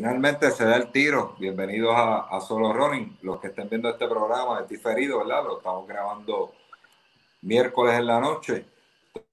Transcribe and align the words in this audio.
Finalmente 0.00 0.50
se 0.50 0.64
da 0.64 0.76
el 0.76 0.90
tiro. 0.90 1.36
Bienvenidos 1.38 1.92
a, 1.94 2.40
Solo 2.40 2.72
Running. 2.72 3.18
Los 3.20 3.38
que 3.38 3.48
estén 3.48 3.68
viendo 3.68 3.90
este 3.90 4.08
programa 4.08 4.60
es 4.60 4.66
diferido, 4.66 5.18
¿verdad? 5.18 5.44
Lo 5.44 5.58
estamos 5.58 5.86
grabando 5.86 6.54
miércoles 7.42 7.98
en 7.98 8.06
la 8.06 8.18
noche. 8.18 8.64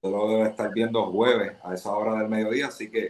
Lo 0.02 0.28
debe 0.28 0.50
estar 0.50 0.70
viendo 0.74 1.06
jueves 1.06 1.56
a 1.64 1.72
esa 1.72 1.90
hora 1.92 2.18
del 2.18 2.28
mediodía. 2.28 2.66
Así 2.66 2.90
que 2.90 3.08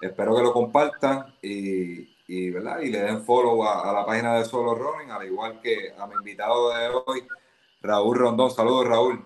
espero 0.00 0.34
que 0.34 0.42
lo 0.42 0.52
compartan 0.52 1.32
y, 1.40 2.50
¿verdad? 2.50 2.80
y 2.80 2.90
le 2.90 3.02
den 3.02 3.22
follow 3.22 3.62
a, 3.62 3.92
la 3.92 4.04
página 4.04 4.34
de 4.34 4.44
Solo 4.44 4.74
Running, 4.74 5.12
al 5.12 5.26
igual 5.26 5.60
que 5.60 5.94
a 5.96 6.08
mi 6.08 6.14
invitado 6.14 6.74
de 6.74 6.88
hoy, 7.06 7.24
Raúl 7.82 8.18
Rondón. 8.18 8.50
Saludos, 8.50 8.84
Raúl. 8.84 9.24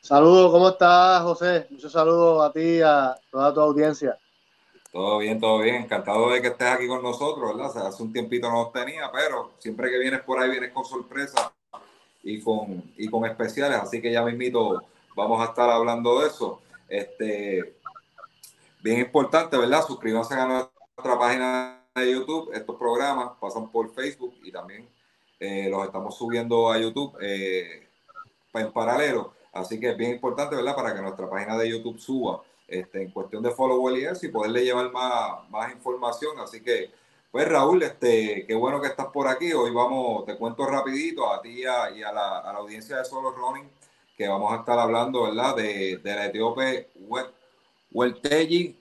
Saludos, 0.00 0.50
¿cómo 0.50 0.70
estás, 0.70 1.22
José? 1.22 1.66
Muchos 1.68 1.92
saludos 1.92 2.48
a 2.48 2.50
ti 2.50 2.60
y 2.60 2.80
a 2.80 3.14
toda 3.30 3.52
tu 3.52 3.60
audiencia. 3.60 4.18
Todo 4.92 5.18
bien, 5.18 5.38
todo 5.38 5.60
bien. 5.60 5.76
Encantado 5.76 6.30
de 6.30 6.40
que 6.40 6.48
estés 6.48 6.68
aquí 6.68 6.86
con 6.86 7.02
nosotros, 7.02 7.56
¿verdad? 7.56 7.86
hace 7.86 8.02
un 8.02 8.12
tiempito 8.12 8.50
no 8.50 8.64
los 8.64 8.72
tenía, 8.72 9.10
pero 9.12 9.52
siempre 9.58 9.90
que 9.90 9.98
vienes 9.98 10.20
por 10.22 10.40
ahí 10.40 10.50
vienes 10.50 10.72
con 10.72 10.84
sorpresa 10.84 11.52
y 12.22 12.40
con, 12.40 12.92
y 12.96 13.08
con 13.08 13.24
especiales, 13.26 13.78
así 13.78 14.00
que 14.00 14.10
ya 14.10 14.24
mismito 14.24 14.82
vamos 15.14 15.40
a 15.40 15.50
estar 15.50 15.68
hablando 15.68 16.20
de 16.20 16.28
eso. 16.28 16.62
Este, 16.88 17.76
bien 18.82 19.00
importante, 19.00 19.56
¿verdad? 19.56 19.84
Suscríbanse 19.86 20.34
a 20.34 20.46
nuestra 20.46 21.18
página 21.18 21.84
de 21.94 22.12
YouTube. 22.12 22.50
Estos 22.54 22.76
programas 22.76 23.32
pasan 23.40 23.70
por 23.70 23.92
Facebook 23.92 24.34
y 24.42 24.50
también 24.50 24.88
eh, 25.38 25.68
los 25.68 25.84
estamos 25.84 26.16
subiendo 26.16 26.70
a 26.70 26.78
YouTube 26.78 27.16
eh, 27.20 27.88
en 28.54 28.72
paralelo. 28.72 29.34
Así 29.52 29.78
que 29.78 29.90
es 29.90 29.96
bien 29.96 30.12
importante, 30.12 30.56
¿verdad? 30.56 30.74
Para 30.74 30.94
que 30.94 31.02
nuestra 31.02 31.28
página 31.28 31.56
de 31.58 31.68
YouTube 31.68 31.98
suba 31.98 32.42
este, 32.68 33.02
en 33.02 33.10
cuestión 33.10 33.42
de 33.42 33.50
follow 33.50 33.96
y 33.96 34.04
eso 34.04 34.26
y 34.26 34.30
poderle 34.30 34.64
llevar 34.64 34.92
más, 34.92 35.48
más 35.50 35.72
información. 35.72 36.38
Así 36.38 36.62
que, 36.62 36.90
pues 37.30 37.48
Raúl, 37.48 37.82
este, 37.82 38.44
qué 38.46 38.54
bueno 38.54 38.80
que 38.80 38.88
estás 38.88 39.06
por 39.06 39.26
aquí. 39.26 39.52
Hoy 39.52 39.72
vamos, 39.72 40.24
te 40.26 40.36
cuento 40.36 40.66
rapidito 40.66 41.32
a 41.32 41.42
ti 41.42 41.62
y 41.62 41.64
a, 41.64 42.12
la, 42.12 42.38
audiencia 42.52 42.98
de 42.98 43.04
Solo 43.04 43.32
Running 43.32 43.68
que 44.16 44.28
vamos 44.28 44.52
a 44.52 44.56
estar 44.56 44.78
hablando, 44.78 45.22
¿verdad? 45.22 45.56
De, 45.56 45.98
de 45.98 46.14
la 46.14 46.26
etíope 46.26 46.90
Welteji, 47.92 48.76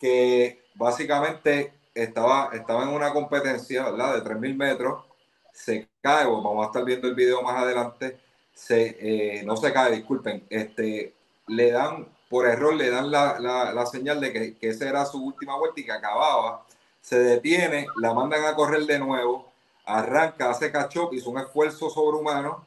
que 0.00 0.64
básicamente 0.74 1.74
estaba, 1.94 2.50
estaba 2.54 2.82
en 2.84 2.88
una 2.88 3.12
competencia, 3.12 3.84
¿verdad? 3.84 4.14
De 4.14 4.30
3.000 4.30 4.56
metros, 4.56 5.04
se 5.52 5.88
cae, 6.00 6.24
vamos 6.24 6.64
a 6.64 6.66
estar 6.68 6.84
viendo 6.84 7.08
el 7.08 7.14
video 7.14 7.42
más 7.42 7.56
adelante, 7.62 8.18
se, 8.54 8.96
eh, 9.00 9.42
no 9.44 9.56
se 9.56 9.72
cae, 9.72 9.96
disculpen, 9.96 10.46
este, 10.48 11.14
le 11.48 11.70
dan 11.70 12.08
por 12.32 12.46
error 12.46 12.74
le 12.74 12.88
dan 12.88 13.10
la, 13.10 13.38
la, 13.38 13.84
señal 13.84 14.18
de 14.18 14.32
que, 14.32 14.56
que, 14.56 14.70
esa 14.70 14.88
era 14.88 15.04
su 15.04 15.22
última 15.22 15.54
vuelta 15.58 15.78
y 15.78 15.84
que 15.84 15.92
acababa, 15.92 16.64
se 16.98 17.18
detiene, 17.18 17.86
la 18.00 18.14
mandan 18.14 18.46
a 18.46 18.54
correr 18.54 18.86
de 18.86 18.98
nuevo, 18.98 19.52
arranca, 19.84 20.48
hace 20.48 20.72
cachop, 20.72 21.12
hizo 21.12 21.28
un 21.28 21.40
esfuerzo 21.40 21.90
sobrehumano, 21.90 22.64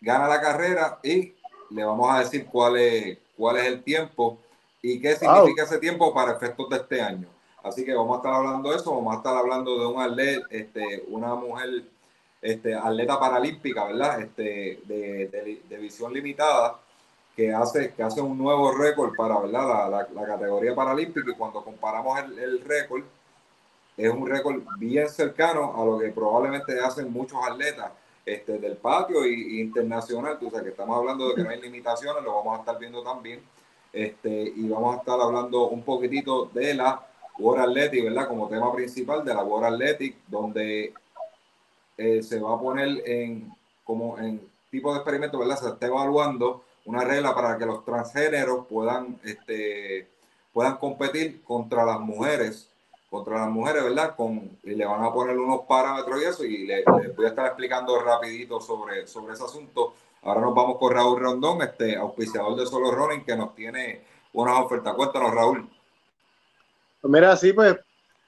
gana 0.00 0.26
la 0.26 0.40
carrera 0.40 0.98
y 1.04 1.32
le 1.70 1.84
vamos 1.84 2.12
a 2.12 2.18
decir 2.18 2.46
cuál 2.46 2.76
es, 2.76 3.18
cuál 3.36 3.58
es 3.58 3.66
el 3.66 3.84
tiempo 3.84 4.36
y 4.82 5.00
qué 5.00 5.14
significa 5.14 5.62
ese 5.62 5.78
tiempo 5.78 6.12
para 6.12 6.32
efectos 6.32 6.68
de 6.70 6.76
este 6.78 7.00
año. 7.00 7.28
Así 7.62 7.84
que 7.84 7.94
vamos 7.94 8.14
a 8.14 8.16
estar 8.16 8.34
hablando 8.34 8.68
de 8.68 8.76
eso, 8.78 8.96
vamos 8.96 9.14
a 9.14 9.18
estar 9.18 9.36
hablando 9.36 9.78
de 9.78 9.86
un 9.86 10.02
atleta, 10.02 10.44
este, 10.50 11.04
una 11.06 11.36
mujer 11.36 11.84
este, 12.42 12.74
atleta 12.74 13.16
paralímpica, 13.16 13.84
¿verdad? 13.84 14.22
Este, 14.22 14.80
de, 14.86 15.60
de 15.68 15.76
visión 15.76 16.12
limitada, 16.12 16.80
que 17.36 17.52
hace, 17.52 17.92
que 17.94 18.02
hace 18.02 18.20
un 18.20 18.38
nuevo 18.38 18.72
récord 18.72 19.14
para 19.16 19.38
¿verdad? 19.40 19.90
La, 19.90 20.08
la, 20.12 20.26
categoría 20.26 20.74
paralímpica 20.74 21.30
y 21.30 21.34
cuando 21.34 21.64
comparamos 21.64 22.18
el, 22.20 22.38
el 22.38 22.60
récord, 22.60 23.02
es 23.96 24.12
un 24.12 24.28
récord 24.28 24.62
bien 24.78 25.08
cercano 25.08 25.74
a 25.76 25.84
lo 25.84 25.98
que 25.98 26.10
probablemente 26.10 26.78
hacen 26.80 27.12
muchos 27.12 27.38
atletas 27.44 27.90
este, 28.26 28.58
del 28.58 28.76
patio 28.76 29.26
y, 29.26 29.60
internacional. 29.60 30.38
Tú 30.38 30.50
sabes 30.50 30.64
que 30.64 30.70
estamos 30.70 30.96
hablando 30.96 31.28
de 31.28 31.34
que 31.36 31.42
no 31.42 31.50
hay 31.50 31.60
limitaciones, 31.60 32.22
lo 32.24 32.34
vamos 32.36 32.56
a 32.56 32.60
estar 32.60 32.78
viendo 32.78 33.02
también. 33.02 33.42
Este, 33.92 34.52
y 34.56 34.68
vamos 34.68 34.96
a 34.96 34.98
estar 34.98 35.20
hablando 35.20 35.68
un 35.68 35.82
poquitito 35.82 36.46
de 36.46 36.74
la 36.74 37.06
World 37.38 37.64
Athletic, 37.64 38.04
¿verdad? 38.04 38.28
Como 38.28 38.48
tema 38.48 38.72
principal 38.74 39.24
de 39.24 39.34
la 39.34 39.44
World 39.44 39.74
Athletic, 39.74 40.16
donde 40.26 40.92
eh, 41.96 42.22
se 42.22 42.40
va 42.40 42.54
a 42.54 42.60
poner 42.60 43.08
en 43.08 43.52
como 43.84 44.18
en 44.18 44.40
tipo 44.70 44.92
de 44.92 44.98
experimento, 44.98 45.38
¿verdad? 45.38 45.58
Se 45.58 45.68
está 45.68 45.86
evaluando 45.86 46.64
una 46.84 47.04
regla 47.04 47.34
para 47.34 47.56
que 47.56 47.66
los 47.66 47.84
transgéneros 47.84 48.66
puedan, 48.66 49.18
este, 49.24 50.08
puedan 50.52 50.76
competir 50.76 51.42
contra 51.42 51.84
las 51.84 51.98
mujeres, 52.00 52.68
contra 53.08 53.38
las 53.38 53.48
mujeres, 53.48 53.84
¿verdad? 53.84 54.14
Con, 54.16 54.58
y 54.62 54.74
le 54.74 54.84
van 54.84 55.02
a 55.02 55.12
poner 55.12 55.38
unos 55.38 55.62
parámetros 55.62 56.20
y 56.20 56.24
eso, 56.24 56.44
y 56.44 56.66
les 56.66 56.84
voy 57.16 57.26
a 57.26 57.28
estar 57.28 57.46
explicando 57.46 57.98
rapidito 58.00 58.60
sobre, 58.60 59.06
sobre 59.06 59.34
ese 59.34 59.44
asunto. 59.44 59.94
Ahora 60.22 60.40
nos 60.40 60.54
vamos 60.54 60.78
con 60.78 60.92
Raúl 60.92 61.20
Rondón, 61.20 61.62
este 61.62 61.96
auspiciador 61.96 62.56
de 62.56 62.66
Solo 62.66 62.90
Running, 62.90 63.24
que 63.24 63.36
nos 63.36 63.54
tiene 63.54 64.02
unas 64.32 64.58
ofertas. 64.60 64.94
Cuéntanos, 64.94 65.34
Raúl. 65.34 65.68
Pues 67.00 67.12
mira, 67.12 67.36
sí, 67.36 67.52
pues, 67.52 67.76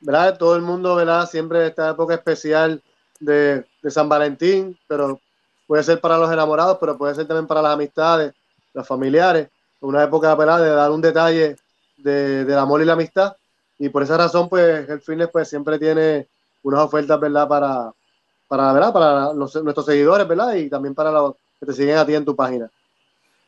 ¿verdad? 0.00 0.38
Todo 0.38 0.56
el 0.56 0.62
mundo, 0.62 0.94
¿verdad? 0.94 1.26
Siempre 1.28 1.66
esta 1.66 1.90
época 1.90 2.14
especial 2.14 2.82
de, 3.18 3.64
de 3.82 3.90
San 3.90 4.08
Valentín, 4.08 4.78
pero 4.86 5.20
puede 5.66 5.82
ser 5.82 6.00
para 6.00 6.18
los 6.18 6.30
enamorados, 6.30 6.78
pero 6.78 6.96
puede 6.96 7.14
ser 7.14 7.26
también 7.26 7.46
para 7.46 7.62
las 7.62 7.72
amistades 7.72 8.34
los 8.76 8.87
familiares, 8.87 9.48
una 9.81 10.04
época 10.04 10.34
¿verdad? 10.34 10.62
de 10.62 10.70
dar 10.70 10.91
un 10.91 11.00
detalle 11.00 11.56
de, 11.97 12.44
del 12.44 12.59
amor 12.59 12.82
y 12.82 12.84
la 12.84 12.92
amistad. 12.92 13.37
Y 13.78 13.88
por 13.88 14.03
esa 14.03 14.19
razón, 14.19 14.48
pues, 14.48 14.88
el 14.88 15.00
fitness 15.00 15.31
pues, 15.32 15.48
siempre 15.48 15.78
tiene 15.78 16.28
unas 16.62 16.81
ofertas, 16.81 17.19
¿verdad? 17.19 17.48
Para, 17.48 17.92
para, 18.47 18.72
¿verdad? 18.72 18.92
para 18.92 19.32
nuestros 19.32 19.86
seguidores, 19.86 20.28
¿verdad? 20.28 20.54
Y 20.54 20.69
también 20.69 20.94
para 20.94 21.10
los 21.10 21.34
que 21.59 21.66
te 21.66 21.72
siguen 21.72 21.97
a 21.97 22.04
ti 22.04 22.15
en 22.15 22.25
tu 22.25 22.36
página. 22.36 22.70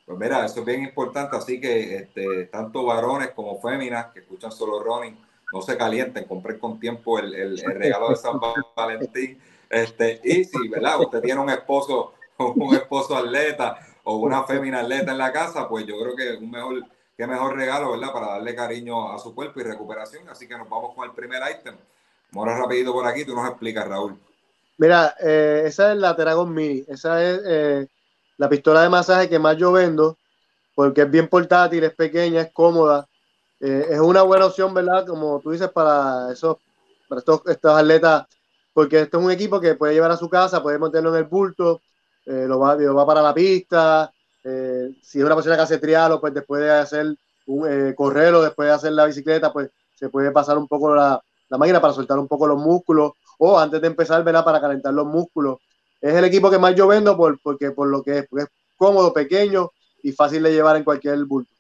Pues 0.07 0.19
mira, 0.19 0.47
eso 0.47 0.61
es 0.61 0.67
bien 0.67 0.83
importante, 0.83 1.37
así 1.37 1.61
que 1.61 1.97
este, 1.97 2.47
tanto 2.47 2.87
varones 2.87 3.33
como 3.33 3.61
féminas 3.61 4.07
que 4.07 4.21
escuchan 4.21 4.51
solo 4.51 4.83
running, 4.83 5.19
no 5.53 5.61
se 5.61 5.77
calienten, 5.77 6.25
compren 6.25 6.59
con 6.59 6.81
tiempo 6.81 7.19
el, 7.19 7.35
el, 7.35 7.59
regalo 7.59 8.11
de 8.11 8.17
San 8.17 8.41
Valentín. 8.75 9.39
Este, 9.69 10.21
y 10.25 10.45
si, 10.45 10.69
¿verdad? 10.69 11.01
Usted 11.01 11.21
tiene 11.21 11.41
un 11.41 11.51
esposo, 11.51 12.15
un 12.39 12.75
esposo 12.75 13.15
atleta 13.15 13.79
o 14.11 14.17
una 14.17 14.43
fémina 14.45 14.81
atleta 14.81 15.13
en 15.13 15.19
la 15.19 15.31
casa, 15.31 15.69
pues 15.69 15.85
yo 15.85 16.01
creo 16.01 16.17
que 16.17 16.43
un 16.43 16.51
mejor, 16.51 16.83
qué 17.15 17.27
mejor 17.27 17.55
regalo, 17.55 17.91
¿verdad? 17.91 18.11
Para 18.11 18.29
darle 18.29 18.55
cariño 18.55 19.13
a 19.13 19.19
su 19.19 19.35
cuerpo 19.35 19.61
y 19.61 19.65
recuperación. 19.65 20.27
Así 20.31 20.49
que 20.49 20.57
nos 20.57 20.67
vamos 20.67 20.95
con 20.95 21.05
el 21.05 21.15
primer 21.15 21.43
ítem. 21.53 21.77
Vamos 22.33 22.59
rapidito 22.59 22.91
por 22.95 23.07
aquí, 23.07 23.27
tú 23.27 23.35
nos 23.35 23.47
explicas, 23.47 23.87
Raúl. 23.87 24.19
Mira, 24.79 25.15
eh, 25.21 25.65
esa 25.67 25.93
es 25.93 25.99
la 25.99 26.17
Teragon 26.17 26.55
Mini. 26.55 26.87
Esa 26.89 27.23
es 27.23 27.41
eh, 27.45 27.87
la 28.39 28.49
pistola 28.49 28.81
de 28.81 28.89
masaje 28.89 29.29
que 29.29 29.39
más 29.39 29.59
yo 29.59 29.73
vendo, 29.73 30.17
porque 30.75 31.03
es 31.03 31.11
bien 31.11 31.29
portátil, 31.29 31.85
es 31.85 31.95
pequeña, 31.95 32.41
es 32.41 32.51
cómoda. 32.51 33.07
Eh, 33.61 33.89
es 33.91 34.01
una 34.01 34.23
buena 34.23 34.47
opción, 34.47 34.73
¿verdad? 34.73 35.05
Como 35.07 35.39
tú 35.41 35.51
dices, 35.51 35.69
para 35.69 36.33
esos, 36.33 36.57
para 37.11 37.19
estos, 37.19 37.43
estos 37.45 37.79
atletas, 37.79 38.25
porque 38.73 39.01
esto 39.01 39.19
es 39.19 39.25
un 39.27 39.31
equipo 39.31 39.61
que 39.61 39.75
puede 39.75 39.93
llevar 39.93 40.13
a 40.13 40.17
su 40.17 40.31
casa, 40.31 40.63
puede 40.63 40.79
meterlo 40.79 41.11
en 41.11 41.17
el 41.17 41.25
bulto, 41.25 41.83
eh, 42.29 42.47
lo, 42.47 42.59
va, 42.59 42.77
va 42.77 43.07
para 43.07 43.23
la 43.23 43.33
pista, 43.33 44.13
eh, 44.45 44.91
si 45.03 45.19
es 45.19 45.25
una 45.25 45.35
persona 45.35 45.57
que 45.57 45.63
hace 45.63 45.79
trialo, 45.79 46.21
pues 46.21 46.35
después 46.35 46.61
de 46.61 46.71
hacer 46.71 47.07
un 47.47 47.67
eh, 47.67 47.95
después 47.97 48.69
de 48.69 48.71
hacer 48.71 48.93
la 48.93 49.07
bicicleta, 49.07 49.51
pues 49.51 49.71
se 49.95 50.11
puede 50.11 50.31
pasar 50.31 50.59
un 50.59 50.69
poco 50.69 50.95
la, 50.95 51.21
la 51.49 51.59
máquina 51.59 51.81
para 51.81 51.95
soltar 51.95 52.19
un 52.19 52.29
poco 52.29 52.47
los 52.47 52.59
músculos 52.59 53.13
o 53.39 53.59
antes 53.59 53.81
de 53.81 53.87
empezar, 53.87 54.23
¿verdad? 54.23 54.45
Para 54.45 54.61
calentar 54.61 54.93
los 54.93 55.07
músculos. 55.07 55.59
Es 56.01 56.15
el 56.15 56.25
equipo 56.25 56.51
que 56.51 56.59
más 56.59 56.75
yo 56.75 56.87
vendo 56.87 57.17
por, 57.17 57.41
porque, 57.41 57.71
por 57.71 57.89
lo 57.89 58.03
que 58.03 58.19
es, 58.19 58.29
es 58.37 58.47
cómodo, 58.77 59.13
pequeño 59.13 59.71
y 60.03 60.13
fácil 60.13 60.43
de 60.43 60.53
llevar 60.53 60.77
en 60.77 60.85
cualquier 60.85 61.25
bulto. 61.25 61.51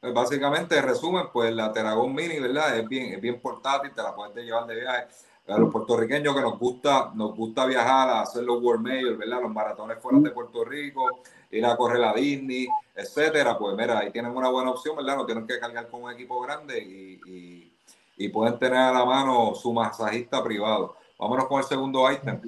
Pues 0.00 0.14
básicamente, 0.14 0.80
resumen, 0.80 1.26
pues 1.32 1.52
la 1.52 1.72
Teragon 1.72 2.14
Mini, 2.14 2.38
¿verdad? 2.38 2.78
Es 2.78 2.88
bien, 2.88 3.12
es 3.12 3.20
bien 3.20 3.40
portátil, 3.40 3.92
te 3.92 4.02
la 4.02 4.14
puedes 4.14 4.44
llevar 4.44 4.66
de 4.66 4.76
viaje 4.76 5.08
a 5.48 5.58
los 5.58 5.72
puertorriqueños 5.72 6.34
que 6.34 6.42
nos 6.42 6.58
gusta, 6.58 7.10
nos 7.14 7.34
gusta 7.34 7.64
viajar 7.66 8.08
a 8.08 8.20
hacer 8.22 8.44
los 8.44 8.62
World 8.62 8.86
Majors, 8.86 9.18
¿verdad? 9.18 9.42
Los 9.42 9.52
maratones 9.52 9.98
fuera 10.00 10.18
de 10.18 10.30
Puerto 10.30 10.64
Rico, 10.64 11.22
ir 11.50 11.64
a 11.64 11.76
correr 11.76 12.04
a 12.04 12.12
Disney, 12.12 12.68
etcétera, 12.94 13.56
pues 13.56 13.74
mira, 13.76 13.98
ahí 13.98 14.10
tienen 14.10 14.36
una 14.36 14.50
buena 14.50 14.70
opción, 14.70 14.96
¿verdad? 14.96 15.16
No 15.16 15.26
tienen 15.26 15.46
que 15.46 15.58
cargar 15.58 15.88
con 15.88 16.02
un 16.02 16.12
equipo 16.12 16.40
grande 16.40 16.78
y, 16.78 17.72
y 18.16 18.28
pueden 18.28 18.58
tener 18.58 18.78
a 18.78 18.92
la 18.92 19.04
mano 19.04 19.54
su 19.54 19.72
masajista 19.72 20.42
privado. 20.42 20.96
Vámonos 21.18 21.46
con 21.46 21.58
el 21.58 21.64
segundo 21.64 22.10
ítem. 22.12 22.40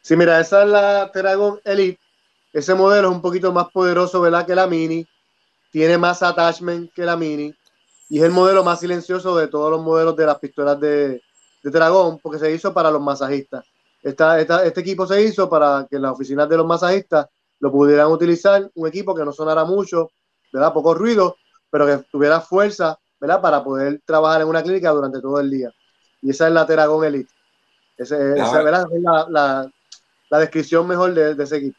Sí, 0.00 0.16
mira, 0.16 0.40
esa 0.40 0.62
es 0.62 0.68
la 0.70 1.10
Teragon 1.12 1.60
Elite. 1.64 2.00
Ese 2.52 2.74
modelo 2.74 3.08
es 3.10 3.14
un 3.14 3.20
poquito 3.20 3.52
más 3.52 3.68
poderoso, 3.70 4.20
¿verdad? 4.20 4.46
Que 4.46 4.54
la 4.54 4.66
Mini. 4.66 5.06
Tiene 5.70 5.98
más 5.98 6.22
attachment 6.22 6.92
que 6.94 7.02
la 7.02 7.16
Mini. 7.16 7.54
Y 8.08 8.18
es 8.18 8.24
el 8.24 8.30
modelo 8.30 8.64
más 8.64 8.80
silencioso 8.80 9.36
de 9.36 9.48
todos 9.48 9.70
los 9.70 9.82
modelos 9.82 10.16
de 10.16 10.24
las 10.24 10.38
pistolas 10.38 10.80
de, 10.80 11.20
de 11.62 11.70
Dragón, 11.70 12.18
porque 12.22 12.38
se 12.38 12.52
hizo 12.52 12.72
para 12.72 12.90
los 12.90 13.00
masajistas. 13.00 13.64
Esta, 14.02 14.40
este 14.40 14.80
equipo 14.80 15.06
se 15.06 15.22
hizo 15.22 15.48
para 15.48 15.86
que 15.90 15.98
las 15.98 16.12
oficinas 16.12 16.48
de 16.48 16.56
los 16.56 16.66
masajistas 16.66 17.26
lo 17.60 17.72
pudieran 17.72 18.08
utilizar, 18.08 18.70
un 18.74 18.88
equipo 18.88 19.14
que 19.14 19.24
no 19.24 19.32
sonara 19.32 19.64
mucho, 19.64 20.10
¿verdad? 20.52 20.72
Poco 20.72 20.94
ruido, 20.94 21.36
pero 21.70 21.86
que 21.86 21.98
tuviera 22.10 22.40
fuerza, 22.40 22.98
¿verdad? 23.20 23.40
Para 23.40 23.64
poder 23.64 24.00
trabajar 24.04 24.42
en 24.42 24.48
una 24.48 24.62
clínica 24.62 24.90
durante 24.90 25.20
todo 25.20 25.40
el 25.40 25.50
día. 25.50 25.70
Y 26.22 26.30
esa 26.30 26.46
es 26.46 26.52
la 26.52 26.66
Teragon 26.66 27.04
Elite. 27.04 27.32
esa 27.96 28.16
¿verdad? 28.16 28.86
es 28.92 29.02
la, 29.02 29.70
la, 30.30 30.38
descripción 30.38 30.86
mejor 30.86 31.14
de, 31.14 31.34
de 31.34 31.44
ese 31.44 31.56
equipo. 31.56 31.78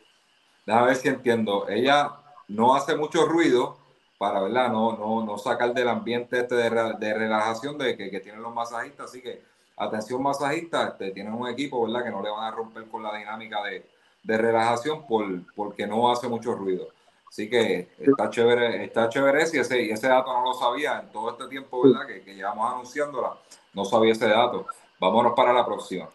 Déjame 0.65 0.87
ver 0.87 0.95
si 0.97 1.07
entiendo. 1.07 1.67
Ella 1.69 2.11
no 2.49 2.75
hace 2.75 2.95
mucho 2.95 3.25
ruido, 3.25 3.77
para 4.17 4.41
¿verdad? 4.41 4.69
No, 4.69 4.97
no, 4.97 5.25
no 5.25 5.37
sacar 5.37 5.73
del 5.73 5.87
ambiente 5.87 6.41
este 6.41 6.55
de, 6.55 6.69
de 6.99 7.13
relajación 7.13 7.77
de 7.77 7.95
que, 7.95 8.11
que, 8.11 8.19
tienen 8.19 8.41
los 8.41 8.53
masajistas. 8.53 9.09
Así 9.09 9.21
que, 9.21 9.41
atención 9.79 10.21
masajistas, 10.21 10.91
este, 10.91 11.11
tienen 11.11 11.33
un 11.33 11.47
equipo 11.47 11.85
¿verdad? 11.85 12.03
que 12.03 12.11
no 12.11 12.21
le 12.21 12.29
van 12.29 12.43
a 12.43 12.51
romper 12.51 12.85
con 12.87 13.01
la 13.01 13.15
dinámica 13.15 13.63
de, 13.63 13.89
de 14.23 14.37
relajación 14.37 15.07
por, 15.07 15.25
porque 15.55 15.87
no 15.87 16.11
hace 16.11 16.27
mucho 16.27 16.53
ruido. 16.53 16.89
Así 17.27 17.49
que 17.49 17.89
está 17.99 18.29
chévere, 18.29 18.83
está 18.83 19.07
chévere 19.07 19.43
ese, 19.43 19.81
y 19.81 19.91
ese, 19.91 20.07
dato 20.07 20.33
no 20.33 20.43
lo 20.43 20.53
sabía 20.53 20.99
en 20.99 21.11
todo 21.11 21.31
este 21.31 21.47
tiempo 21.47 21.83
¿verdad? 21.83 22.07
Que, 22.07 22.21
que 22.23 22.35
llevamos 22.35 22.73
anunciándola, 22.73 23.37
no 23.73 23.85
sabía 23.85 24.13
ese 24.13 24.27
dato. 24.27 24.65
Vámonos 24.99 25.33
para 25.33 25.53
la 25.53 25.65
próxima. 25.65 26.09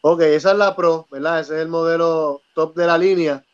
Ok, 0.00 0.20
esa 0.22 0.52
es 0.52 0.58
la 0.58 0.74
Pro, 0.74 1.06
¿verdad? 1.10 1.40
Ese 1.40 1.56
es 1.56 1.62
el 1.62 1.68
modelo 1.68 2.42
top 2.54 2.74
de 2.74 2.86
la 2.86 2.96
línea, 2.96 3.44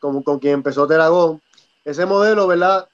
como 0.00 0.22
con 0.22 0.38
quien 0.38 0.54
empezó 0.54 0.86
Teragón 0.86 1.42
ese 1.84 2.06
modelo, 2.06 2.46
¿verdad? 2.46 2.88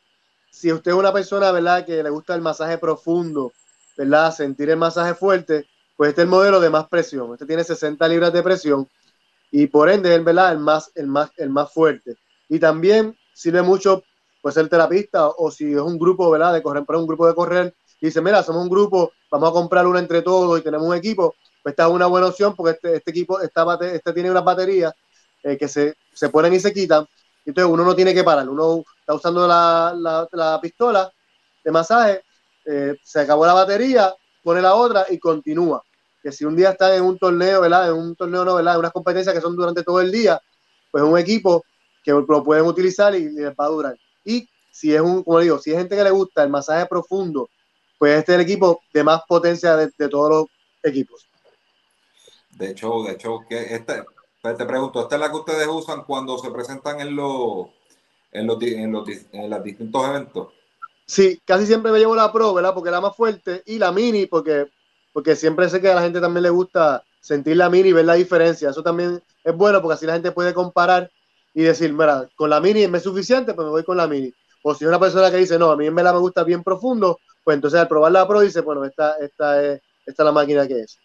Si 0.50 0.73
usted 0.73 0.91
es 0.91 0.97
una 0.97 1.12
persona, 1.12 1.53
¿verdad? 1.53 1.87
Que 1.87 2.03
le 2.03 2.11
gusta 2.11 2.35
el 2.35 2.43
masaje 2.43 2.76
profundo, 2.79 3.53
¿verdad? 4.00 4.35
Sentir 4.35 4.70
el 4.70 4.76
masaje 4.76 5.14
fuerte, 5.14 5.67
pues 5.97 6.11
este 6.11 6.23
es 6.23 6.25
el 6.25 6.31
modelo 6.31 6.61
de 6.61 6.70
más 6.70 6.88
presión. 6.88 7.32
Este 7.35 7.44
tiene 7.44 7.64
60 7.64 8.08
libras 8.08 8.32
de 8.32 8.43
presión 8.43 8.88
y 9.50 9.67
por 9.67 9.91
ende 9.91 10.14
es, 10.14 10.25
¿verdad? 10.25 10.52
El 10.52 10.58
más, 10.58 10.91
el 10.94 11.06
más, 11.06 11.31
el 11.37 11.50
más 11.50 11.73
fuerte. 11.73 12.17
Y 12.49 12.58
también 12.58 13.17
sirve 13.35 13.62
mucho, 13.62 14.02
pues, 14.41 14.55
ser 14.55 14.69
terapista 14.69 15.29
o 15.29 15.50
si 15.50 15.73
es 15.73 15.81
un 15.81 15.99
grupo, 15.99 16.31
¿verdad? 16.31 16.55
De 16.55 16.62
correr, 16.62 16.85
para 16.85 16.99
un 16.99 17.06
grupo 17.06 17.26
de 17.26 17.35
correr 17.35 17.75
y 18.00 18.06
dice, 18.06 18.23
mira, 18.23 18.43
somos 18.43 18.62
un 18.62 18.70
grupo, 18.70 19.12
vamos 19.31 19.50
a 19.50 19.52
comprar 19.52 19.87
uno 19.87 19.99
entre 19.99 20.23
todos 20.23 20.58
y 20.58 20.62
tenemos 20.62 20.87
un 20.87 20.94
equipo, 20.94 21.35
pues 21.62 21.75
esta 21.75 21.87
es 21.87 21.91
una 21.91 22.06
buena 22.06 22.29
opción 22.29 22.55
porque 22.56 22.73
este, 22.73 22.97
este 22.97 23.11
equipo, 23.11 23.41
esta 23.41 23.79
este 23.93 24.12
tiene 24.14 24.31
unas 24.31 24.44
baterías 24.44 24.94
eh, 25.43 25.58
que 25.58 25.69
se, 25.69 25.94
se 26.14 26.29
ponen 26.31 26.55
y 26.55 26.61
se 26.61 26.73
quitan 26.73 27.06
entonces 27.44 27.73
uno 27.73 27.85
no 27.85 27.94
tiene 27.94 28.14
que 28.14 28.25
parar, 28.25 28.49
uno 28.49 28.85
está 28.99 29.14
usando 29.14 29.47
la, 29.47 30.29
la, 30.32 30.61
pistola 30.61 31.11
de 31.64 31.70
masaje, 31.70 32.23
eh, 32.71 32.97
se 33.03 33.21
acabó 33.21 33.45
la 33.45 33.55
batería, 33.55 34.15
pone 34.45 34.63
la 34.63 34.75
otra 34.75 35.07
y 35.11 35.19
continúa. 35.19 35.83
Que 36.23 36.31
si 36.31 36.45
un 36.45 36.55
día 36.55 36.71
está 36.71 36.95
en 36.95 37.03
un 37.03 37.19
torneo, 37.19 37.63
¿verdad? 37.63 37.89
En 37.89 37.95
un 37.95 38.15
torneo 38.15 38.45
no, 38.45 38.55
¿verdad? 38.55 38.75
En 38.75 38.81
unas 38.81 38.93
competencias 38.93 39.35
que 39.35 39.41
son 39.41 39.57
durante 39.57 39.83
todo 39.83 40.01
el 40.01 40.13
día, 40.13 40.41
pues 40.91 41.03
un 41.03 41.19
equipo 41.19 41.65
que 42.05 42.13
lo 42.13 42.45
pueden 42.45 42.65
utilizar 42.67 43.15
y, 43.15 43.31
les 43.31 43.51
va 43.51 43.65
a 43.65 43.69
durar. 43.69 43.97
Y 44.25 44.49
si 44.71 44.95
es 44.95 45.01
un, 45.01 45.25
como 45.25 45.41
digo, 45.41 45.59
si 45.59 45.73
es 45.73 45.79
gente 45.79 45.97
que 45.97 46.05
le 46.05 46.11
gusta 46.11 46.45
el 46.45 46.51
masaje 46.51 46.87
profundo, 46.87 47.49
pues 47.99 48.19
este 48.19 48.33
es 48.33 48.37
el 48.37 48.45
equipo 48.45 48.81
de 48.95 49.03
más 49.03 49.23
potencia 49.27 49.77
de, 49.77 49.91
todos 50.09 50.31
los 50.31 50.45
equipos. 50.83 51.29
De 52.51 52.71
hecho, 52.71 53.03
de 53.03 53.13
hecho, 53.13 53.41
que 53.49 53.75
este, 53.75 54.05
te 54.43 54.65
pregunto, 54.65 55.03
¿esta 55.03 55.17
es 55.17 55.21
la 55.21 55.31
que 55.31 55.37
ustedes 55.37 55.67
usan 55.67 56.05
cuando 56.05 56.39
se 56.39 56.51
presentan 56.51 57.01
en 57.01 57.17
los, 57.17 57.69
en 58.33 58.47
los, 58.47 58.59
en 58.63 59.51
los 59.51 59.65
distintos 59.65 60.09
eventos? 60.09 60.60
Sí, 61.11 61.43
casi 61.45 61.67
siempre 61.67 61.91
me 61.91 61.99
llevo 61.99 62.15
la 62.15 62.31
Pro, 62.31 62.55
¿verdad? 62.55 62.73
Porque 62.73 62.89
es 62.89 62.93
la 62.93 63.01
más 63.01 63.17
fuerte, 63.17 63.65
y 63.67 63.81
la 63.81 63.91
Mini, 63.91 64.27
porque, 64.27 64.71
porque 65.12 65.35
siempre 65.35 65.69
sé 65.69 65.81
que 65.81 65.91
a 65.91 65.97
la 65.97 66.03
gente 66.03 66.21
también 66.21 66.45
le 66.45 66.51
gusta 66.51 67.03
sentir 67.21 67.57
la 67.57 67.69
Mini 67.69 67.89
y 67.89 67.93
ver 67.93 68.05
la 68.05 68.15
diferencia. 68.15 68.71
Eso 68.71 68.85
también 68.85 69.21
es 69.43 69.57
bueno, 69.57 69.83
porque 69.83 69.95
así 69.95 70.07
la 70.07 70.12
gente 70.12 70.31
puede 70.31 70.55
comparar 70.55 71.11
y 71.53 71.62
decir, 71.62 71.93
mira, 71.93 72.29
con 72.37 72.49
la 72.49 72.61
Mini 72.61 72.85
es 72.85 73.03
suficiente, 73.03 73.55
pues 73.55 73.65
me 73.65 73.73
voy 73.73 73.83
con 73.83 73.97
la 73.97 74.07
Mini. 74.07 74.33
O 74.62 74.73
si 74.73 74.85
una 74.85 75.01
persona 75.01 75.33
que 75.33 75.39
dice, 75.39 75.59
no, 75.59 75.73
a 75.73 75.77
mí 75.77 75.85
en 75.85 75.97
verdad 75.97 76.15
me 76.15 76.21
gusta 76.21 76.45
bien 76.45 76.62
profundo, 76.62 77.19
pues 77.43 77.57
entonces 77.57 77.81
al 77.81 77.89
probar 77.89 78.12
la 78.12 78.29
Pro 78.29 78.43
dice, 78.43 78.61
bueno, 78.61 78.85
esta, 78.85 79.17
esta, 79.17 79.61
es, 79.65 79.83
esta 80.07 80.23
es 80.23 80.25
la 80.25 80.31
máquina 80.31 80.69
que 80.69 80.79
es. 80.79 80.97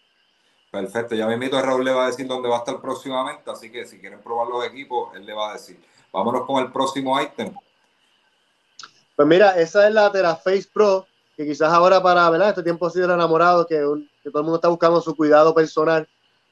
Perfecto, 0.70 1.16
ya 1.16 1.26
me 1.26 1.34
invito 1.34 1.58
a 1.58 1.62
Raúl 1.62 1.84
le 1.84 1.90
va 1.90 2.04
a 2.04 2.10
decir 2.10 2.28
dónde 2.28 2.48
va 2.48 2.54
a 2.54 2.58
estar 2.60 2.80
próximamente, 2.80 3.50
así 3.50 3.72
que 3.72 3.84
si 3.84 3.98
quieren 3.98 4.20
probar 4.20 4.46
los 4.46 4.64
equipos, 4.64 5.16
él 5.16 5.26
le 5.26 5.32
va 5.32 5.50
a 5.50 5.54
decir. 5.54 5.80
Vámonos 6.12 6.46
con 6.46 6.62
el 6.62 6.70
próximo 6.70 7.20
ítem. 7.20 7.52
Pues 9.16 9.26
mira, 9.26 9.58
esa 9.58 9.88
es 9.88 9.94
la 9.94 10.12
Teraface 10.12 10.68
Pro, 10.70 11.06
que 11.36 11.46
quizás 11.46 11.72
ahora 11.72 12.02
para, 12.02 12.28
¿verdad? 12.28 12.50
Este 12.50 12.62
tiempo 12.62 12.86
así 12.86 13.00
de 13.00 13.06
enamorado, 13.06 13.66
que, 13.66 13.76
que, 14.22 14.30
todo 14.30 14.40
el 14.40 14.44
mundo 14.44 14.56
está 14.56 14.68
buscando 14.68 15.00
su 15.00 15.16
cuidado 15.16 15.54
personal, 15.54 16.06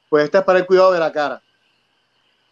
pues 0.09 0.25
esta 0.25 0.39
es 0.39 0.45
para 0.45 0.61
el 0.61 0.67
cuidado 0.67 0.93
de 0.93 0.99
la 0.99 1.13
cara. 1.13 1.43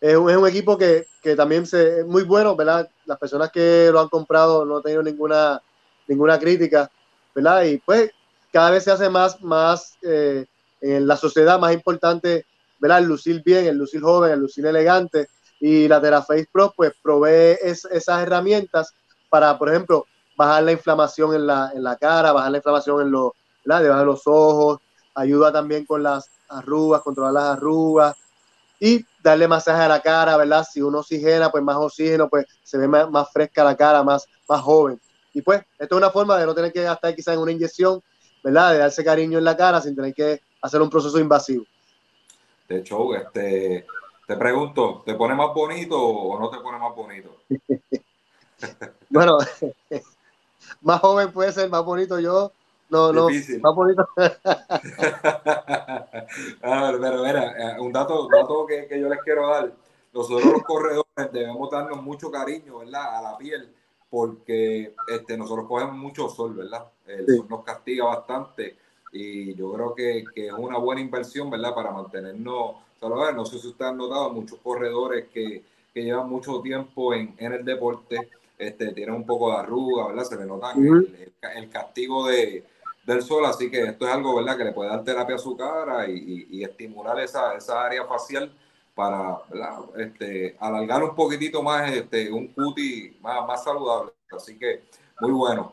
Es 0.03 0.14
un, 0.17 0.29
es 0.29 0.37
un 0.37 0.47
equipo 0.47 0.76
que, 0.76 1.06
que, 1.23 1.35
también 1.35 1.67
se, 1.67 2.00
es 2.00 2.06
muy 2.06 2.25
bueno, 2.25 2.55
¿verdad? 2.55 2.91
Las 3.06 3.19
personas 3.19 3.50
que 3.50 3.88
lo 3.91 4.00
han 4.00 4.09
comprado 4.09 4.67
no 4.67 4.76
han 4.76 4.82
tenido 4.82 5.03
ninguna, 5.03 5.62
ninguna 6.06 6.38
crítica, 6.38 6.91
¿verdad? 7.35 7.64
Y 7.64 7.78
pues 7.78 8.11
cada 8.52 8.71
vez 8.71 8.85
se 8.85 8.90
hace 8.90 9.09
más, 9.09 9.40
más 9.40 9.97
eh, 10.02 10.45
en 10.83 11.07
la 11.07 11.16
sociedad 11.16 11.59
más 11.59 11.73
importante, 11.73 12.45
¿verdad? 12.78 12.99
El 12.99 13.07
lucir 13.07 13.42
bien, 13.42 13.64
el 13.66 13.78
lucir 13.78 14.02
joven, 14.02 14.33
el 14.33 14.40
lucir 14.40 14.66
elegante. 14.66 15.28
Y 15.59 15.87
la 15.87 16.00
Teraface 16.00 16.49
Pro, 16.52 16.75
pues, 16.76 16.92
provee 17.00 17.57
esas 17.62 18.23
herramientas 18.23 18.92
para, 19.32 19.56
por 19.56 19.70
ejemplo, 19.70 20.06
bajar 20.36 20.62
la 20.62 20.72
inflamación 20.72 21.34
en 21.34 21.46
la, 21.46 21.72
en 21.74 21.82
la 21.82 21.96
cara, 21.96 22.32
bajar 22.32 22.50
la 22.50 22.58
inflamación 22.58 23.00
en 23.00 23.10
los, 23.10 23.32
debajo 23.64 24.00
de 24.00 24.04
los 24.04 24.22
ojos, 24.26 24.78
ayuda 25.14 25.50
también 25.50 25.86
con 25.86 26.02
las 26.02 26.28
arrugas, 26.50 27.00
controlar 27.00 27.32
las 27.32 27.56
arrugas 27.56 28.14
y 28.78 29.02
darle 29.22 29.48
masaje 29.48 29.80
a 29.84 29.88
la 29.88 30.02
cara, 30.02 30.36
¿verdad? 30.36 30.66
Si 30.70 30.82
uno 30.82 30.98
oxigena, 30.98 31.50
pues 31.50 31.64
más 31.64 31.76
oxígeno, 31.76 32.28
pues 32.28 32.44
se 32.62 32.76
ve 32.76 32.86
más, 32.86 33.10
más, 33.10 33.32
fresca 33.32 33.64
la 33.64 33.74
cara, 33.74 34.02
más, 34.02 34.28
más 34.46 34.60
joven. 34.60 35.00
Y 35.32 35.40
pues, 35.40 35.62
esto 35.78 35.94
es 35.94 35.98
una 35.98 36.10
forma 36.10 36.36
de 36.36 36.44
no 36.44 36.54
tener 36.54 36.70
que 36.70 36.82
gastar 36.82 37.16
quizás 37.16 37.32
en 37.32 37.40
una 37.40 37.52
inyección, 37.52 38.02
¿verdad? 38.44 38.72
De 38.72 38.78
darse 38.80 39.02
cariño 39.02 39.38
en 39.38 39.44
la 39.44 39.56
cara 39.56 39.80
sin 39.80 39.96
tener 39.96 40.12
que 40.12 40.42
hacer 40.60 40.82
un 40.82 40.90
proceso 40.90 41.18
invasivo. 41.18 41.64
De 42.68 42.80
hecho, 42.80 43.14
este, 43.14 43.86
te 44.26 44.36
pregunto, 44.36 45.02
¿te 45.06 45.14
pone 45.14 45.34
más 45.34 45.54
bonito 45.54 45.98
o 45.98 46.38
no 46.38 46.50
te 46.50 46.58
pone 46.58 46.78
más 46.78 46.94
bonito? 46.94 47.30
bueno, 49.11 49.38
más 50.83 51.00
joven 51.00 51.33
puede 51.33 51.52
ser, 51.52 51.71
más 51.71 51.85
bonito 51.85 52.21
yo. 52.21 52.52
No, 52.90 53.12
no, 53.12 53.28
más 53.61 53.75
bonito. 53.75 54.07
Ah, 56.62 56.92
pero 57.00 57.23
mira, 57.23 57.54
eh, 57.59 57.81
un 57.81 57.92
dato, 57.92 58.28
dato 58.28 58.66
que, 58.66 58.87
que, 58.87 59.00
yo 59.00 59.09
les 59.09 59.21
quiero 59.21 59.49
dar. 59.49 59.73
Nosotros 60.12 60.52
los 60.52 60.62
corredores 60.62 61.33
debemos 61.33 61.71
darnos 61.71 62.02
mucho 62.02 62.31
cariño, 62.31 62.78
¿verdad? 62.78 63.19
A 63.19 63.23
la 63.23 63.38
piel, 63.38 63.69
porque 64.11 64.95
este, 65.09 65.37
nosotros 65.37 65.66
cogemos 65.66 65.97
mucho 65.97 66.28
sol, 66.28 66.54
¿verdad? 66.54 66.87
El 67.07 67.26
sol 67.26 67.47
nos 67.49 67.64
castiga 67.64 68.04
bastante 68.04 68.76
y 69.12 69.54
yo 69.54 69.73
creo 69.73 69.95
que, 69.95 70.25
que, 70.35 70.47
es 70.49 70.52
una 70.52 70.78
buena 70.78 71.00
inversión, 71.00 71.50
¿verdad? 71.50 71.75
Para 71.75 71.92
mantenernos 71.92 72.76
saludables. 73.00 73.37
No 73.37 73.45
sé 73.45 73.59
si 73.59 73.69
ustedes 73.69 73.90
han 73.90 73.99
notado, 73.99 74.31
muchos 74.31 74.59
corredores 74.61 75.26
que, 75.33 75.64
que 75.92 76.02
llevan 76.02 76.28
mucho 76.28 76.61
tiempo 76.61 77.14
en, 77.14 77.35
en, 77.38 77.52
el 77.52 77.64
deporte 77.64 78.31
este, 78.66 78.92
tienen 78.92 79.14
un 79.14 79.26
poco 79.26 79.50
de 79.50 79.59
arruga, 79.59 80.09
¿verdad? 80.09 80.25
Se 80.25 80.37
le 80.37 80.47
nota 80.47 80.73
el, 80.73 81.33
el, 81.57 81.71
castigo 81.71 82.26
de, 82.26 82.64
del 83.04 83.23
sol, 83.23 83.45
así 83.45 83.71
que 83.71 83.83
esto 83.83 84.07
es 84.07 84.14
algo, 84.14 84.37
¿verdad? 84.37 84.57
Que 84.57 84.64
le 84.64 84.73
puede 84.73 84.90
dar 84.90 85.04
terapia 85.04 85.37
a 85.37 85.38
su 85.38 85.57
cara 85.57 86.09
y, 86.09 86.47
y, 86.50 86.62
estimular 86.62 87.19
esa, 87.21 87.54
esa, 87.54 87.85
área 87.85 88.04
facial 88.04 88.52
para 88.95 89.38
Este, 89.97 90.57
alargar 90.61 91.02
un 91.02 91.14
poquitito 91.14 91.62
más 91.62 91.90
este, 91.92 92.31
un 92.31 92.49
cuti 92.49 93.16
más, 93.21 93.47
más 93.47 93.64
saludable. 93.64 94.12
Así 94.31 94.59
que 94.59 94.85
muy 95.21 95.33
bueno. 95.33 95.73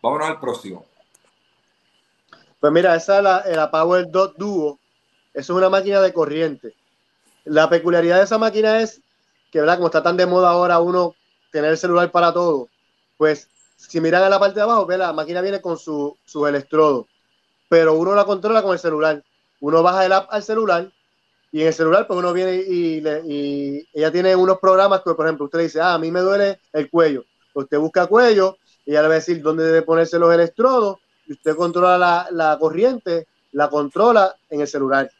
Vámonos 0.00 0.28
al 0.28 0.40
próximo. 0.40 0.84
Pues 2.60 2.72
mira, 2.72 2.96
esa 2.96 3.18
es 3.18 3.22
la, 3.22 3.44
la 3.46 3.70
Power 3.70 4.10
Dot 4.10 4.36
Duo. 4.36 4.78
Eso 5.34 5.52
es 5.52 5.56
una 5.58 5.68
máquina 5.68 6.00
de 6.00 6.12
corriente. 6.12 6.74
La 7.44 7.68
peculiaridad 7.68 8.18
de 8.18 8.24
esa 8.24 8.38
máquina 8.38 8.80
es 8.80 9.00
que, 9.50 9.60
¿verdad? 9.60 9.76
Como 9.76 9.88
está 9.88 10.02
tan 10.02 10.16
de 10.16 10.26
moda 10.26 10.50
ahora 10.50 10.80
uno 10.80 11.14
tener 11.52 11.70
el 11.70 11.78
celular 11.78 12.10
para 12.10 12.32
todo, 12.32 12.68
pues 13.18 13.48
si 13.76 14.00
miran 14.00 14.24
a 14.24 14.28
la 14.28 14.40
parte 14.40 14.56
de 14.56 14.62
abajo, 14.62 14.86
ve 14.86 14.98
la 14.98 15.12
máquina 15.12 15.40
viene 15.42 15.60
con 15.60 15.78
su, 15.78 16.16
su 16.24 16.46
electrodo, 16.46 17.08
pero 17.68 17.94
uno 17.94 18.14
la 18.14 18.24
controla 18.24 18.62
con 18.62 18.72
el 18.72 18.78
celular. 18.80 19.22
Uno 19.60 19.82
baja 19.82 20.04
el 20.06 20.12
app 20.12 20.28
al 20.32 20.42
celular 20.42 20.92
Y 21.52 21.60
en 21.62 21.68
el 21.68 21.74
celular, 21.74 22.06
pues 22.06 22.18
uno 22.18 22.32
viene 22.32 22.56
y, 22.56 23.02
y 23.26 23.88
ella 23.92 24.10
tiene 24.12 24.34
unos 24.36 24.58
programas 24.58 25.02
que, 25.02 25.14
por 25.14 25.26
ejemplo, 25.26 25.46
usted 25.46 25.58
le 25.58 25.64
dice, 25.64 25.80
ah, 25.80 25.94
a 25.94 25.98
mí 25.98 26.10
me 26.10 26.20
duele 26.20 26.60
el 26.72 26.90
cuello. 26.90 27.24
Usted 27.54 27.78
busca 27.78 28.06
cuello 28.08 28.58
y 28.84 28.92
ella 28.92 29.02
le 29.02 29.08
va 29.08 29.14
a 29.14 29.18
decir 29.18 29.42
dónde 29.42 29.64
debe 29.64 29.82
ponerse 29.82 30.18
los 30.18 30.34
electrodos 30.34 30.98
y 31.26 31.34
usted 31.34 31.56
controla 31.56 31.98
la, 31.98 32.28
la 32.32 32.58
corriente, 32.58 33.28
la 33.52 33.68
controla 33.70 34.34
en 34.50 34.62
el 34.62 34.68
celular. 34.68 35.10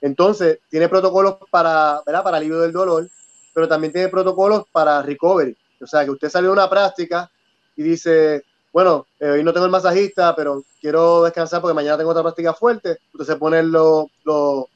Entonces, 0.00 0.60
tiene 0.68 0.88
protocolos 0.88 1.36
para, 1.50 2.02
¿verdad? 2.06 2.22
para 2.24 2.36
alivio 2.38 2.60
del 2.60 2.72
dolor, 2.72 3.08
pero 3.54 3.68
también 3.68 3.92
tiene 3.92 4.08
protocolos 4.08 4.64
para 4.72 5.02
recovery. 5.02 5.56
O 5.80 5.86
sea, 5.86 6.04
que 6.04 6.10
usted 6.10 6.28
sale 6.28 6.46
de 6.46 6.52
una 6.52 6.68
práctica 6.68 7.30
y 7.76 7.82
dice, 7.82 8.44
bueno, 8.72 9.06
eh, 9.18 9.30
hoy 9.30 9.44
no 9.44 9.52
tengo 9.52 9.66
el 9.66 9.72
masajista, 9.72 10.34
pero 10.36 10.62
quiero 10.80 11.22
descansar 11.22 11.60
porque 11.60 11.74
mañana 11.74 11.98
tengo 11.98 12.10
otra 12.10 12.22
práctica 12.22 12.54
fuerte. 12.54 12.98
Usted 13.12 13.34
se 13.34 13.38
pone 13.38 13.62
los, 13.62 14.06
los, 14.24 14.66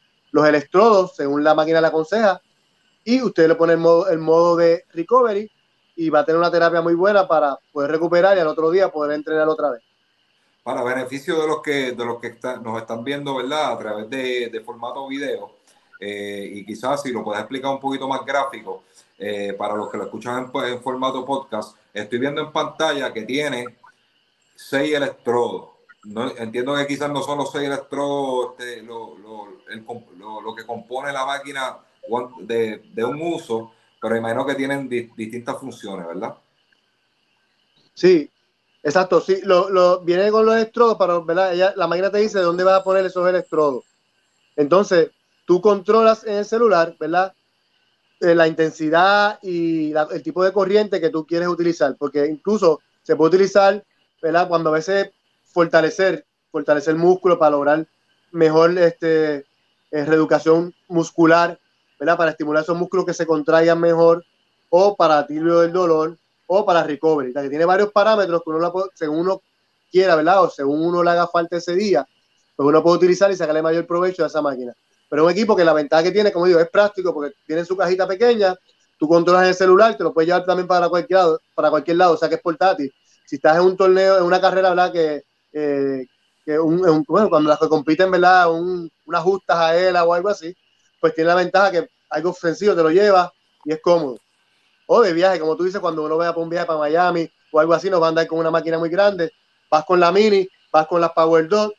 electrodos 0.49 1.15
según 1.15 1.45
la 1.45 1.55
máquina 1.55 1.81
le 1.81 1.87
aconseja 1.87 2.41
y 3.05 3.23
usted 3.23 3.47
le 3.47 3.55
pone 3.55 3.75
el 3.75 3.79
modo, 3.79 4.09
el 4.09 4.19
modo 4.19 4.57
de 4.57 4.85
recovery 4.93 5.51
y 5.97 6.11
va 6.11 6.21
a 6.21 6.25
tener 6.25 6.39
una 6.39 6.51
terapia 6.51 6.81
muy 6.81 6.95
buena 6.95 7.29
para 7.29 7.57
poder 7.73 7.93
recuperar 7.93 8.37
y 8.37 8.41
al 8.41 8.49
otro 8.49 8.71
día 8.71 8.91
poder 8.91 9.13
entrenar 9.13 9.47
otra 9.49 9.71
vez. 9.71 9.83
Para 10.65 10.83
beneficio 10.83 11.41
de 11.41 11.47
los 11.47 11.63
que, 11.63 11.93
de 11.93 12.05
los 12.05 12.19
que 12.19 12.37
nos 12.63 12.81
están 12.81 13.05
viendo, 13.05 13.37
¿verdad? 13.37 13.73
A 13.73 13.79
través 13.79 14.11
de, 14.11 14.49
de 14.49 14.61
formato 14.61 15.07
video, 15.07 15.54
eh, 16.07 16.51
y 16.53 16.67
quizás 16.67 17.01
si 17.01 17.11
lo 17.11 17.25
puedes 17.25 17.41
explicar 17.41 17.71
un 17.71 17.81
poquito 17.81 18.07
más 18.07 18.23
gráfico, 18.27 18.85
eh, 19.19 19.55
para 19.55 19.75
los 19.75 19.91
que 19.91 19.97
lo 19.97 20.05
escuchan 20.05 20.51
en, 20.53 20.65
en, 20.65 20.83
formato 20.83 21.25
podcast, 21.25 21.79
estoy 21.95 22.19
viendo 22.19 22.43
en 22.43 22.53
pantalla 22.53 23.11
que 23.11 23.23
tiene 23.23 23.79
seis 24.55 24.95
electrodos. 24.95 25.71
No, 26.03 26.31
entiendo 26.37 26.75
que 26.77 26.87
quizás 26.87 27.11
no 27.11 27.23
son 27.23 27.39
los 27.39 27.51
seis 27.51 27.69
electrodos 27.69 28.51
este, 28.51 28.83
lo, 28.83 29.17
lo, 29.17 29.49
lo, 30.19 30.41
lo, 30.43 30.55
que 30.55 30.67
compone 30.67 31.11
la 31.11 31.25
máquina 31.25 31.79
de, 32.41 32.83
de, 32.93 33.05
un 33.05 33.23
uso, 33.23 33.73
pero 33.99 34.15
imagino 34.15 34.45
que 34.45 34.57
tienen 34.57 34.87
di, 34.87 35.11
distintas 35.17 35.59
funciones, 35.59 36.07
¿verdad? 36.07 36.35
Sí, 37.95 38.31
exacto. 38.83 39.23
Sí, 39.23 39.41
lo, 39.43 40.01
viene 40.01 40.31
con 40.31 40.45
los 40.45 40.55
electrodos, 40.55 40.99
para, 40.99 41.19
¿verdad? 41.21 41.55
Ella, 41.55 41.73
la 41.77 41.87
máquina 41.87 42.11
te 42.11 42.19
dice 42.19 42.41
dónde 42.41 42.63
vas 42.63 42.79
a 42.81 42.85
poner 42.85 43.07
esos 43.07 43.27
electrodos. 43.27 43.85
Entonces, 44.55 45.11
tú 45.45 45.61
controlas 45.61 46.25
en 46.25 46.35
el 46.35 46.45
celular, 46.45 46.97
¿verdad? 46.99 47.33
Eh, 48.21 48.35
la 48.35 48.49
intensidad 48.49 49.39
y 49.43 49.93
el 49.93 50.23
tipo 50.23 50.45
de 50.45 50.53
corriente 50.53 51.01
que 51.01 51.11
tú 51.11 51.27
quieres 51.27 51.49
utilizar, 51.49 51.97
porque 51.99 52.27
incluso 52.27 52.81
se 53.03 53.17
puede 53.17 53.37
utilizar 53.37 53.85
¿verdad? 54.25 54.49
Cuando 54.49 54.71
a 54.71 54.73
veces 54.73 55.11
fortalecer, 55.43 56.25
fortalecer 56.51 56.95
músculo 56.95 57.39
para 57.39 57.51
lograr 57.51 57.87
mejor 58.33 58.77
este, 58.79 59.45
eh, 59.91 60.05
reeducación 60.07 60.75
muscular, 60.89 61.61
¿verdad? 62.01 62.17
Para 62.17 62.31
estimular 62.31 62.63
esos 62.63 62.77
músculos 62.77 63.05
que 63.05 63.13
se 63.13 63.27
contraigan 63.27 63.79
mejor, 63.79 64.25
o 64.71 64.97
para 64.97 65.19
alivio 65.19 65.61
del 65.61 65.75
dolor, 65.75 66.17
o 66.47 66.65
para 66.65 66.85
recovery. 66.85 67.35
Que 67.35 67.51
tiene 67.51 67.67
varios 67.67 67.93
parámetros 67.93 68.43
que 68.43 68.49
uno 68.49 68.61
la 68.61 68.73
puede, 68.73 68.89
según 68.95 69.19
uno 69.19 69.43
quiera, 69.93 70.17
¿verdad? 70.17 70.45
O 70.45 70.49
según 70.49 70.81
uno 70.81 71.05
le 71.05 71.11
haga 71.11 71.29
falta 71.29 71.59
ese 71.59 71.75
día, 71.75 72.09
pues 72.57 72.67
uno 72.67 72.83
puede 72.83 72.97
utilizar 72.97 73.31
y 73.31 73.37
sacarle 73.37 73.61
mayor 73.61 73.87
provecho 73.87 74.25
a 74.25 74.29
esa 74.29 74.41
máquina. 74.41 74.73
Pero 75.15 75.27
un 75.27 75.31
equipo 75.31 75.55
que 75.55 75.65
la 75.65 75.73
ventaja 75.73 76.03
que 76.03 76.11
tiene, 76.11 76.33
como 76.33 76.47
digo, 76.47 76.59
es 76.59 76.69
práctico 76.69 77.15
porque 77.15 77.37
tiene 77.47 77.65
su 77.65 77.77
cajita 77.77 78.05
pequeña, 78.05 78.53
tú 78.99 79.07
controlas 79.07 79.47
el 79.47 79.55
celular, 79.55 79.97
te 79.97 80.03
lo 80.03 80.13
puedes 80.13 80.27
llevar 80.27 80.45
también 80.45 80.67
para 80.67 80.89
cualquier 80.89 81.21
lado, 81.21 81.41
para 81.55 81.71
cualquier 81.71 81.99
lado, 81.99 82.15
o 82.15 82.17
sea 82.17 82.29
que 82.29 82.35
es 82.35 82.41
portátil 82.41 82.93
si 83.25 83.37
estás 83.37 83.59
en 83.59 83.63
un 83.63 83.77
torneo, 83.77 84.19
en 84.19 84.25
una 84.25 84.41
carrera, 84.41 84.71
¿verdad? 84.71 84.93
Que, 84.93 85.23
eh, 85.53 86.05
que 86.45 86.59
un, 86.59 87.05
bueno, 87.07 87.29
cuando 87.29 87.49
las 87.49 87.61
que 87.61 87.69
compiten, 87.69 88.11
¿verdad? 88.11 88.51
Un, 88.51 88.91
unas 89.07 89.23
justas 89.23 89.57
a 89.57 89.77
él 89.77 89.95
o 89.95 90.13
algo 90.13 90.31
así, 90.31 90.53
pues 91.01 91.15
tiene 91.15 91.29
la 91.29 91.37
ventaja 91.37 91.71
que 91.71 91.89
algo 92.11 92.31
ofensivo 92.31 92.75
te 92.75 92.83
lo 92.83 92.91
lleva 92.91 93.33
y 93.65 93.73
es 93.73 93.81
cómodo. 93.81 94.19
O 94.89 95.01
de 95.01 95.13
viaje, 95.13 95.39
como 95.39 95.57
tú 95.57 95.63
dices, 95.63 95.81
cuando 95.81 96.03
uno 96.03 96.17
vaya 96.17 96.33
para 96.33 96.43
un 96.43 96.51
viaje 96.51 96.67
para 96.67 96.81
Miami 96.81 97.31
o 97.53 97.61
algo 97.61 97.73
así, 97.73 97.89
nos 97.89 98.03
va 98.03 98.07
a 98.07 98.09
andar 98.09 98.27
con 98.27 98.41
una 98.41 98.51
máquina 98.51 98.81
muy 98.81 98.89
grande, 98.89 99.31
vas 99.71 99.85
con 99.85 100.01
la 100.01 100.11
Mini, 100.11 100.49
vas 100.73 100.89
con 100.89 101.01
las 101.01 101.13
Power 101.13 101.47
Dot, 101.47 101.73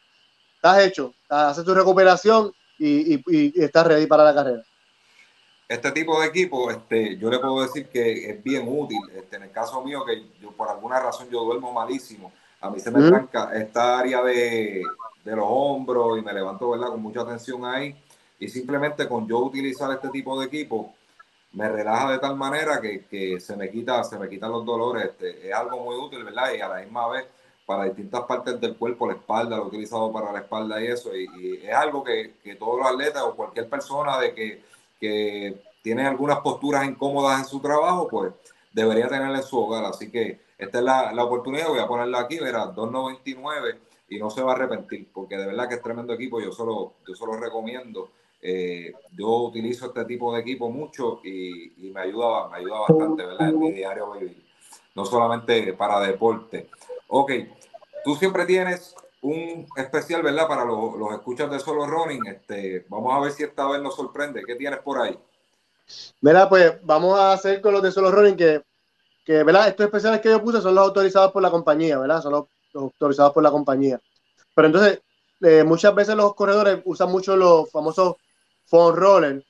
estás 0.56 0.80
hecho, 0.80 1.14
haces 1.28 1.66
tu 1.66 1.74
recuperación 1.74 2.54
y, 2.80 3.16
y, 3.16 3.24
y 3.28 3.64
estás 3.64 3.88
ready 3.88 4.08
para 4.08 4.24
la 4.24 4.34
carrera 4.34 4.64
este 5.68 5.92
tipo 5.92 6.22
de 6.22 6.28
equipo, 6.28 6.70
este, 6.70 7.18
yo 7.18 7.30
le 7.30 7.40
puedo 7.40 7.62
decir 7.62 7.88
que 7.88 8.30
es 8.30 8.44
bien 8.44 8.68
útil. 8.68 9.00
Este, 9.16 9.38
en 9.38 9.44
el 9.44 9.52
caso 9.52 9.84
mío, 9.84 10.06
que 10.06 10.28
yo 10.40 10.52
por 10.52 10.70
alguna 10.70 11.00
razón 11.00 11.28
yo 11.30 11.44
duermo 11.44 11.72
malísimo, 11.72 12.32
a 12.62 12.70
mí 12.70 12.80
se 12.80 12.92
me 12.92 13.08
tranca 13.08 13.52
esta 13.56 14.00
área 14.00 14.24
de, 14.24 14.84
de, 15.24 15.36
los 15.36 15.46
hombros 15.48 16.20
y 16.20 16.22
me 16.22 16.34
levanto 16.34 16.70
¿verdad? 16.72 16.90
con 16.90 17.02
mucha 17.02 17.26
tensión 17.26 17.66
ahí. 17.66 17.96
Y 18.40 18.48
simplemente 18.48 19.08
con 19.08 19.28
yo 19.28 19.40
utilizar 19.40 19.92
este 19.92 20.10
tipo 20.10 20.40
de 20.40 20.48
equipo, 20.48 20.94
me 21.54 21.70
relaja 21.70 22.12
de 22.12 22.20
tal 22.20 22.36
manera 22.36 22.82
que, 22.82 23.06
que 23.06 23.40
se 23.40 23.56
me 23.56 23.70
quita, 23.70 24.04
se 24.04 24.20
me 24.20 24.30
quitan 24.30 24.52
los 24.52 24.66
dolores. 24.66 25.06
Este, 25.06 25.48
es 25.48 25.54
algo 25.54 25.84
muy 25.84 25.96
útil, 25.96 26.24
¿verdad? 26.24 26.54
Y 26.54 26.62
a 26.62 26.68
la 26.68 26.82
misma 26.82 27.08
vez 27.08 27.26
para 27.66 27.86
distintas 27.86 28.22
partes 28.22 28.60
del 28.62 28.76
cuerpo, 28.76 29.08
la 29.08 29.14
espalda, 29.14 29.58
lo 29.58 29.64
he 29.64 29.68
utilizado 29.68 30.12
para 30.12 30.32
la 30.32 30.40
espalda 30.40 30.82
y 30.84 30.88
eso. 30.88 31.16
Y, 31.16 31.62
es 31.64 31.74
algo 31.74 32.04
que, 32.04 32.36
que 32.44 32.56
todos 32.56 32.80
los 32.80 32.88
atletas 32.88 33.24
o 33.24 33.36
cualquier 33.36 33.70
persona 33.70 34.20
de 34.20 34.34
que 34.34 34.76
que 35.00 35.62
tiene 35.82 36.06
algunas 36.06 36.40
posturas 36.40 36.86
incómodas 36.86 37.40
en 37.40 37.46
su 37.46 37.60
trabajo, 37.60 38.08
pues 38.08 38.34
debería 38.72 39.08
tenerla 39.08 39.38
en 39.38 39.44
su 39.44 39.60
hogar. 39.60 39.86
Así 39.86 40.12
que 40.12 40.40
esta 40.58 40.80
es 40.80 40.84
la, 40.84 41.12
la 41.12 41.24
oportunidad, 41.24 41.70
voy 41.70 41.80
a 41.80 41.88
ponerla 41.88 42.22
aquí, 42.22 42.40
verá, 42.40 42.74
2.99 42.74 43.78
y 44.10 44.18
no 44.18 44.30
se 44.30 44.42
va 44.42 44.54
a 44.54 44.56
arrepentir, 44.56 45.10
porque 45.14 45.38
de 45.38 45.48
verdad 45.48 45.68
que 45.68 45.76
es 45.76 45.82
tremendo 45.82 46.14
equipo, 46.14 46.40
yo 46.40 46.52
solo, 46.52 46.94
yo 47.08 47.16
solo 47.16 47.38
recomiendo. 47.38 48.10
Eh, 48.42 48.94
yo 49.14 49.28
utilizo 49.38 49.88
este 49.88 50.06
tipo 50.06 50.34
de 50.34 50.42
equipo 50.42 50.70
mucho 50.70 51.20
y, 51.24 51.88
y, 51.88 51.92
me 51.92 52.02
ayuda, 52.02 52.48
me 52.50 52.58
ayuda 52.58 52.82
bastante, 52.82 53.26
¿verdad? 53.26 53.50
En 53.50 53.60
mi 53.60 53.72
diario 53.72 54.12
vivir. 54.12 54.46
No 54.94 55.04
solamente 55.04 55.74
para 55.74 56.00
deporte. 56.00 56.70
Ok, 57.08 57.32
tú 58.04 58.16
siempre 58.16 58.46
tienes 58.46 58.96
un 59.22 59.68
especial, 59.76 60.22
¿verdad? 60.22 60.48
Para 60.48 60.66
los, 60.66 60.96
los 60.98 61.12
escuchas 61.14 61.50
de 61.50 61.60
Solo 61.60 61.88
Running. 61.88 62.26
Este, 62.28 62.86
vamos 62.90 63.14
a 63.14 63.20
ver 63.20 63.32
si 63.32 63.44
esta 63.44 63.68
vez 63.68 63.82
nos 63.82 63.96
sorprende. 63.96 64.44
¿Qué 64.46 64.56
tienes 64.56 64.80
por 64.80 65.00
ahí? 65.00 65.18
Mira, 66.22 66.48
pues 66.50 66.74
vamos 66.84 67.18
a 67.18 67.34
hacer 67.34 67.62
con 67.62 67.74
los 67.74 67.82
de 67.82 67.92
Solo 67.92 68.12
Running 68.12 68.36
que, 68.36 68.62
que 69.26 69.44
¿verdad? 69.44 69.68
Estos 69.68 69.86
especiales 69.86 70.22
que 70.22 70.30
yo 70.30 70.44
puse 70.44 70.62
son 70.62 70.76
los 70.76 70.86
autorizados 70.86 71.32
por 71.32 71.42
la 71.42 71.52
compañía, 71.52 71.98
¿verdad? 71.98 72.22
Son 72.22 72.32
los, 72.32 72.46
autorizados 72.74 73.34
por 73.34 73.44
la 73.44 73.52
compañía. 73.52 74.00
Pero 74.54 74.68
entonces, 74.68 75.02
eh, 75.42 75.64
muchas 75.64 75.94
veces 75.96 76.16
los 76.16 76.36
corredores 76.36 76.82
usan 76.86 77.12
mucho 77.12 77.36
los 77.36 77.70
famosos 77.72 78.16
phone 78.66 78.96
rollers, 78.96 79.46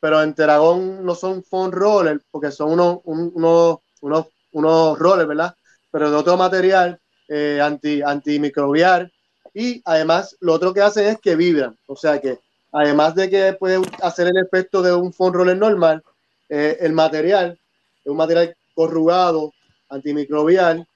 pero 0.00 0.22
en 0.22 0.34
Teragón 0.34 1.04
no 1.04 1.14
son 1.14 1.42
phone 1.42 1.72
rollers 1.72 2.22
porque 2.30 2.50
son 2.50 2.72
unos, 2.72 3.00
unos, 3.04 3.78
unos, 4.00 4.26
unos 4.52 4.98
rollers, 4.98 5.28
¿verdad? 5.28 5.56
Pero 5.90 6.10
de 6.10 6.16
otro 6.16 6.36
material 6.36 7.00
eh, 7.28 7.60
anti, 7.62 8.02
antimicrobial 8.02 9.12
y 9.54 9.80
además 9.84 10.36
lo 10.40 10.52
otro 10.52 10.74
que 10.74 10.82
hacen 10.82 11.06
es 11.06 11.18
que 11.20 11.34
vibran, 11.34 11.76
o 11.86 11.96
sea 11.96 12.20
que 12.20 12.38
además 12.72 13.14
de 13.14 13.30
que 13.30 13.52
puede 13.54 13.80
hacer 14.02 14.28
el 14.28 14.36
efecto 14.36 14.82
de 14.82 14.94
un 14.94 15.12
foam 15.12 15.32
roller 15.32 15.56
normal, 15.56 16.02
eh, 16.48 16.76
el 16.80 16.92
material 16.92 17.58
es 18.04 18.10
un 18.10 18.16
material 18.16 18.54
corrugado, 18.74 19.52
antimicrobial 19.88 20.86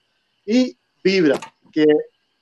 y 0.44 0.76
vibra, 1.02 1.40
que 1.72 1.86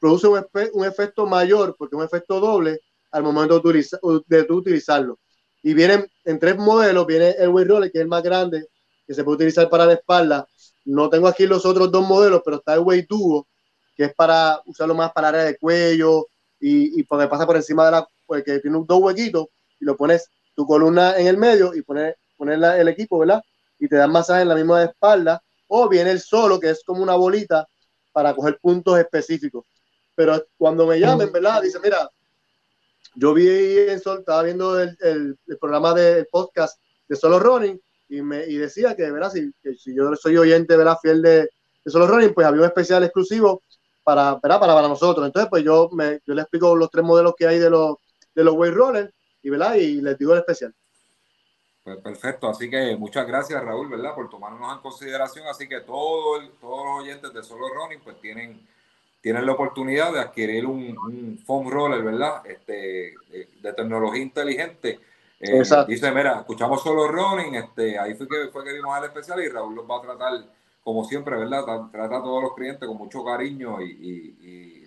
produce 0.00 0.26
un, 0.26 0.44
un, 0.72 0.84
efecto 0.84 1.26
mayor, 1.26 1.76
porque 1.78 1.94
es 1.94 2.00
un 2.00 2.04
efecto 2.04 2.40
doble 2.40 2.80
al 3.10 3.22
momento 3.22 3.54
de, 3.54 3.60
utilizar, 3.60 4.00
de 4.26 4.46
utilizarlo. 4.50 5.18
Y 5.62 5.74
vienen 5.74 6.10
en 6.24 6.38
tres 6.38 6.56
modelos, 6.56 7.06
viene 7.06 7.30
el 7.38 7.48
weight 7.48 7.68
roller, 7.68 7.92
que 7.92 7.98
es 7.98 8.02
el 8.02 8.08
más 8.08 8.22
grande, 8.22 8.66
que 9.06 9.14
se 9.14 9.24
puede 9.24 9.36
utilizar 9.36 9.68
para 9.70 9.86
la 9.86 9.94
espalda. 9.94 10.46
No 10.88 11.10
tengo 11.10 11.28
aquí 11.28 11.46
los 11.46 11.66
otros 11.66 11.90
dos 11.90 12.06
modelos, 12.06 12.40
pero 12.42 12.56
está 12.56 12.74
el 12.74 12.80
weight 12.80 13.06
tubo, 13.06 13.46
que 13.94 14.04
es 14.04 14.14
para 14.14 14.60
usarlo 14.64 14.94
más 14.94 15.12
para 15.12 15.28
área 15.28 15.44
de 15.44 15.58
cuello 15.58 16.26
y, 16.58 16.98
y 16.98 17.02
poder 17.02 17.28
pasa 17.28 17.46
por 17.46 17.56
encima 17.56 17.84
de 17.84 17.90
la, 17.90 18.08
pues 18.26 18.42
que 18.42 18.58
tiene 18.60 18.82
dos 18.86 18.98
huequitos 18.98 19.46
y 19.80 19.84
lo 19.84 19.96
pones 19.96 20.30
tu 20.54 20.66
columna 20.66 21.16
en 21.18 21.26
el 21.26 21.36
medio 21.36 21.74
y 21.74 21.82
pones, 21.82 22.14
el 22.40 22.88
equipo, 22.88 23.18
¿verdad? 23.18 23.42
Y 23.78 23.86
te 23.86 23.96
dan 23.96 24.10
masaje 24.10 24.42
en 24.42 24.48
la 24.48 24.54
misma 24.54 24.82
espalda. 24.82 25.42
O 25.66 25.88
viene 25.88 26.10
el 26.10 26.20
solo, 26.20 26.58
que 26.58 26.70
es 26.70 26.82
como 26.82 27.02
una 27.02 27.14
bolita 27.16 27.66
para 28.12 28.34
coger 28.34 28.58
puntos 28.58 28.98
específicos. 28.98 29.66
Pero 30.14 30.42
cuando 30.56 30.86
me 30.86 30.98
llamen, 30.98 31.30
¿verdad? 31.30 31.60
Dice, 31.62 31.78
mira, 31.80 32.10
yo 33.14 33.34
vi 33.34 33.46
en 33.46 34.00
Sol, 34.00 34.20
estaba 34.20 34.42
viendo 34.42 34.80
el, 34.80 34.96
el, 35.00 35.58
programa 35.60 35.92
del 35.92 36.26
podcast 36.26 36.80
de 37.08 37.16
Solo 37.16 37.38
Running 37.38 37.78
y, 38.08 38.22
me, 38.22 38.44
y 38.46 38.56
decía 38.56 38.96
que, 38.96 39.10
¿verdad? 39.10 39.30
Si, 39.30 39.52
que 39.62 39.74
si 39.74 39.94
yo 39.94 40.14
soy 40.16 40.36
oyente, 40.36 40.76
¿verdad? 40.76 40.98
Fiel 41.00 41.22
de, 41.22 41.50
de 41.84 41.90
Solo 41.90 42.06
Running, 42.06 42.34
pues 42.34 42.46
había 42.46 42.60
un 42.62 42.66
especial 42.66 43.04
exclusivo 43.04 43.62
para, 44.02 44.38
para, 44.38 44.58
para 44.58 44.88
nosotros. 44.88 45.26
Entonces, 45.26 45.48
pues 45.50 45.62
yo, 45.62 45.90
me, 45.92 46.20
yo 46.26 46.34
le 46.34 46.42
explico 46.42 46.74
los 46.74 46.90
tres 46.90 47.04
modelos 47.04 47.34
que 47.36 47.46
hay 47.46 47.58
de 47.58 47.70
los, 47.70 47.96
de 48.34 48.44
los 48.44 48.54
weight 48.54 48.74
rollers 48.74 49.12
y, 49.42 49.50
¿verdad? 49.50 49.74
y 49.74 50.00
les 50.00 50.16
digo 50.18 50.32
el 50.32 50.40
especial. 50.40 50.74
Pues 51.84 51.98
perfecto, 52.02 52.50
así 52.50 52.68
que 52.68 52.96
muchas 52.96 53.26
gracias 53.26 53.64
Raúl, 53.64 53.88
¿verdad? 53.88 54.14
Por 54.14 54.28
tomarnos 54.28 54.74
en 54.74 54.82
consideración. 54.82 55.46
Así 55.46 55.66
que 55.66 55.80
todo 55.80 56.38
todos 56.60 56.84
los 56.84 57.02
oyentes 57.02 57.32
de 57.32 57.42
Solo 57.42 57.66
Running 57.68 58.00
pues 58.04 58.20
tienen, 58.20 58.60
tienen 59.22 59.46
la 59.46 59.52
oportunidad 59.52 60.12
de 60.12 60.20
adquirir 60.20 60.66
un, 60.66 60.96
un 60.98 61.38
foam 61.46 61.70
roller, 61.70 62.02
¿verdad? 62.02 62.44
Este, 62.46 63.14
de, 63.30 63.48
de 63.62 63.72
tecnología 63.72 64.22
inteligente 64.22 65.00
Eh, 65.40 65.62
dice, 65.86 66.10
mira, 66.10 66.40
escuchamos 66.40 66.82
solo 66.82 67.06
running, 67.06 67.54
este, 67.54 67.96
ahí 67.98 68.14
fue 68.14 68.26
que, 68.26 68.48
fue 68.52 68.64
que 68.64 68.72
vimos 68.72 68.96
al 68.96 69.04
especial 69.04 69.40
y 69.40 69.48
Raúl 69.48 69.74
los 69.74 69.88
va 69.88 69.98
a 69.98 70.02
tratar 70.02 70.32
como 70.82 71.04
siempre, 71.04 71.36
¿verdad? 71.36 71.64
Trata 71.92 72.16
a 72.16 72.22
todos 72.22 72.42
los 72.42 72.54
clientes 72.54 72.88
con 72.88 72.96
mucho 72.96 73.24
cariño 73.24 73.80
y, 73.80 73.86
y, 74.40 74.86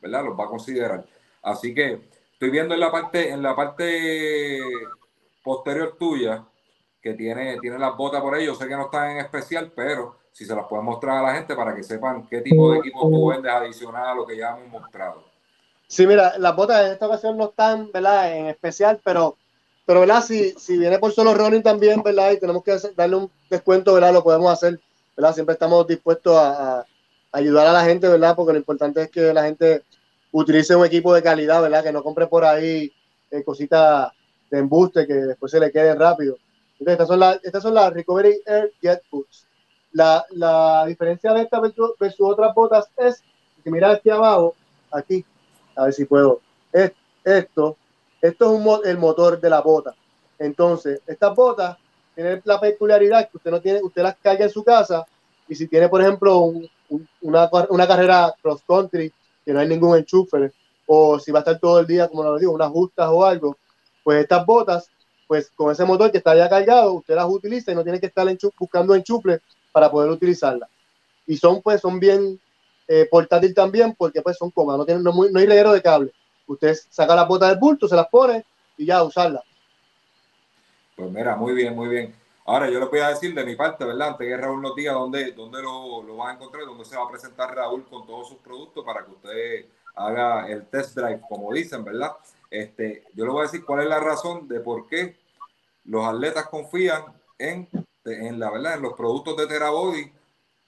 ¿verdad? 0.00 0.24
los 0.24 0.38
va 0.38 0.44
a 0.44 0.48
considerar. 0.48 1.04
Así 1.42 1.74
que 1.74 2.08
estoy 2.32 2.50
viendo 2.50 2.74
en 2.74 2.80
la 2.80 2.92
parte, 2.92 3.30
en 3.30 3.42
la 3.42 3.56
parte 3.56 4.60
posterior 5.42 5.96
tuya 5.98 6.44
que 7.00 7.14
tiene, 7.14 7.58
tiene 7.58 7.78
las 7.78 7.96
botas 7.96 8.20
por 8.20 8.34
ahí. 8.34 8.46
Yo 8.46 8.54
sé 8.54 8.68
que 8.68 8.76
no 8.76 8.84
están 8.84 9.12
en 9.12 9.18
especial, 9.18 9.72
pero 9.74 10.16
si 10.30 10.44
se 10.44 10.54
las 10.54 10.66
puedes 10.66 10.84
mostrar 10.84 11.18
a 11.18 11.22
la 11.22 11.34
gente 11.34 11.56
para 11.56 11.74
que 11.74 11.82
sepan 11.82 12.26
qué 12.28 12.40
tipo 12.40 12.72
de 12.72 12.78
equipo 12.78 13.08
tú 13.08 13.28
vendes 13.28 13.52
adicional 13.52 14.08
a 14.08 14.14
lo 14.14 14.26
que 14.26 14.36
ya 14.36 14.56
hemos 14.56 14.68
mostrado. 14.68 15.24
Sí, 15.86 16.06
mira, 16.06 16.38
las 16.38 16.54
botas 16.54 16.86
en 16.86 16.92
esta 16.92 17.06
ocasión 17.06 17.36
no 17.36 17.44
están, 17.44 17.90
¿verdad? 17.92 18.36
En 18.36 18.46
especial, 18.46 19.00
pero 19.04 19.36
pero, 19.86 20.00
¿verdad? 20.00 20.22
Si, 20.22 20.52
si 20.52 20.78
viene 20.78 20.98
por 20.98 21.12
solo 21.12 21.34
running 21.34 21.62
también, 21.62 22.02
¿verdad? 22.02 22.32
Y 22.32 22.40
tenemos 22.40 22.64
que 22.64 22.76
darle 22.96 23.16
un 23.16 23.30
descuento, 23.50 23.92
¿verdad? 23.92 24.14
Lo 24.14 24.24
podemos 24.24 24.50
hacer, 24.52 24.80
¿verdad? 25.16 25.34
Siempre 25.34 25.52
estamos 25.52 25.86
dispuestos 25.86 26.36
a, 26.36 26.86
ayudar 27.32 27.66
a 27.66 27.72
la 27.72 27.84
gente, 27.84 28.08
¿verdad? 28.08 28.34
Porque 28.36 28.52
lo 28.52 28.58
importante 28.58 29.02
es 29.02 29.10
que 29.10 29.34
la 29.34 29.42
gente 29.42 29.82
utilice 30.32 30.76
un 30.76 30.86
equipo 30.86 31.12
de 31.12 31.22
calidad, 31.22 31.60
¿verdad? 31.60 31.82
Que 31.82 31.92
no 31.92 32.02
compre 32.02 32.28
por 32.28 32.44
ahí 32.44 32.92
eh, 33.30 33.42
cositas 33.42 34.12
de 34.50 34.58
embuste 34.58 35.06
que 35.06 35.14
después 35.14 35.50
se 35.50 35.60
le 35.60 35.72
queden 35.72 35.98
rápido. 35.98 36.38
Entonces, 36.78 36.92
estas 36.92 37.08
son 37.08 37.20
las, 37.20 37.44
estas 37.44 37.62
son 37.62 37.74
las 37.74 37.92
Recovery 37.92 38.40
Air 38.46 38.72
Jet 38.80 39.02
Boots. 39.10 39.46
La, 39.92 40.24
la 40.30 40.86
diferencia 40.86 41.32
de 41.32 41.42
esta 41.42 41.60
versus, 41.60 42.20
otras 42.20 42.54
botas 42.54 42.88
es 42.96 43.22
que 43.62 43.70
mira 43.70 43.90
aquí 43.90 44.10
abajo, 44.10 44.54
aquí, 44.90 45.24
a 45.76 45.84
ver 45.84 45.92
si 45.92 46.04
puedo, 46.04 46.40
es, 46.72 46.92
esto 47.24 47.76
esto 48.24 48.80
es 48.82 48.88
el 48.88 48.96
motor 48.96 49.38
de 49.38 49.50
la 49.50 49.60
bota. 49.60 49.94
Entonces, 50.38 51.02
estas 51.06 51.34
botas 51.34 51.76
tienen 52.14 52.40
la 52.44 52.58
peculiaridad 52.58 53.28
que 53.28 53.36
usted 53.36 53.50
no 53.50 53.60
tiene, 53.60 53.82
usted 53.82 54.02
las 54.02 54.16
carga 54.16 54.46
en 54.46 54.50
su 54.50 54.64
casa 54.64 55.04
y 55.46 55.54
si 55.54 55.68
tiene, 55.68 55.90
por 55.90 56.00
ejemplo, 56.00 56.50
una, 57.20 57.86
carrera 57.86 58.34
cross 58.40 58.62
country 58.66 59.12
que 59.44 59.52
no 59.52 59.60
hay 59.60 59.68
ningún 59.68 59.98
enchufe 59.98 60.52
o 60.86 61.18
si 61.18 61.32
va 61.32 61.40
a 61.40 61.42
estar 61.42 61.58
todo 61.58 61.80
el 61.80 61.86
día, 61.86 62.08
como 62.08 62.24
lo 62.24 62.38
digo, 62.38 62.52
unas 62.52 62.70
justas 62.70 63.10
o 63.10 63.26
algo, 63.26 63.58
pues 64.02 64.22
estas 64.22 64.46
botas, 64.46 64.90
pues 65.26 65.50
con 65.54 65.70
ese 65.70 65.84
motor 65.84 66.10
que 66.10 66.18
está 66.18 66.34
ya 66.34 66.48
cargado, 66.48 66.94
usted 66.94 67.14
las 67.14 67.26
utiliza 67.28 67.72
y 67.72 67.74
no 67.74 67.82
tiene 67.82 68.00
que 68.00 68.06
estar 68.06 68.26
buscando 68.58 68.94
enchufle 68.94 69.40
para 69.70 69.90
poder 69.90 70.10
utilizarlas. 70.10 70.70
Y 71.26 71.36
son, 71.36 71.60
pues, 71.60 71.82
son 71.82 72.00
bien 72.00 72.40
eh, 72.88 73.06
portátil 73.10 73.52
también 73.52 73.94
porque 73.94 74.22
pues 74.22 74.38
son 74.38 74.50
cómodas, 74.50 74.78
no, 74.78 74.86
tienen, 74.86 75.04
no, 75.04 75.12
no 75.12 75.38
hay 75.38 75.46
reguero 75.46 75.74
de 75.74 75.82
cable. 75.82 76.12
Usted 76.46 76.74
saca 76.90 77.14
la 77.14 77.24
bota 77.24 77.48
del 77.48 77.58
bulto, 77.58 77.88
se 77.88 77.96
las 77.96 78.08
pone 78.08 78.44
y 78.76 78.86
ya 78.86 79.02
usarla. 79.02 79.42
Pues 80.96 81.10
mira, 81.10 81.36
muy 81.36 81.54
bien, 81.54 81.74
muy 81.74 81.88
bien. 81.88 82.14
Ahora 82.46 82.68
yo 82.68 82.78
le 82.78 82.86
voy 82.86 83.00
a 83.00 83.08
decir 83.08 83.34
de 83.34 83.44
mi 83.44 83.56
parte, 83.56 83.84
¿verdad? 83.84 84.08
Antes 84.08 84.28
que 84.28 84.36
Raúl 84.36 84.60
nos 84.60 84.76
diga 84.76 84.92
dónde, 84.92 85.34
lo, 85.34 86.02
lo 86.02 86.16
van 86.16 86.30
a 86.30 86.34
encontrar, 86.34 86.66
dónde 86.66 86.84
se 86.84 86.96
va 86.96 87.04
a 87.04 87.10
presentar 87.10 87.54
Raúl 87.54 87.84
con 87.86 88.06
todos 88.06 88.28
sus 88.28 88.38
productos 88.38 88.84
para 88.84 89.04
que 89.04 89.10
usted 89.10 89.66
haga 89.94 90.48
el 90.48 90.66
test 90.66 90.94
drive, 90.94 91.22
como 91.28 91.52
dicen, 91.52 91.84
¿verdad? 91.84 92.12
Este, 92.50 93.04
yo 93.14 93.24
le 93.24 93.30
voy 93.30 93.40
a 93.40 93.44
decir 93.44 93.64
cuál 93.64 93.80
es 93.80 93.88
la 93.88 93.98
razón 93.98 94.46
de 94.46 94.60
por 94.60 94.86
qué 94.86 95.16
los 95.84 96.04
atletas 96.04 96.48
confían 96.48 97.04
en, 97.38 97.68
en 98.04 98.38
la 98.38 98.50
verdad, 98.50 98.74
en 98.74 98.82
los 98.82 98.92
productos 98.92 99.36
de 99.36 99.46
Terabody, 99.46 100.12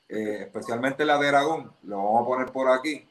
eh, 0.08 0.38
especialmente 0.42 1.04
la 1.04 1.18
de 1.18 1.28
Aragón. 1.28 1.72
Lo 1.82 1.96
vamos 1.96 2.22
a 2.22 2.26
poner 2.26 2.52
por 2.52 2.68
aquí. 2.68 3.06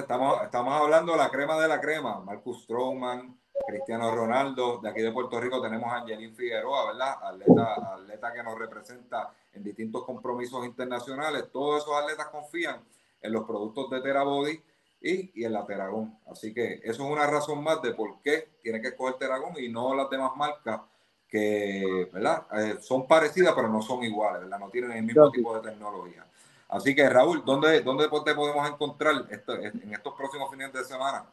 Estamos, 0.00 0.42
estamos 0.42 0.80
hablando 0.80 1.12
de 1.12 1.18
la 1.18 1.30
crema 1.30 1.60
de 1.60 1.68
la 1.68 1.80
crema, 1.80 2.20
Marcus 2.20 2.62
Stroman, 2.62 3.38
Cristiano 3.66 4.14
Ronaldo, 4.14 4.80
de 4.82 4.88
aquí 4.88 5.02
de 5.02 5.12
Puerto 5.12 5.40
Rico 5.40 5.60
tenemos 5.60 5.92
a 5.92 5.98
Angelín 5.98 6.34
Figueroa, 6.34 6.92
¿verdad? 6.92 7.14
Atleta, 7.22 7.94
atleta 7.94 8.32
que 8.32 8.42
nos 8.42 8.58
representa 8.58 9.32
en 9.52 9.62
distintos 9.62 10.04
compromisos 10.04 10.64
internacionales. 10.64 11.44
Todos 11.52 11.82
esos 11.82 11.94
atletas 11.94 12.26
confían 12.28 12.80
en 13.20 13.32
los 13.32 13.44
productos 13.44 13.90
de 13.90 14.00
Terabody 14.00 14.62
y, 15.00 15.40
y 15.40 15.44
en 15.44 15.52
la 15.52 15.66
Teragón. 15.66 16.18
Así 16.30 16.52
que 16.52 16.80
eso 16.82 17.04
es 17.04 17.10
una 17.10 17.26
razón 17.26 17.62
más 17.62 17.80
de 17.82 17.92
por 17.92 18.20
qué 18.20 18.48
tiene 18.62 18.80
que 18.80 18.88
escoger 18.88 19.14
Teragón 19.14 19.54
y 19.58 19.68
no 19.68 19.94
las 19.94 20.10
demás 20.10 20.32
marcas 20.36 20.80
que, 21.28 22.08
¿verdad? 22.12 22.46
Eh, 22.58 22.78
son 22.80 23.06
parecidas 23.06 23.54
pero 23.54 23.68
no 23.68 23.80
son 23.80 24.02
iguales, 24.04 24.42
¿verdad? 24.42 24.58
No 24.58 24.70
tienen 24.70 24.92
el 24.92 25.02
mismo 25.02 25.30
tipo 25.30 25.58
de 25.58 25.70
tecnología. 25.70 26.26
Así 26.72 26.94
que 26.94 27.06
Raúl, 27.06 27.42
¿dónde, 27.44 27.82
dónde 27.82 28.08
te 28.08 28.34
podemos 28.34 28.66
encontrar 28.66 29.26
en 29.28 29.92
estos 29.92 30.14
próximos 30.14 30.50
fines 30.50 30.72
de 30.72 30.82
semana? 30.82 31.26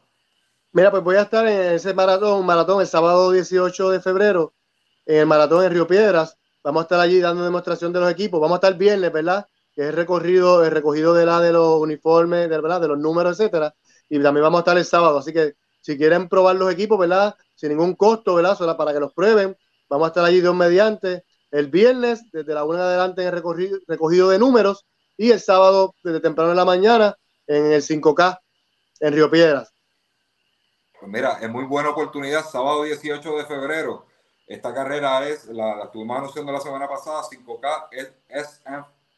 Mira, 0.74 0.92
pues 0.92 1.02
voy 1.02 1.16
a 1.16 1.22
estar 1.22 1.48
en 1.48 1.76
ese 1.76 1.94
maratón, 1.94 2.46
maratón 2.46 2.82
el 2.82 2.88
sábado 2.88 3.32
18 3.32 3.90
de 3.90 4.02
febrero, 4.02 4.54
en 5.06 5.20
el 5.20 5.26
maratón 5.26 5.64
en 5.64 5.72
Río 5.72 5.88
Piedras. 5.88 6.38
Vamos 6.62 6.82
a 6.82 6.84
estar 6.84 7.00
allí 7.00 7.22
dando 7.22 7.46
demostración 7.46 7.94
de 7.94 8.02
los 8.02 8.12
equipos. 8.12 8.42
Vamos 8.42 8.56
a 8.56 8.58
estar 8.58 8.78
viernes, 8.78 9.14
¿verdad? 9.14 9.48
Que 9.74 9.84
es 9.84 9.88
el 9.88 9.96
recorrido, 9.96 10.66
el 10.66 10.72
recogido 10.72 11.14
de 11.14 11.26
la 11.26 11.40
de 11.40 11.54
los 11.54 11.80
uniformes, 11.80 12.50
de, 12.50 12.60
¿verdad? 12.60 12.82
De 12.82 12.90
los 12.90 13.00
números, 13.00 13.40
etcétera. 13.40 13.74
Y 14.10 14.22
también 14.22 14.44
vamos 14.44 14.58
a 14.58 14.62
estar 14.64 14.78
el 14.78 14.84
sábado. 14.84 15.20
Así 15.20 15.32
que 15.32 15.54
si 15.80 15.98
quieren 15.98 16.28
probar 16.28 16.58
los 16.58 16.70
equipos, 16.70 17.00
¿verdad? 17.00 17.34
Sin 17.56 17.70
ningún 17.70 17.96
costo, 17.96 18.36
¿verdad? 18.36 18.58
Solo 18.58 18.76
para 18.76 18.92
que 18.92 19.00
los 19.00 19.14
prueben. 19.14 19.56
Vamos 19.88 20.06
a 20.06 20.10
estar 20.10 20.26
allí 20.26 20.42
Dios 20.42 20.54
mediante 20.54 21.24
el 21.50 21.68
viernes, 21.68 22.24
desde 22.34 22.54
la 22.54 22.66
una 22.66 22.80
de 22.80 22.86
adelante 22.90 23.22
en 23.22 23.30
el 23.30 23.34
recorrido, 23.34 23.80
recogido 23.88 24.30
de 24.30 24.38
números. 24.38 24.86
Y 25.20 25.32
el 25.32 25.42
sábado, 25.42 25.94
desde 26.02 26.22
temprano 26.22 26.52
en 26.52 26.56
la 26.56 26.64
mañana, 26.64 27.14
en 27.46 27.74
el 27.74 27.82
5K 27.82 28.40
en 29.02 29.14
Río 29.14 29.30
Piedras. 29.30 29.74
Pues 30.98 31.12
mira, 31.12 31.40
es 31.42 31.50
muy 31.50 31.66
buena 31.66 31.90
oportunidad, 31.90 32.46
sábado 32.46 32.84
18 32.84 33.38
de 33.38 33.46
febrero. 33.46 34.06
Esta 34.48 34.74
carrera 34.74 35.28
es, 35.28 35.48
la, 35.48 35.76
la 35.76 35.84
estuvimos 35.84 36.18
anunciando 36.18 36.54
la 36.54 36.62
semana 36.62 36.88
pasada, 36.88 37.22
5K 37.24 37.90
es 38.30 38.62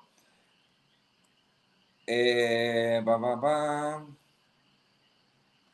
Eh, 2.05 3.03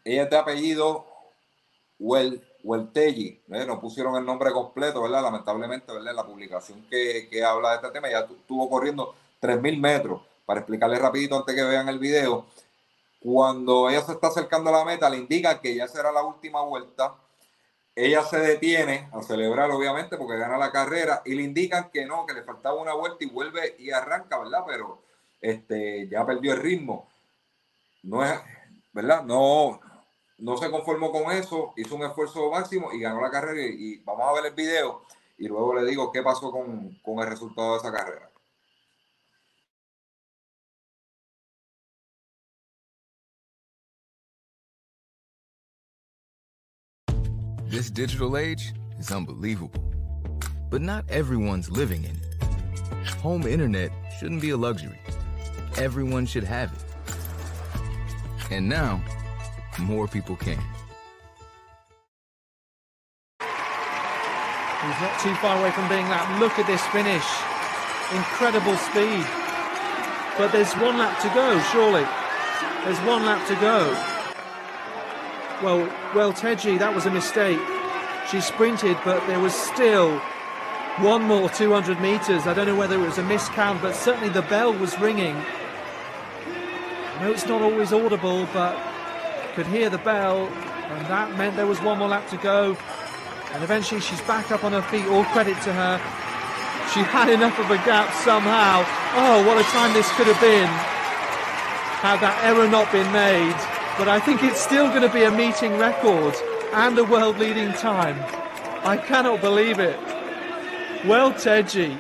Ella 0.06 0.24
es 0.24 0.30
de 0.30 0.38
apellido 0.38 1.06
Wel, 2.00 2.44
Weltelli, 2.64 3.42
no 3.48 3.80
pusieron 3.80 4.16
el 4.16 4.26
nombre 4.26 4.52
completo, 4.52 5.02
¿verdad? 5.02 5.24
Lamentablemente, 5.24 5.92
¿verdad? 5.92 6.14
La 6.14 6.26
publicación 6.26 6.86
que, 6.90 7.28
que 7.30 7.44
habla 7.44 7.72
de 7.72 7.76
este 7.78 7.90
tema 7.92 8.10
ya 8.10 8.20
estuvo 8.20 8.70
corriendo 8.70 9.16
3.000 9.42 9.80
metros. 9.80 10.22
Para 10.46 10.62
explicarles 10.62 11.00
rapidito 11.00 11.38
antes 11.38 11.56
que 11.56 11.64
vean 11.64 11.90
el 11.90 12.00
video, 12.00 12.46
cuando 13.30 13.90
ella 13.90 14.02
se 14.04 14.14
está 14.14 14.28
acercando 14.28 14.70
a 14.70 14.80
la 14.80 14.86
meta, 14.86 15.10
le 15.10 15.18
indica 15.18 15.60
que 15.60 15.76
ya 15.76 15.86
será 15.90 16.14
la 16.14 16.24
última 16.24 16.62
vuelta. 16.62 17.16
Ella 17.94 18.24
se 18.24 18.40
detiene 18.40 19.10
a 19.12 19.22
celebrar, 19.22 19.70
obviamente, 19.70 20.16
porque 20.16 20.38
gana 20.38 20.58
la 20.58 20.72
carrera 20.72 21.24
y 21.26 21.36
le 21.36 21.44
indican 21.44 21.90
que 21.92 22.06
no, 22.06 22.26
que 22.26 22.34
le 22.34 22.44
faltaba 22.44 22.82
una 22.82 22.94
vuelta 22.94 23.26
y 23.26 23.28
vuelve 23.28 23.76
y 23.80 23.92
arranca, 23.92 24.40
¿verdad? 24.40 24.64
Pero 24.66 25.02
este, 25.42 26.08
ya 26.08 26.26
perdió 26.26 26.54
el 26.54 26.62
ritmo. 26.62 27.10
No 28.02 28.24
es, 28.24 28.32
¿verdad? 28.94 29.24
No, 29.26 29.82
no 30.38 30.56
se 30.56 30.72
conformó 30.72 31.12
con 31.12 31.30
eso, 31.30 31.74
hizo 31.76 31.96
un 31.96 32.06
esfuerzo 32.06 32.50
máximo 32.50 32.94
y 32.94 33.02
ganó 33.02 33.20
la 33.20 33.30
carrera. 33.30 33.62
Y, 33.62 33.98
vamos 34.06 34.26
a 34.26 34.42
ver 34.42 34.46
el 34.46 34.54
video 34.54 35.02
y 35.38 35.50
luego 35.50 35.76
le 35.76 35.86
digo 35.86 36.14
qué 36.14 36.24
pasó 36.24 36.50
con, 36.50 36.98
con 37.04 37.20
el 37.20 37.28
resultado 37.28 37.74
de 37.74 37.80
esa 37.80 37.92
carrera. 37.92 38.32
This 47.78 47.92
digital 47.92 48.38
age 48.38 48.74
is 48.98 49.12
unbelievable. 49.12 49.84
But 50.72 50.82
not 50.82 51.06
everyone's 51.12 51.70
living 51.70 52.06
in 52.06 52.16
it. 52.16 52.26
Home 53.22 53.46
internet 53.46 53.92
shouldn't 54.18 54.42
be 54.42 54.50
a 54.50 54.58
luxury. 54.58 55.00
Everyone 55.78 56.26
should 56.26 56.44
have 56.44 56.74
it. 56.74 56.84
And 58.50 58.68
now, 58.68 59.00
more 59.78 60.08
people 60.08 60.36
can. 60.38 60.58
He's 63.38 65.00
not 65.00 65.20
too 65.20 65.36
far 65.36 65.60
away 65.60 65.70
from 65.70 65.88
being 65.88 66.10
that. 66.10 66.40
Look 66.40 66.58
at 66.58 66.66
this 66.66 66.82
finish. 66.88 67.30
Incredible 68.18 68.76
speed. 68.90 69.24
But 70.36 70.52
there's 70.52 70.74
one 70.82 70.98
lap 70.98 71.22
to 71.22 71.30
go, 71.30 71.62
surely. 71.72 72.08
There's 72.86 72.98
one 73.06 73.24
lap 73.24 73.48
to 73.50 73.56
go. 73.62 74.17
Well, 75.64 75.90
well, 76.14 76.34
Teji, 76.34 76.78
that 76.78 76.94
was 76.94 77.08
a 77.08 77.12
mistake. 77.12 77.60
She 78.30 78.42
sprinted, 78.42 78.96
but 79.04 79.26
there 79.26 79.40
was 79.40 79.56
still 79.56 80.20
one 81.00 81.24
more 81.24 81.50
200 81.50 82.00
metres. 82.00 82.46
I 82.46 82.54
don't 82.54 82.68
know 82.68 82.76
whether 82.76 82.96
it 82.96 83.06
was 83.06 83.18
a 83.18 83.24
miscount, 83.24 83.82
but 83.82 83.96
certainly 83.96 84.30
the 84.30 84.44
bell 84.44 84.72
was 84.72 85.00
ringing. 85.00 85.36
No, 87.22 87.32
it's 87.32 87.48
not 87.48 87.64
always 87.64 87.92
audible, 87.92 88.48
but 88.54 88.78
could 89.56 89.66
hear 89.66 89.90
the 89.90 89.98
bell, 89.98 90.48
and 90.48 91.08
that 91.08 91.36
meant 91.38 91.56
there 91.56 91.66
was 91.66 91.82
one 91.82 91.98
more 91.98 92.10
lap 92.10 92.28
to 92.30 92.38
go. 92.38 92.78
And 93.54 93.64
eventually 93.64 94.00
she's 94.00 94.22
back 94.22 94.52
up 94.52 94.64
on 94.64 94.74
her 94.74 94.84
feet. 94.84 95.08
All 95.08 95.24
credit 95.26 95.60
to 95.64 95.74
her. 95.74 95.98
She 96.94 97.00
had 97.00 97.30
enough 97.30 97.58
of 97.58 97.72
a 97.72 97.78
gap 97.78 98.14
somehow. 98.24 98.86
Oh, 99.16 99.44
what 99.48 99.58
a 99.58 99.64
time 99.72 99.94
this 99.94 100.10
could 100.12 100.28
have 100.28 100.40
been 100.40 100.70
had 101.98 102.20
that 102.22 102.38
error 102.46 102.70
not 102.70 102.92
been 102.92 103.12
made 103.12 103.77
but 103.98 104.08
I 104.08 104.20
think 104.20 104.44
it's 104.44 104.62
still 104.62 104.88
going 104.90 105.02
to 105.02 105.10
be 105.10 105.24
a 105.24 105.32
meeting 105.32 105.78
record 105.78 106.36
and 106.74 106.98
a 107.00 107.04
world 107.04 107.40
leading 107.40 107.74
time. 107.74 108.18
I 108.86 108.96
cannot 108.96 109.42
believe 109.42 109.80
it. 109.80 109.98
Well, 111.06 111.32
Teji. 111.32 111.98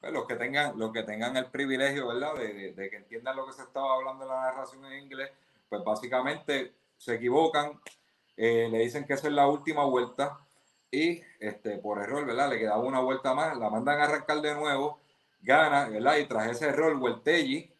Pues 0.00 0.12
los 0.12 0.26
que 0.26 0.36
tengan, 0.36 0.78
los 0.78 0.92
que 0.92 1.02
tengan 1.02 1.36
el 1.36 1.46
privilegio, 1.46 2.08
¿verdad? 2.08 2.34
De, 2.34 2.72
de, 2.72 2.90
que 2.90 2.96
entiendan 2.96 3.36
lo 3.36 3.46
que 3.46 3.52
se 3.52 3.62
estaba 3.62 3.94
hablando 3.94 4.24
en 4.24 4.30
la 4.30 4.40
narración 4.42 4.84
en 4.86 5.04
inglés, 5.04 5.30
pues 5.68 5.82
básicamente 5.84 6.72
se 6.96 7.14
equivocan, 7.14 7.80
eh, 8.36 8.68
le 8.70 8.78
dicen 8.78 9.04
que 9.06 9.14
esa 9.14 9.28
es 9.28 9.34
la 9.34 9.46
última 9.46 9.84
vuelta 9.84 10.38
y 10.90 11.22
este, 11.38 11.78
por 11.78 12.02
error, 12.02 12.26
¿verdad? 12.26 12.50
Le 12.50 12.58
quedaba 12.58 12.78
una 12.78 13.00
vuelta 13.00 13.34
más, 13.34 13.56
la 13.56 13.70
mandan 13.70 14.00
a 14.00 14.04
arrancar 14.04 14.40
de 14.40 14.54
nuevo, 14.54 15.00
gana, 15.42 15.88
¿verdad? 15.88 16.16
Y 16.16 16.26
tras 16.26 16.50
ese 16.50 16.68
error, 16.68 16.96
Hueltelli 16.96 17.70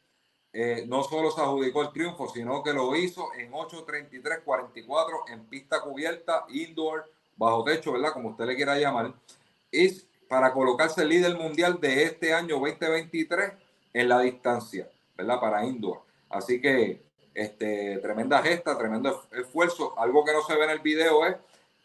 eh, 0.53 0.85
no 0.89 1.05
solo 1.05 1.31
se 1.31 1.41
adjudicó 1.41 1.83
el 1.83 1.93
triunfo, 1.93 2.29
sino 2.29 2.63
que 2.63 2.73
lo 2.73 2.97
hizo 2.97 3.33
en 3.35 3.53
8.33.44 3.53 5.31
en 5.33 5.45
pista 5.45 5.81
cubierta, 5.81 6.45
indoor, 6.49 7.09
bajo 7.37 7.63
techo, 7.63 7.93
¿verdad? 7.93 8.13
Como 8.13 8.31
usted 8.31 8.47
le 8.47 8.57
quiera 8.57 8.77
llamar. 8.77 9.15
Y 9.71 10.03
para 10.29 10.53
colocarse 10.53 11.05
líder 11.05 11.37
mundial 11.37 11.81
de 11.81 12.03
este 12.03 12.35
año 12.35 12.59
2023 12.59 13.53
en 13.95 14.09
la 14.09 14.21
distancia, 14.21 14.89
¿verdad? 15.17 15.41
Para 15.41 15.65
indoor. 15.65 16.03
Así 16.29 16.61
que 16.61 17.01
este, 17.33 17.99
tremenda 17.99 18.43
gesta, 18.43 18.77
tremendo 18.77 19.23
esfuerzo. 19.33 19.95
Algo 19.99 20.25
que 20.25 20.33
no 20.33 20.43
se 20.43 20.57
ve 20.57 20.65
en 20.65 20.71
el 20.71 20.81
video 20.81 21.25
es 21.27 21.37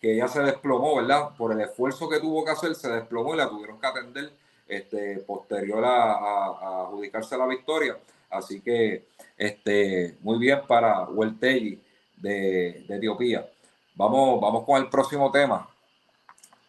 que 0.01 0.13
ella 0.13 0.27
se 0.27 0.41
desplomó, 0.41 0.95
¿verdad? 0.95 1.35
Por 1.37 1.51
el 1.51 1.61
esfuerzo 1.61 2.09
que 2.09 2.19
tuvo 2.19 2.43
que 2.43 2.51
hacer, 2.51 2.73
se 2.73 2.89
desplomó 2.89 3.35
y 3.35 3.37
la 3.37 3.47
tuvieron 3.47 3.79
que 3.79 3.87
atender 3.87 4.33
este, 4.67 5.19
posterior 5.19 5.85
a 5.85 6.85
adjudicarse 6.85 7.37
la 7.37 7.45
victoria. 7.45 7.97
Así 8.29 8.61
que 8.61 9.07
este, 9.37 10.17
muy 10.21 10.39
bien 10.39 10.61
para 10.67 11.03
Hueltegui 11.03 11.81
de, 12.17 12.85
de, 12.87 12.95
Etiopía. 12.95 13.49
Vamos, 13.95 14.39
vamos 14.41 14.65
con 14.65 14.81
el 14.81 14.89
próximo 14.89 15.31
tema. 15.31 15.69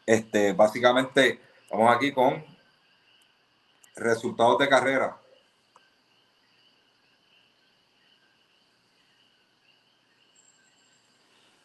Este, 0.05 0.53
básicamente, 0.53 1.41
vamos 1.71 1.95
aquí 1.95 2.13
con 2.13 2.45
resultados 3.97 4.59
de 4.59 4.69
carrera. 4.69 5.17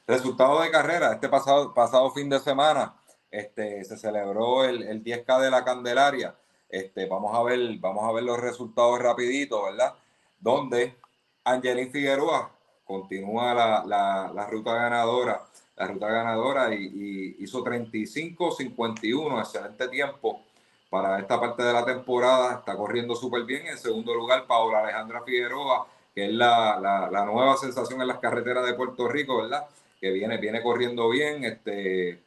Resultados 0.08 0.64
de 0.64 0.72
carrera. 0.72 1.14
Este 1.14 1.30
pasado, 1.30 1.74
pasado 1.74 2.12
fin 2.12 2.30
de 2.30 2.40
semana 2.40 2.96
este, 3.32 3.84
se 3.86 3.98
celebró 3.98 4.66
el, 4.66 4.84
el 4.84 5.04
10K 5.04 5.40
de 5.40 5.52
la 5.52 5.64
Candelaria. 5.64 6.36
Este, 6.72 7.06
vamos, 7.06 7.36
a 7.36 7.44
ver, 7.44 7.60
vamos 7.80 8.06
a 8.06 8.14
ver 8.14 8.24
los 8.24 8.40
resultados 8.40 8.98
rapidito, 9.00 9.64
¿verdad? 9.66 9.94
Donde 10.40 10.96
Angelín 11.44 11.92
Figueroa 11.92 12.50
continúa 12.86 13.54
la, 13.54 14.48
ruta 14.50 14.74
ganadora, 14.76 15.42
la 15.76 15.88
ruta 15.88 16.08
ganadora 16.08 16.74
y, 16.74 17.36
hizo 17.40 17.62
35-51, 17.62 19.40
excelente 19.40 19.88
tiempo 19.90 20.44
para 20.90 21.20
esta 21.20 21.40
parte 21.40 21.62
de 21.64 21.74
la 21.74 21.84
temporada, 21.84 22.60
está 22.60 22.78
corriendo 22.78 23.16
súper 23.16 23.44
bien. 23.44 23.68
En 23.68 23.78
segundo 23.78 24.14
lugar, 24.14 24.48
Paola 24.48 24.80
Alejandra 24.80 25.24
Figueroa, 25.24 25.88
que 26.16 26.26
es 26.26 26.32
la, 26.32 27.10
nueva 27.26 27.58
sensación 27.58 28.02
en 28.02 28.08
las 28.08 28.20
carreteras 28.20 28.66
de 28.66 28.76
Puerto 28.76 29.10
Rico, 29.10 29.42
¿verdad? 29.42 29.68
Que 30.00 30.12
viene, 30.12 30.38
viene 30.38 30.64
corriendo 30.64 31.10
bien, 31.10 31.44
este, 31.44 32.22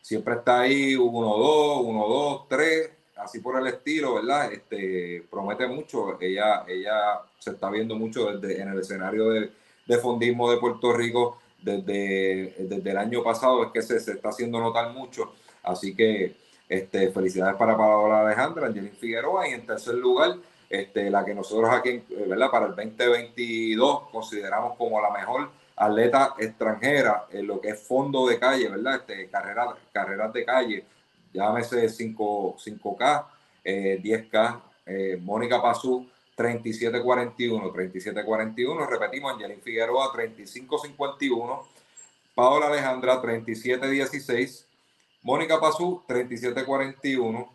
siempre 0.00 0.34
está 0.34 0.60
ahí 0.60 0.94
1-2, 0.94 1.86
1-2, 1.86 2.46
3, 2.48 2.90
así 3.16 3.40
por 3.40 3.58
el 3.60 3.66
estilo, 3.66 4.14
¿verdad? 4.14 4.52
Este, 4.52 5.24
promete 5.30 5.66
mucho. 5.66 6.20
Ella, 6.20 6.64
ella 6.66 7.20
se 7.38 7.50
está 7.50 7.70
viendo 7.70 7.96
mucho 7.96 8.32
desde, 8.32 8.60
en 8.60 8.68
el 8.68 8.78
escenario 8.78 9.30
de, 9.30 9.50
de 9.86 9.98
fondismo 9.98 10.50
de 10.50 10.58
Puerto 10.58 10.92
Rico 10.92 11.38
desde, 11.60 12.54
desde 12.58 12.90
el 12.90 12.98
año 12.98 13.22
pasado, 13.22 13.64
es 13.64 13.70
que 13.72 13.82
se, 13.82 13.98
se, 14.00 14.12
está 14.12 14.30
haciendo 14.30 14.60
notar 14.60 14.92
mucho. 14.92 15.32
Así 15.62 15.94
que 15.94 16.36
este, 16.68 17.10
felicidades 17.10 17.56
para 17.56 17.76
Paola 17.76 18.20
Alejandra, 18.20 18.66
Angelina 18.66 18.94
Figueroa 18.98 19.48
y 19.48 19.52
en 19.52 19.66
tercer 19.66 19.94
lugar, 19.94 20.36
este, 20.68 21.10
la 21.10 21.24
que 21.24 21.34
nosotros 21.34 21.70
aquí, 21.72 22.02
¿verdad? 22.26 22.50
Para 22.50 22.66
el 22.66 22.74
2022 22.74 24.10
consideramos 24.10 24.76
como 24.76 25.00
la 25.00 25.10
mejor 25.10 25.50
atleta 25.76 26.34
extranjera 26.38 27.26
en 27.30 27.46
lo 27.46 27.60
que 27.60 27.70
es 27.70 27.82
fondo 27.82 28.26
de 28.26 28.38
calle, 28.38 28.68
¿verdad? 28.68 28.96
Este, 28.96 29.28
carreras, 29.28 29.68
carreras 29.92 30.32
de 30.32 30.44
calle 30.44 30.84
llámese 31.34 31.88
5, 31.88 32.56
5K, 32.56 33.26
10K, 33.64 34.62
eh, 34.86 35.18
Mónica 35.20 35.60
Pazú 35.60 36.08
3741, 36.36 37.72
3741, 37.72 38.86
repetimos, 38.86 39.32
Angelín 39.32 39.60
Figueroa 39.60 40.10
3551, 40.12 41.68
Paola 42.34 42.66
Alejandra 42.66 43.20
3716, 43.20 44.66
Mónica 45.22 45.58
Pazú, 45.58 46.02
37-41. 46.06 47.48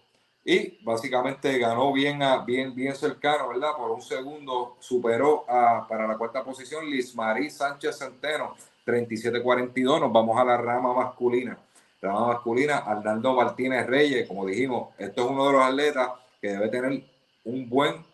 Y 0.45 0.79
básicamente 0.83 1.59
ganó 1.59 1.91
bien, 1.93 2.23
a, 2.23 2.43
bien, 2.43 2.73
bien 2.73 2.95
cercano, 2.95 3.49
¿verdad? 3.49 3.73
Por 3.77 3.91
un 3.91 4.01
segundo 4.01 4.77
superó 4.79 5.45
a, 5.47 5.85
para 5.87 6.07
la 6.07 6.17
cuarta 6.17 6.43
posición 6.43 6.89
Liz 6.89 7.13
Marí 7.13 7.51
Sánchez 7.51 7.99
Centeno, 7.99 8.55
37-42. 8.85 9.99
Nos 9.99 10.11
vamos 10.11 10.39
a 10.39 10.45
la 10.45 10.57
rama 10.57 10.93
masculina. 10.93 11.59
Rama 12.01 12.27
masculina, 12.27 12.77
Arnaldo 12.77 13.33
Martínez 13.33 13.85
Reyes, 13.85 14.27
como 14.27 14.45
dijimos, 14.45 14.89
esto 14.97 15.25
es 15.25 15.31
uno 15.31 15.47
de 15.47 15.53
los 15.53 15.63
atletas 15.63 16.09
que 16.41 16.49
debe 16.49 16.69
tener 16.69 17.03
un 17.43 17.69
buen 17.69 18.05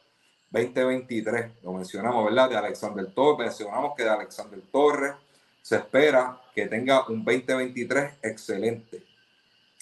2023. 0.49 1.51
Lo 1.63 1.73
mencionamos, 1.73 2.25
¿verdad? 2.25 2.49
De 2.49 2.57
Alexander 2.57 3.05
Torres. 3.13 3.47
Mencionamos 3.47 3.93
que 3.95 4.03
de 4.03 4.09
Alexander 4.09 4.61
Torres 4.71 5.13
se 5.61 5.75
espera 5.75 6.41
que 6.53 6.67
tenga 6.67 7.07
un 7.07 7.23
2023 7.23 8.13
excelente. 8.23 9.03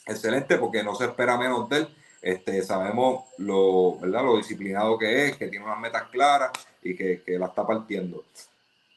Excelente 0.05 0.57
porque 0.57 0.83
no 0.83 0.95
se 0.95 1.05
espera 1.05 1.37
menos 1.37 1.69
de 1.69 1.77
él. 1.77 1.87
Este, 2.21 2.61
sabemos 2.63 3.25
lo, 3.37 3.99
¿verdad? 3.99 4.23
lo 4.23 4.37
disciplinado 4.37 4.97
que 4.97 5.27
es, 5.27 5.37
que 5.37 5.47
tiene 5.47 5.65
unas 5.65 5.79
metas 5.79 6.03
claras 6.03 6.51
y 6.81 6.95
que, 6.95 7.21
que 7.21 7.37
la 7.37 7.47
está 7.47 7.67
partiendo. 7.67 8.23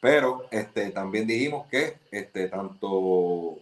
Pero 0.01 0.47
este, 0.51 0.91
también 0.91 1.27
dijimos 1.27 1.67
que 1.69 1.99
este, 2.11 2.49
tanto 2.49 3.59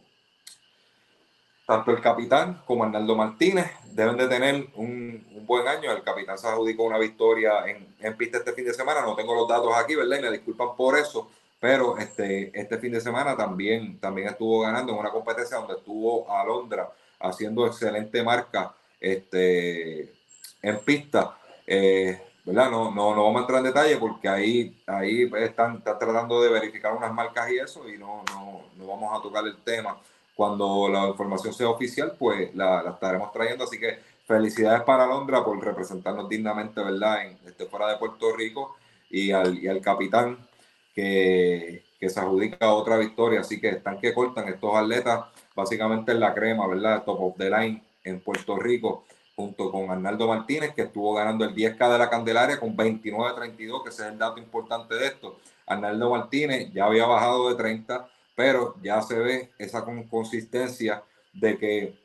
tanto 1.67 1.91
el 1.91 2.01
capitán 2.01 2.63
como 2.67 2.85
Arnaldo 2.85 3.17
Martínez 3.17 3.71
deben 3.93 4.17
de 4.17 4.29
tener 4.29 4.67
un, 4.75 5.25
buen 5.47 5.67
año. 5.67 5.93
El 5.93 6.03
capitán 6.03 6.39
se 6.39 6.47
adjudicó 6.47 6.85
una 6.85 6.99
victoria 6.99 7.67
en, 7.67 7.95
en, 8.01 8.17
pista 8.17 8.39
este 8.39 8.53
fin 8.53 8.65
de 8.65 8.75
semana. 8.75 9.03
No 9.03 9.15
tengo 9.15 9.35
los 9.35 9.49
datos 9.49 9.73
aquí, 9.77 9.95
¿verdad? 9.95 10.19
Y 10.19 10.23
me 10.23 10.31
disculpan 10.31 10.77
por 10.77 10.99
eso. 10.99 11.31
Pero 11.61 11.97
este, 11.99 12.51
este 12.59 12.79
fin 12.79 12.93
de 12.93 13.01
semana 13.01 13.37
también, 13.37 13.99
también 13.99 14.29
estuvo 14.29 14.61
ganando 14.61 14.93
en 14.93 14.99
una 14.99 15.11
competencia 15.11 15.57
donde 15.57 15.75
estuvo 15.75 16.31
Alondra 16.31 16.91
haciendo 17.21 17.67
excelente 17.67 18.23
marca 18.23 18.75
este, 19.01 20.13
en 20.61 20.79
pista. 20.85 21.39
Eh, 21.67 22.21
¿verdad? 22.45 22.71
No, 22.71 22.91
no, 22.91 23.15
no 23.15 23.25
vamos 23.25 23.37
a 23.37 23.41
entrar 23.41 23.59
en 23.61 23.65
detalle 23.65 23.97
porque 23.97 24.29
ahí, 24.29 24.83
ahí 24.87 25.31
están, 25.39 25.79
están 25.79 25.99
tratando 25.99 26.43
de 26.43 26.51
verificar 26.51 26.93
unas 26.93 27.13
marcas 27.13 27.51
y 27.51 27.57
eso 27.57 27.89
y 27.89 27.97
no, 27.97 28.23
no, 28.35 28.65
no 28.77 28.87
vamos 28.87 29.19
a 29.19 29.23
tocar 29.23 29.47
el 29.47 29.57
tema 29.63 29.97
cuando 30.35 30.89
la 30.89 31.09
información 31.09 31.55
sea 31.55 31.69
oficial, 31.69 32.15
pues 32.19 32.55
la, 32.55 32.91
estaremos 32.91 33.33
trayendo. 33.33 33.65
Así 33.65 33.79
que 33.79 33.99
felicidades 34.27 34.83
para 34.83 35.07
Londra 35.07 35.45
por 35.45 35.63
representarnos 35.63 36.29
dignamente, 36.29 36.83
¿verdad? 36.83 37.27
En, 37.27 37.39
este, 37.47 37.67
fuera 37.67 37.89
de 37.89 37.99
Puerto 37.99 38.35
Rico 38.35 38.77
y 39.11 39.31
al, 39.31 39.59
y 39.59 39.69
al 39.69 39.81
capitán 39.81 40.39
que, 40.95 41.85
que, 42.01 42.09
se 42.09 42.21
adjudica 42.21 42.73
otra 42.73 42.97
victoria. 42.97 43.41
Así 43.41 43.61
que 43.61 43.69
están 43.71 44.01
que 44.01 44.13
cortan 44.13 44.49
estos 44.49 44.75
atletas, 44.75 45.25
básicamente 45.55 46.13
en 46.13 46.21
la 46.21 46.35
crema, 46.35 46.67
¿verdad? 46.67 47.05
Top 47.05 47.21
of 47.21 47.37
the 47.37 47.49
line 47.51 47.83
en 48.03 48.21
Puerto 48.21 48.57
Rico, 48.57 49.05
junto 49.37 49.71
con 49.71 49.91
Arnaldo 49.91 50.27
Martínez, 50.27 50.75
que 50.75 50.83
estuvo 50.83 51.15
ganando 51.15 51.45
el 51.45 51.55
10K 51.55 51.93
de 51.93 51.99
la 51.99 52.11
Candelaria 52.11 52.59
con 52.59 52.77
29-32, 52.77 53.83
que 53.83 53.91
ese 53.91 54.03
es 54.03 54.13
el 54.13 54.19
dato 54.19 54.39
importante 54.39 54.95
de 54.95 55.07
esto. 55.07 55.39
Arnaldo 55.67 56.11
Martínez 56.11 56.73
ya 56.73 56.87
había 56.87 57.07
bajado 57.07 57.49
de 57.49 57.57
30 57.57 58.09
pero 58.35 58.77
ya 58.83 59.01
se 59.03 59.19
ve 59.19 59.51
esa 59.59 59.85
consistencia 60.11 61.03
de 61.33 61.59
que 61.59 61.99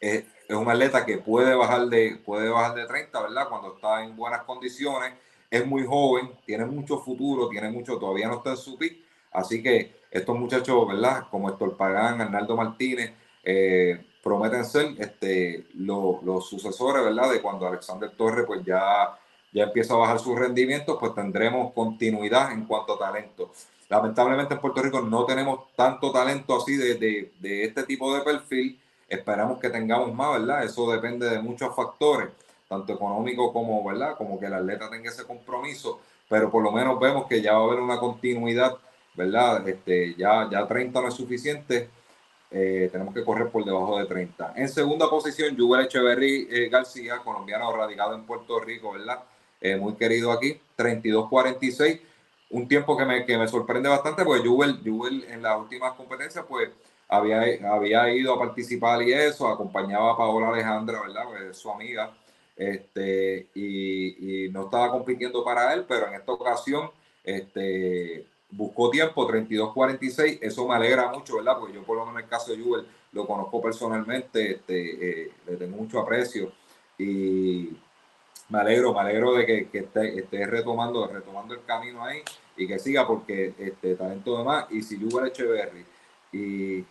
es, 0.00 0.24
un 0.50 0.68
atleta 0.68 1.04
que 1.04 1.18
puede 1.18 1.54
bajar, 1.54 1.88
de, 1.88 2.20
puede 2.24 2.48
bajar 2.48 2.74
de 2.74 2.86
30, 2.86 3.20
¿verdad? 3.20 3.48
Cuando 3.48 3.74
está 3.74 4.02
en 4.02 4.16
buenas 4.16 4.42
condiciones, 4.44 5.12
es 5.50 5.66
muy 5.66 5.84
joven, 5.84 6.32
tiene 6.46 6.64
mucho 6.64 6.98
futuro, 7.00 7.48
tiene 7.48 7.70
mucho, 7.70 7.98
todavía 7.98 8.28
no 8.28 8.36
está 8.36 8.50
en 8.50 8.56
su 8.56 8.78
pick, 8.78 8.98
así 9.32 9.62
que 9.62 9.98
estos 10.10 10.38
muchachos, 10.38 10.88
¿verdad? 10.88 11.24
Como 11.30 11.50
Héctor 11.50 11.76
Pagán, 11.76 12.20
Arnaldo 12.20 12.56
Martínez, 12.56 13.12
eh, 13.44 14.04
prometen 14.22 14.64
ser 14.64 14.94
este, 14.98 15.66
los 15.74 16.48
sucesores, 16.48 17.04
¿verdad? 17.04 17.30
De 17.30 17.42
cuando 17.42 17.66
Alexander 17.66 18.10
Torres 18.10 18.44
pues 18.46 18.64
ya, 18.64 19.18
ya 19.52 19.64
empieza 19.64 19.94
a 19.94 19.98
bajar 19.98 20.18
sus 20.18 20.38
rendimientos, 20.38 20.96
pues 20.98 21.14
tendremos 21.14 21.72
continuidad 21.72 22.52
en 22.52 22.64
cuanto 22.64 22.94
a 22.94 22.98
talento. 22.98 23.52
Lamentablemente 23.88 24.54
en 24.54 24.60
Puerto 24.60 24.82
Rico 24.82 25.00
no 25.00 25.24
tenemos 25.24 25.74
tanto 25.74 26.12
talento 26.12 26.56
así 26.56 26.76
de, 26.76 26.94
de, 26.96 27.32
de 27.40 27.64
este 27.64 27.84
tipo 27.84 28.14
de 28.14 28.20
perfil. 28.20 28.78
Esperamos 29.08 29.58
que 29.58 29.70
tengamos 29.70 30.14
más, 30.14 30.38
¿verdad? 30.38 30.64
Eso 30.64 30.90
depende 30.90 31.28
de 31.28 31.40
muchos 31.40 31.74
factores, 31.74 32.28
tanto 32.68 32.92
económico 32.92 33.50
como, 33.52 33.82
¿verdad? 33.82 34.16
Como 34.16 34.38
que 34.38 34.46
el 34.46 34.54
atleta 34.54 34.90
tenga 34.90 35.10
ese 35.10 35.24
compromiso, 35.24 36.00
pero 36.28 36.50
por 36.50 36.62
lo 36.62 36.70
menos 36.70 37.00
vemos 37.00 37.26
que 37.26 37.40
ya 37.40 37.54
va 37.54 37.60
a 37.60 37.64
haber 37.64 37.80
una 37.80 37.98
continuidad, 37.98 38.76
¿verdad? 39.14 39.66
Este, 39.66 40.14
ya, 40.14 40.48
ya 40.50 40.66
30 40.66 41.00
no 41.00 41.08
es 41.08 41.14
suficiente, 41.14 41.88
eh, 42.50 42.90
tenemos 42.92 43.14
que 43.14 43.24
correr 43.24 43.48
por 43.48 43.64
debajo 43.64 43.98
de 43.98 44.04
30. 44.04 44.52
En 44.56 44.68
segunda 44.68 45.08
posición, 45.08 45.56
Jubel 45.56 45.86
Echeverry 45.86 46.48
eh, 46.50 46.68
García, 46.68 47.18
colombiano 47.24 47.74
radicado 47.74 48.14
en 48.14 48.24
Puerto 48.24 48.60
Rico, 48.60 48.92
¿verdad? 48.92 49.20
Eh, 49.60 49.76
muy 49.76 49.94
querido 49.94 50.30
aquí, 50.30 50.60
32-46 50.76 52.00
un 52.50 52.66
tiempo 52.66 52.96
que 52.96 53.04
me, 53.04 53.26
que 53.26 53.36
me 53.36 53.48
sorprende 53.48 53.88
bastante, 53.88 54.24
porque 54.24 54.46
Jubel, 54.46 54.80
Jubel 54.84 55.24
en 55.24 55.42
las 55.42 55.58
últimas 55.58 55.92
competencias, 55.94 56.44
pues 56.48 56.70
había, 57.08 57.42
había 57.72 58.12
ido 58.12 58.34
a 58.34 58.38
participar 58.38 59.02
y 59.02 59.12
eso, 59.12 59.48
acompañaba 59.48 60.12
a 60.12 60.16
Paola 60.16 60.48
Alejandra, 60.48 61.00
¿verdad? 61.00 61.24
Pues, 61.28 61.56
su 61.56 61.70
amiga, 61.70 62.12
este, 62.56 63.48
y, 63.54 64.48
no 64.50 64.64
estaba 64.64 64.90
compitiendo 64.90 65.44
para 65.44 65.72
él, 65.74 65.84
pero 65.86 66.08
en 66.08 66.14
esta 66.14 66.32
ocasión, 66.32 66.90
este, 67.22 68.26
buscó 68.50 68.90
tiempo, 68.90 69.28
32-46, 69.28 70.38
eso 70.40 70.66
me 70.66 70.74
alegra 70.74 71.08
mucho, 71.08 71.36
¿verdad? 71.36 71.58
Porque 71.58 71.74
yo 71.74 71.82
por 71.82 71.96
lo 71.96 72.06
menos 72.06 72.18
en 72.18 72.24
el 72.24 72.30
caso 72.30 72.52
de 72.52 72.62
Jubel 72.62 72.86
lo 73.12 73.26
conozco 73.26 73.60
personalmente, 73.60 74.52
este, 74.52 75.22
eh, 75.22 75.32
le 75.46 75.56
tengo 75.56 75.76
mucho 75.76 76.00
aprecio 76.00 76.52
y 76.98 77.70
me 78.48 78.58
alegro, 78.60 78.94
me 78.94 79.00
alegro 79.00 79.34
de 79.34 79.46
que, 79.46 79.68
esté, 79.72 80.46
retomando, 80.46 81.06
retomando 81.06 81.54
el 81.54 81.64
camino 81.64 82.04
ahí 82.04 82.22
y 82.56 82.66
que 82.66 82.78
siga 82.78 83.06
porque 83.06 83.54
este 83.58 83.94
talento 83.94 84.38
de 84.38 84.44
más 84.44 84.66
y 84.70 84.82
si 84.82 84.98
Yuval 84.98 85.28
Echeverry 85.28 85.84
y 86.32 86.84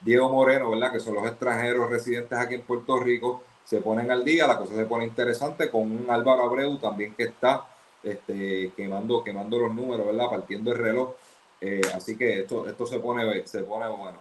Diego 0.00 0.28
Moreno, 0.28 0.70
¿verdad? 0.70 0.92
Que 0.92 1.00
son 1.00 1.14
los 1.14 1.26
extranjeros 1.26 1.90
residentes 1.90 2.38
aquí 2.38 2.54
en 2.54 2.62
Puerto 2.62 2.98
Rico, 2.98 3.42
se 3.64 3.80
ponen 3.80 4.10
al 4.10 4.24
día, 4.24 4.46
la 4.46 4.58
cosa 4.58 4.74
se 4.74 4.86
pone 4.86 5.04
interesante 5.04 5.70
con 5.70 5.82
un 5.82 6.06
Álvaro 6.08 6.42
Abreu 6.42 6.78
también 6.78 7.14
que 7.14 7.24
está 7.24 7.66
este, 8.02 8.72
quemando, 8.76 9.22
quemando 9.22 9.58
los 9.58 9.74
números, 9.74 10.06
¿verdad? 10.06 10.28
Partiendo 10.28 10.72
el 10.72 10.78
reloj. 10.78 11.14
Eh, 11.60 11.80
así 11.94 12.16
que 12.16 12.40
esto, 12.40 12.68
esto 12.68 12.86
se 12.86 12.98
pone, 12.98 13.46
se 13.46 13.62
pone 13.62 13.88
bueno. 13.88 14.18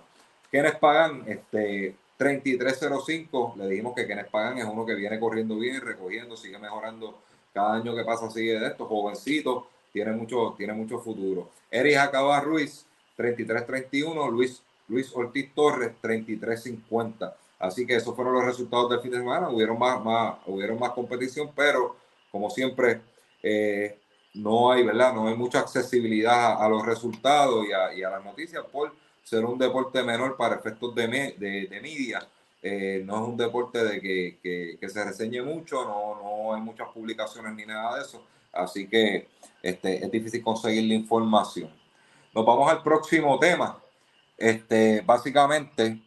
¿Quiénes 0.52 0.76
pagan? 0.76 1.24
Este, 1.26 1.96
3305, 2.22 3.56
le 3.58 3.68
dijimos 3.68 3.96
que 3.96 4.06
quienes 4.06 4.28
pagan 4.28 4.60
es 4.60 4.66
uno 4.66 4.86
que 4.86 4.94
viene 4.94 5.20
corriendo 5.20 5.56
bien, 5.56 5.82
recogiendo, 5.82 6.38
sigue 6.38 6.60
mejorando 6.60 7.18
cada 7.52 7.74
año 7.74 7.96
que 7.96 8.04
pasa, 8.04 8.30
sigue 8.30 8.60
de 8.60 8.68
esto, 8.68 8.86
jovencito, 8.86 9.66
tiene 9.92 10.12
mucho, 10.12 10.54
tiene 10.56 10.74
mucho 10.74 11.00
futuro. 11.00 11.50
Eric 11.72 11.98
Acaba 11.98 12.40
Ruiz, 12.40 12.86
3331, 13.16 14.30
Luis, 14.30 14.62
Luis 14.88 15.12
Ortiz 15.16 15.52
Torres, 15.56 15.94
3350. 16.00 17.36
Así 17.58 17.88
que 17.88 17.96
esos 17.96 18.16
fueron 18.16 18.36
los 18.36 18.46
resultados 18.46 18.92
del 18.92 19.00
fin 19.00 19.12
de 19.12 19.18
semana. 19.18 19.50
Hubieron 19.50 19.80
más, 19.80 20.04
más, 20.04 20.36
hubieron 20.46 20.78
más 20.78 20.92
competición, 20.92 21.50
pero 21.56 21.96
como 22.32 22.52
siempre, 22.52 23.02
eh, 23.42 23.98
no 24.36 24.72
hay, 24.72 24.86
¿verdad? 24.86 25.12
No 25.12 25.28
hay 25.28 25.36
mucha 25.36 25.62
accesibilidad 25.62 26.64
a, 26.64 26.70
los 26.70 26.86
resultados 26.86 27.66
y 27.68 27.72
a, 27.72 27.96
y 27.96 28.04
a 28.04 28.12
las 28.12 28.24
noticias 28.24 28.64
por 28.72 28.94
ser 29.24 29.46
un 29.46 29.58
deporte 29.58 30.04
menor 30.04 30.36
para 30.38 30.56
efectos 30.56 30.94
de, 30.96 31.08
de, 31.38 31.68
de 31.68 31.82
media. 31.82 32.28
Eh, 32.64 33.02
no 33.06 33.16
es 33.16 33.30
un 33.30 33.38
deporte 33.38 33.84
de 33.84 34.00
que, 34.00 34.78
que, 34.80 34.90
se 34.90 35.04
reseñe 35.04 35.42
mucho, 35.42 35.84
no, 35.84 36.22
no, 36.22 36.54
hay 36.54 36.62
muchas 36.62 36.90
publicaciones 36.90 37.54
ni 37.54 37.66
nada 37.66 37.96
de 37.96 38.04
eso. 38.04 38.24
Así 38.54 38.88
que 38.88 39.28
este, 39.64 40.06
es 40.06 40.12
difícil 40.12 40.44
conseguir 40.44 40.84
la 40.84 40.94
información. 40.94 41.74
Nos 42.34 42.46
vamos 42.46 42.70
al 42.72 42.84
próximo 42.84 43.40
tema. 43.40 43.82
Este, 44.38 45.02
básicamente, 45.02 46.00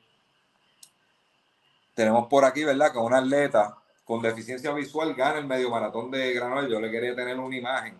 tenemos 1.94 2.28
por 2.28 2.44
aquí, 2.44 2.64
¿verdad? 2.64 2.92
Que 2.92 2.98
un 2.98 3.14
atleta 3.14 3.76
con 4.04 4.22
deficiencia 4.22 4.72
visual 4.72 5.14
gana 5.14 5.38
el 5.38 5.46
medio 5.46 5.70
maratón 5.70 6.10
de 6.10 6.32
Granollers. 6.34 6.70
Yo 6.70 6.80
le 6.80 6.90
quería 6.90 7.16
tener 7.16 7.38
una 7.38 7.56
imagen 7.56 7.96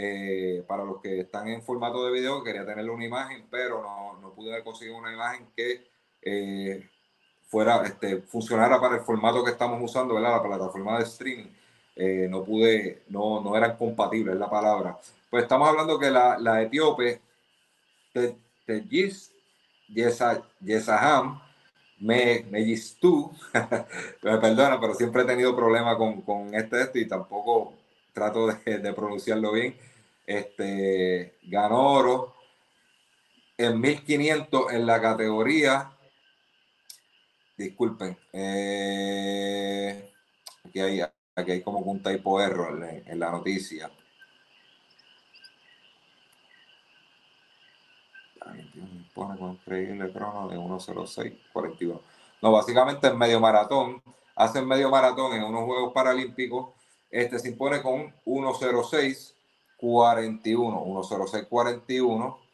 eh, 0.00 0.62
para 0.68 0.84
los 0.84 1.00
que 1.00 1.22
están 1.22 1.48
en 1.48 1.60
formato 1.60 2.04
de 2.04 2.12
video, 2.12 2.44
quería 2.44 2.64
tenerle 2.64 2.92
una 2.92 3.04
imagen, 3.04 3.46
pero 3.50 3.82
no, 3.82 4.20
no 4.20 4.32
pude 4.32 4.62
conseguir 4.62 4.94
una 4.94 5.12
imagen 5.12 5.48
que 5.56 5.88
eh, 6.22 6.88
fuera, 7.48 7.82
este, 7.84 8.18
funcionara 8.18 8.80
para 8.80 8.94
el 8.94 9.00
formato 9.00 9.42
que 9.42 9.50
estamos 9.50 9.82
usando, 9.82 10.14
¿verdad? 10.14 10.36
La 10.36 10.42
plataforma 10.44 10.98
de 10.98 11.04
streaming. 11.04 11.48
Eh, 11.96 12.28
no 12.30 12.44
pude, 12.44 13.02
no, 13.08 13.40
no 13.40 13.56
eran 13.56 13.76
compatibles, 13.76 14.36
la 14.36 14.48
palabra. 14.48 14.96
Pues 15.28 15.42
estamos 15.42 15.68
hablando 15.68 15.98
que 15.98 16.10
la, 16.12 16.38
la 16.38 16.62
etíope 16.62 17.20
Tejis 18.66 19.32
Yesaham 20.60 21.40
me, 21.98 22.46
me 22.50 22.60
me 22.60 24.38
perdona, 24.38 24.80
pero 24.80 24.94
siempre 24.94 25.22
he 25.22 25.26
tenido 25.26 25.56
problemas 25.56 25.96
con, 25.96 26.22
con 26.22 26.54
este, 26.54 26.82
este 26.82 27.00
y 27.00 27.08
tampoco 27.08 27.77
trato 28.18 28.48
de, 28.48 28.92
pronunciarlo 28.92 29.52
bien 29.52 29.76
este, 30.26 31.38
ganó 31.44 31.92
oro 31.92 32.34
en 33.56 33.80
1500 33.80 34.72
en 34.72 34.86
la 34.86 35.00
categoría 35.00 35.92
disculpen. 37.58 38.16
Eh, 38.32 40.12
aquí, 40.64 40.80
hay, 40.80 41.00
aquí 41.34 41.50
hay 41.50 41.62
como 41.62 41.80
un 41.80 42.02
typo 42.02 42.40
error 42.40 42.82
en, 43.04 43.18
la 43.18 43.30
noticia. 43.30 43.90
pone 49.12 49.36
con 49.36 49.52
increíble 49.52 50.12
crono 50.12 50.48
de 50.48 50.56
1.06.41. 50.56 52.00
No, 52.40 52.52
básicamente 52.52 53.08
en 53.08 53.18
medio 53.18 53.40
maratón, 53.40 54.00
hace 54.36 54.62
medio 54.62 54.90
maratón 54.90 55.32
en 55.32 55.42
unos 55.42 55.64
Juegos 55.64 55.92
Paralímpicos, 55.92 56.70
este 57.10 57.38
se 57.38 57.48
impone 57.48 57.82
con 57.82 58.14
1.06.41, 58.24 59.34
1.06.41 59.80 62.48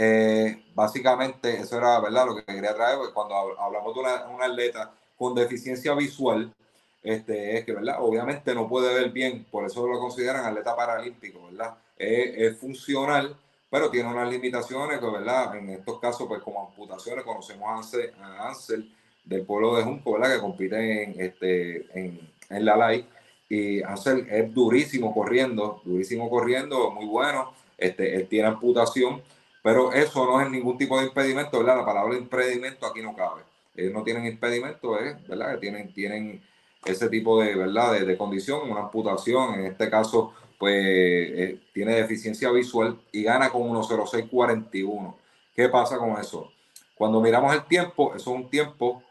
eh, 0.00 0.62
básicamente, 0.76 1.56
eso 1.56 1.76
era 1.76 1.98
verdad 1.98 2.26
lo 2.26 2.36
que 2.36 2.44
quería 2.44 2.72
traer, 2.72 2.98
porque 2.98 3.12
cuando 3.12 3.34
hablamos 3.60 3.92
de 3.92 4.00
un 4.32 4.40
atleta 4.40 4.92
con 5.16 5.34
deficiencia 5.34 5.92
visual, 5.94 6.54
este, 7.02 7.58
es 7.58 7.64
que, 7.64 7.72
¿verdad? 7.72 7.96
Obviamente 7.98 8.54
no 8.54 8.68
puede 8.68 8.94
ver 8.94 9.10
bien, 9.10 9.44
por 9.50 9.64
eso 9.64 9.84
lo 9.88 9.98
consideran 9.98 10.46
atleta 10.46 10.76
paralímpico, 10.76 11.46
¿verdad? 11.46 11.74
Es, 11.96 12.56
funcional, 12.58 13.36
pero 13.68 13.90
tiene 13.90 14.08
unas 14.08 14.30
limitaciones, 14.30 15.00
pues, 15.00 15.12
¿verdad? 15.14 15.56
En 15.56 15.70
estos 15.70 15.98
casos, 15.98 16.28
pues 16.28 16.42
como 16.42 16.68
amputaciones, 16.68 17.24
conocemos 17.24 17.68
a 17.68 17.78
Ansel, 17.78 18.14
a 18.22 18.50
Ansel 18.50 18.94
del 19.24 19.44
pueblo 19.44 19.74
de 19.74 19.82
Junco, 19.82 20.12
¿verdad? 20.12 20.36
Que 20.36 20.40
compite 20.40 21.02
en, 21.02 21.20
este, 21.20 21.98
en, 21.98 22.20
en 22.50 22.64
la 22.64 22.76
LAI. 22.76 23.04
Y 23.48 23.82
Ansel 23.82 24.26
es 24.30 24.52
durísimo 24.52 25.14
corriendo, 25.14 25.80
durísimo 25.84 26.28
corriendo, 26.28 26.90
muy 26.90 27.06
bueno. 27.06 27.52
Este, 27.78 28.16
él 28.16 28.28
tiene 28.28 28.48
amputación 28.48 29.22
pero 29.62 29.92
eso 29.92 30.24
no 30.24 30.40
es 30.40 30.50
ningún 30.50 30.78
tipo 30.78 30.98
de 30.98 31.06
impedimento, 31.06 31.58
¿verdad? 31.58 31.76
La 31.76 31.84
palabra 31.84 32.16
impedimento 32.16 32.86
aquí 32.86 33.02
no 33.02 33.14
cabe. 33.14 33.42
Ellos 33.74 33.92
no 33.92 34.02
tienen 34.02 34.26
impedimento, 34.26 34.98
¿eh? 34.98 35.16
¿verdad? 35.28 35.52
Que 35.52 35.58
tienen, 35.58 35.92
tienen 35.92 36.42
ese 36.84 37.08
tipo 37.08 37.42
de, 37.42 37.54
¿verdad? 37.54 38.00
De, 38.00 38.16
condición, 38.16 38.70
una 38.70 38.80
amputación, 38.80 39.60
en 39.60 39.66
este 39.66 39.90
caso, 39.90 40.32
pues 40.58 40.74
eh, 40.74 41.60
tiene 41.72 41.96
deficiencia 41.96 42.50
visual 42.50 42.98
y 43.12 43.22
gana 43.22 43.50
con 43.50 43.62
1.0641. 43.62 45.14
¿Qué 45.54 45.68
pasa 45.68 45.98
con 45.98 46.12
eso? 46.18 46.50
Cuando 46.94 47.20
miramos 47.20 47.54
el 47.54 47.64
tiempo, 47.64 48.14
eso 48.14 48.30
es 48.30 48.36
un 48.36 48.48
tiempo 48.48 49.02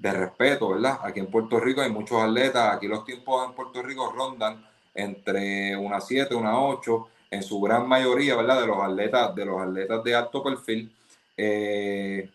de 0.00 0.12
respeto, 0.12 0.70
¿verdad? 0.70 1.00
Aquí 1.02 1.20
en 1.20 1.30
Puerto 1.30 1.58
Rico 1.58 1.80
hay 1.80 1.90
muchos 1.90 2.22
atletas, 2.22 2.74
aquí 2.74 2.86
los 2.86 3.04
tiempos 3.04 3.46
en 3.46 3.54
Puerto 3.54 3.82
Rico 3.82 4.12
rondan 4.12 4.64
entre 4.94 5.76
una 5.76 6.00
7, 6.00 6.34
una 6.34 6.60
8, 6.60 7.08
en 7.30 7.42
su 7.42 7.60
gran 7.60 7.86
mayoría, 7.88 8.36
¿verdad? 8.36 8.60
De 8.60 8.66
los 8.66 8.82
atletas, 8.82 9.34
de 9.34 9.44
los 9.44 9.60
atletas 9.60 10.02
de 10.04 10.14
alto 10.14 10.42
perfil. 10.42 10.92
Eh, 11.36 12.30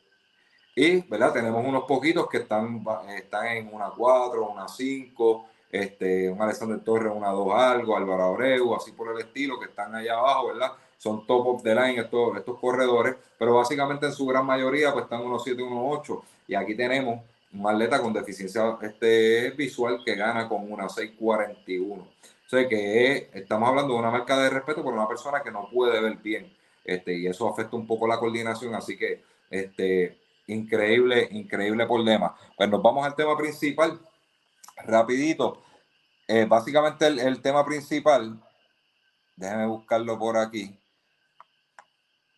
y, 0.75 1.01
¿verdad? 1.01 1.33
Tenemos 1.33 1.65
unos 1.65 1.83
poquitos 1.85 2.27
que 2.27 2.37
están, 2.37 2.83
están 3.15 3.47
en 3.47 3.73
una 3.73 3.89
4, 3.89 4.49
una 4.49 4.67
5, 4.67 5.45
este, 5.71 6.29
un 6.29 6.41
Alexander 6.41 6.79
Torres, 6.81 7.13
una 7.15 7.29
2 7.29 7.53
algo, 7.53 7.95
Álvaro 7.95 8.23
Abreu, 8.23 8.75
así 8.75 8.91
por 8.91 9.11
el 9.11 9.19
estilo, 9.25 9.59
que 9.59 9.65
están 9.65 9.95
allá 9.95 10.17
abajo, 10.17 10.47
¿verdad? 10.49 10.73
Son 10.97 11.25
top 11.25 11.47
of 11.47 11.63
the 11.63 11.75
line 11.75 11.99
estos, 11.99 12.37
estos 12.37 12.59
corredores, 12.59 13.15
pero 13.37 13.55
básicamente 13.55 14.05
en 14.05 14.13
su 14.13 14.25
gran 14.25 14.45
mayoría 14.45 14.93
pues 14.93 15.03
están 15.03 15.21
unos 15.21 15.43
7, 15.43 15.61
unos 15.61 15.99
8. 15.99 16.23
Y 16.47 16.55
aquí 16.55 16.75
tenemos 16.75 17.19
un 17.53 17.67
atleta 17.67 18.01
con 18.01 18.13
deficiencia 18.13 18.77
este, 18.81 19.51
visual 19.51 20.01
que 20.03 20.15
gana 20.15 20.47
con 20.49 20.71
una 20.71 20.87
6.41 20.87 22.07
que 22.69 23.29
estamos 23.33 23.67
hablando 23.67 23.93
de 23.93 23.99
una 23.99 24.11
marca 24.11 24.37
de 24.37 24.49
respeto 24.49 24.83
por 24.83 24.93
una 24.93 25.07
persona 25.07 25.41
que 25.41 25.51
no 25.51 25.69
puede 25.69 25.99
ver 26.01 26.17
bien. 26.17 26.55
Este, 26.83 27.17
y 27.17 27.27
eso 27.27 27.49
afecta 27.49 27.75
un 27.75 27.87
poco 27.87 28.07
la 28.07 28.19
coordinación. 28.19 28.75
Así 28.75 28.97
que, 28.97 29.23
este, 29.49 30.19
increíble, 30.47 31.27
increíble 31.31 31.85
problema. 31.85 32.35
Pues 32.55 32.69
nos 32.69 32.81
vamos 32.81 33.05
al 33.05 33.15
tema 33.15 33.35
principal. 33.37 33.99
Rapidito. 34.85 35.63
Eh, 36.27 36.45
básicamente 36.45 37.07
el, 37.07 37.41
tema 37.41 37.65
principal, 37.65 38.41
déjenme 39.35 39.67
buscarlo 39.67 40.17
por 40.17 40.37
aquí. 40.37 40.79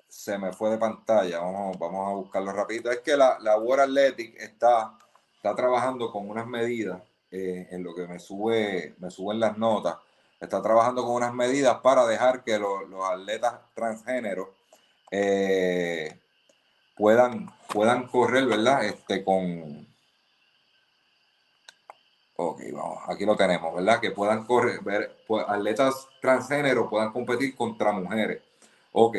Se 0.08 0.38
me 0.38 0.54
fue 0.54 0.72
de 0.72 0.78
pantalla. 0.78 1.40
Vamos, 1.40 1.78
vamos 1.78 2.10
a 2.10 2.16
buscarlo 2.16 2.52
rapidito. 2.52 2.90
Es 2.90 3.00
que 3.00 3.16
la, 3.18 3.38
la 3.42 3.58
World 3.58 3.84
Athletic 3.84 4.36
está, 4.40 4.98
está 5.46 5.56
trabajando 5.56 6.12
con 6.12 6.28
unas 6.28 6.48
medidas 6.48 7.04
eh, 7.30 7.68
en 7.70 7.84
lo 7.84 7.94
que 7.94 8.08
me 8.08 8.18
sube, 8.18 8.96
me 8.98 9.12
suben 9.12 9.40
las 9.40 9.56
notas 9.60 9.96
está 10.40 10.60
trabajando 10.60 11.04
con 11.04 11.14
unas 11.14 11.34
medidas 11.36 11.80
para 11.82 12.08
dejar 12.08 12.44
que 12.44 12.58
los, 12.58 12.82
atletas 13.12 13.54
transgéneros 13.76 14.50
eh, 15.12 16.20
puedan, 16.96 17.48
puedan 17.72 18.08
correr, 18.08 18.48
¿verdad? 18.48 18.86
Este, 18.86 19.24
con... 19.24 19.88
Ok, 22.38 22.62
vamos, 22.74 23.04
aquí 23.08 23.26
lo 23.26 23.36
tenemos, 23.36 23.74
¿verdad? 23.76 24.00
Que 24.00 24.12
puedan 24.12 24.46
correr, 24.46 24.82
ver, 24.84 25.16
pues, 25.28 25.46
atletas 25.48 26.08
transgéneros 26.22 26.90
puedan 26.90 27.12
competir 27.14 27.56
contra 27.56 27.92
mujeres. 27.92 28.42
Ok, 28.94 29.18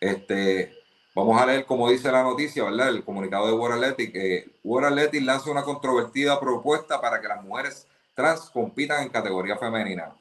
este, 0.00 0.81
vamos 1.14 1.40
a 1.40 1.46
leer 1.46 1.64
como 1.66 1.90
dice 1.90 2.10
la 2.10 2.22
noticia, 2.22 2.64
¿verdad? 2.64 2.88
El 2.88 3.04
comunicado 3.04 3.46
de 3.46 3.52
World 3.52 3.82
Athletic. 3.82 4.14
Eh, 4.14 4.50
World 4.64 4.88
Athletic 4.88 5.22
lanza 5.22 5.50
una 5.50 5.62
controvertida 5.62 6.40
propuesta 6.40 7.00
para 7.00 7.20
que 7.20 7.28
las 7.28 7.42
mujeres 7.42 7.86
trans 8.14 8.50
compitan 8.50 9.02
en 9.02 9.08
categoría 9.08 9.56
femenina. 9.56 10.14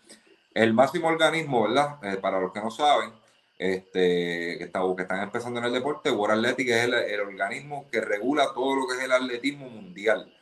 El 0.54 0.73
máximo 0.73 1.08
organismo, 1.08 1.63
¿verdad? 1.63 1.97
Eh, 2.04 2.17
para 2.17 2.39
los 2.39 2.51
que 2.51 2.60
no 2.60 2.71
saben, 2.71 3.12
este, 3.58 4.58
que, 4.58 4.63
está, 4.63 4.82
que 4.95 5.04
están 5.04 5.21
empezando 5.21 5.60
en 5.60 5.67
el 5.67 5.73
deporte, 5.73 6.12
World 6.12 6.39
Athletic 6.39 6.69
es 6.69 6.84
el, 6.86 7.21
organismo 7.21 7.88
que 7.91 8.01
regula 8.01 8.54
todo 8.54 8.75
lo 8.75 8.88
que 8.88 8.95
es 8.95 9.04
el 9.04 9.12
atletismo 9.12 9.69
mundial. 9.69 10.34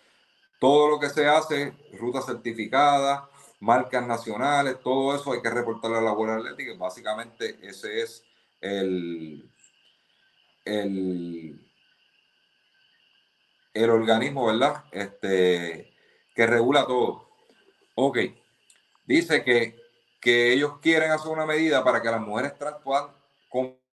Todo 0.59 0.89
lo 0.89 0.99
que 0.99 1.09
se 1.09 1.27
hace, 1.27 1.73
rutas 1.97 2.25
certificadas, 2.25 3.23
marcas 3.59 4.05
nacionales, 4.05 4.79
todo 4.81 5.15
eso 5.15 5.33
hay 5.33 5.41
que 5.41 5.49
reportarle 5.49 5.97
a 5.97 6.01
la 6.01 6.13
World 6.13 6.47
Athletic. 6.47 6.77
Básicamente 6.77 7.57
ese 7.61 8.01
es 8.01 8.23
el, 8.61 9.49
el, 10.69 11.59
el 13.73 13.89
organismo, 13.89 14.47
¿verdad? 14.47 14.85
Este, 14.91 15.93
que 16.35 16.47
regula 16.47 16.85
todo. 16.85 17.29
Ok. 17.95 18.19
Dice 19.05 19.43
que 19.43 19.79
que 20.19 20.51
ellos 20.51 20.79
quieren 20.81 21.11
hacer 21.11 21.31
una 21.31 21.45
medida 21.45 21.83
para 21.83 22.01
que 22.01 22.11
las 22.11 22.21
mujeres 22.21 22.57
trans 22.57 22.77
puedan 22.83 23.07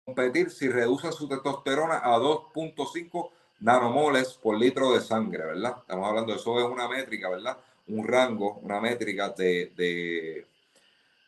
competir 0.05 0.51
si 0.51 0.69
reducen 0.69 1.13
su 1.13 1.29
testosterona 1.29 1.99
a 1.99 2.19
2.5 2.19 3.31
nanomoles 3.61 4.35
por 4.35 4.59
litro 4.59 4.93
de 4.93 5.01
sangre, 5.01 5.45
¿verdad? 5.45 5.77
Estamos 5.79 6.09
hablando 6.09 6.33
de 6.33 6.39
eso, 6.39 6.59
es 6.59 6.67
una 6.67 6.89
métrica, 6.89 7.31
¿verdad? 7.31 7.57
Un 7.89 8.07
rango, 8.07 8.55
una 8.63 8.81
métrica 8.81 9.31
de, 9.31 9.73
de, 9.77 10.47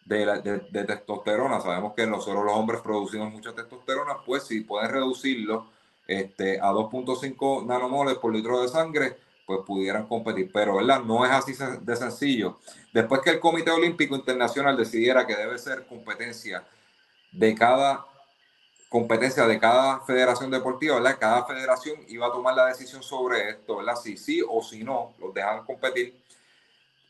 de, 0.09 0.85
testosterona. 0.85 1.61
Sabemos 1.61 1.95
que 1.95 2.07
nosotros 2.07 2.45
los 2.45 2.55
hombres 2.55 2.81
producimos 2.81 3.31
mucha 3.33 3.53
testosterona, 3.53 4.19
pues 4.25 4.45
si 4.45 4.61
pueden 4.61 4.91
reducirlo 4.91 5.67
este, 6.07 6.59
a 6.61 6.73
2.5 6.73 7.67
nanomoles 7.67 8.17
por 8.19 8.35
litro 8.35 8.63
de 8.63 8.69
sangre, 8.69 9.19
pues 9.47 9.61
pudieran 9.67 10.07
competir. 10.07 10.51
Pero, 10.53 10.77
¿verdad? 10.77 11.01
No 11.03 11.25
es 11.25 11.33
así 11.33 11.53
de 11.83 11.97
sencillo. 11.97 12.59
Después 12.93 13.21
que 13.21 13.31
el 13.31 13.41
Comité 13.41 13.71
Olímpico 13.71 14.17
Internacional 14.17 14.77
decidiera 14.77 15.27
que 15.27 15.37
debe 15.37 15.59
ser 15.59 15.87
competencia 15.87 16.65
de 17.33 17.55
cada 17.55 18.05
competencia 18.89 19.47
de 19.47 19.59
cada 19.59 20.01
federación 20.01 20.51
deportiva, 20.51 20.95
¿verdad? 20.95 21.19
Cada 21.21 21.45
federación 21.45 22.01
iba 22.09 22.27
a 22.27 22.33
tomar 22.33 22.55
la 22.55 22.67
decisión 22.67 23.03
sobre 23.03 23.51
esto, 23.51 23.77
¿verdad? 23.77 23.97
Si 23.97 24.17
sí 24.17 24.43
o 24.49 24.63
si 24.63 24.83
no, 24.83 25.13
los 25.19 25.35
dejan 25.35 25.63
competir. 25.67 26.19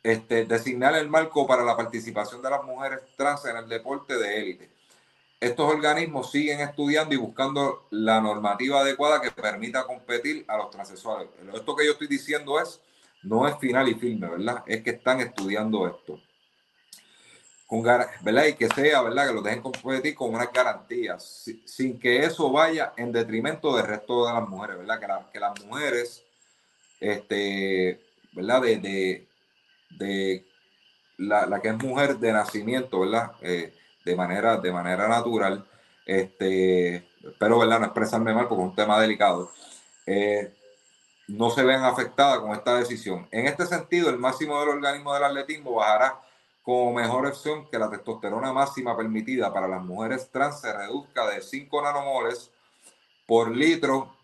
Este, 0.02 0.44
designar 0.44 0.94
el 0.94 1.08
marco 1.08 1.46
para 1.46 1.64
la 1.64 1.76
participación 1.76 2.40
de 2.40 2.50
las 2.50 2.64
mujeres 2.64 3.00
trans 3.16 3.44
en 3.46 3.56
el 3.56 3.68
deporte 3.68 4.16
de 4.16 4.40
élite 4.40 4.78
estos 5.40 5.72
organismos 5.72 6.30
siguen 6.30 6.60
estudiando 6.60 7.14
y 7.14 7.18
buscando 7.18 7.86
la 7.90 8.20
normativa 8.20 8.80
adecuada 8.80 9.20
que 9.20 9.30
permita 9.30 9.84
competir 9.84 10.44
a 10.48 10.56
los 10.56 10.70
transexuales. 10.70 11.28
Esto 11.54 11.76
que 11.76 11.86
yo 11.86 11.92
estoy 11.92 12.08
diciendo 12.08 12.60
es, 12.60 12.80
no 13.22 13.46
es 13.46 13.56
final 13.58 13.88
y 13.88 13.94
firme, 13.94 14.28
¿verdad? 14.28 14.64
Es 14.66 14.82
que 14.82 14.90
están 14.90 15.20
estudiando 15.20 15.86
esto. 15.86 16.20
¿verdad? 18.22 18.46
Y 18.46 18.54
que 18.54 18.68
sea, 18.68 19.02
¿verdad? 19.02 19.28
Que 19.28 19.34
los 19.34 19.44
dejen 19.44 19.62
competir 19.62 20.14
con 20.14 20.34
unas 20.34 20.52
garantías, 20.52 21.44
sin 21.64 22.00
que 22.00 22.24
eso 22.24 22.50
vaya 22.50 22.94
en 22.96 23.12
detrimento 23.12 23.76
del 23.76 23.86
resto 23.86 24.26
de 24.26 24.32
las 24.32 24.48
mujeres, 24.48 24.78
¿verdad? 24.78 25.30
Que, 25.30 25.38
las 25.38 25.64
mujeres, 25.64 26.24
este, 26.98 28.00
¿verdad? 28.32 28.62
De, 28.62 29.27
la, 31.18 31.46
la, 31.46 31.60
que 31.60 31.68
es 31.68 31.76
mujer 31.78 32.18
de 32.18 32.32
nacimiento, 32.32 33.00
¿verdad? 33.00 33.32
Eh, 33.42 33.74
de 34.04 34.16
manera, 34.16 34.56
de 34.56 34.72
manera 34.72 35.08
natural. 35.08 35.66
Este, 36.06 36.96
espero 37.22 37.58
¿verdad? 37.58 37.80
no 37.80 37.86
expresarme 37.86 38.32
mal 38.32 38.48
porque 38.48 38.62
es 38.62 38.70
un 38.70 38.76
tema 38.76 39.00
delicado. 39.00 39.50
Eh, 40.06 40.54
no 41.28 41.50
se 41.50 41.62
ven 41.62 41.82
afectadas 41.82 42.38
con 42.38 42.52
esta 42.52 42.76
decisión. 42.76 43.28
En 43.30 43.46
este 43.46 43.66
sentido, 43.66 44.08
el 44.08 44.18
máximo 44.18 44.58
del 44.60 44.70
organismo 44.70 45.12
del 45.12 45.24
atletismo 45.24 45.74
bajará 45.74 46.20
como 46.62 46.92
mejor 46.92 47.26
opción 47.26 47.68
que 47.70 47.78
la 47.78 47.90
testosterona 47.90 48.52
máxima 48.52 48.96
permitida 48.96 49.52
para 49.52 49.68
las 49.68 49.82
mujeres 49.82 50.30
trans 50.30 50.60
se 50.60 50.72
reduzca 50.72 51.26
de 51.28 51.42
5 51.42 51.82
nanomoles 51.82 52.50
por 53.26 53.54
litro 53.54 54.17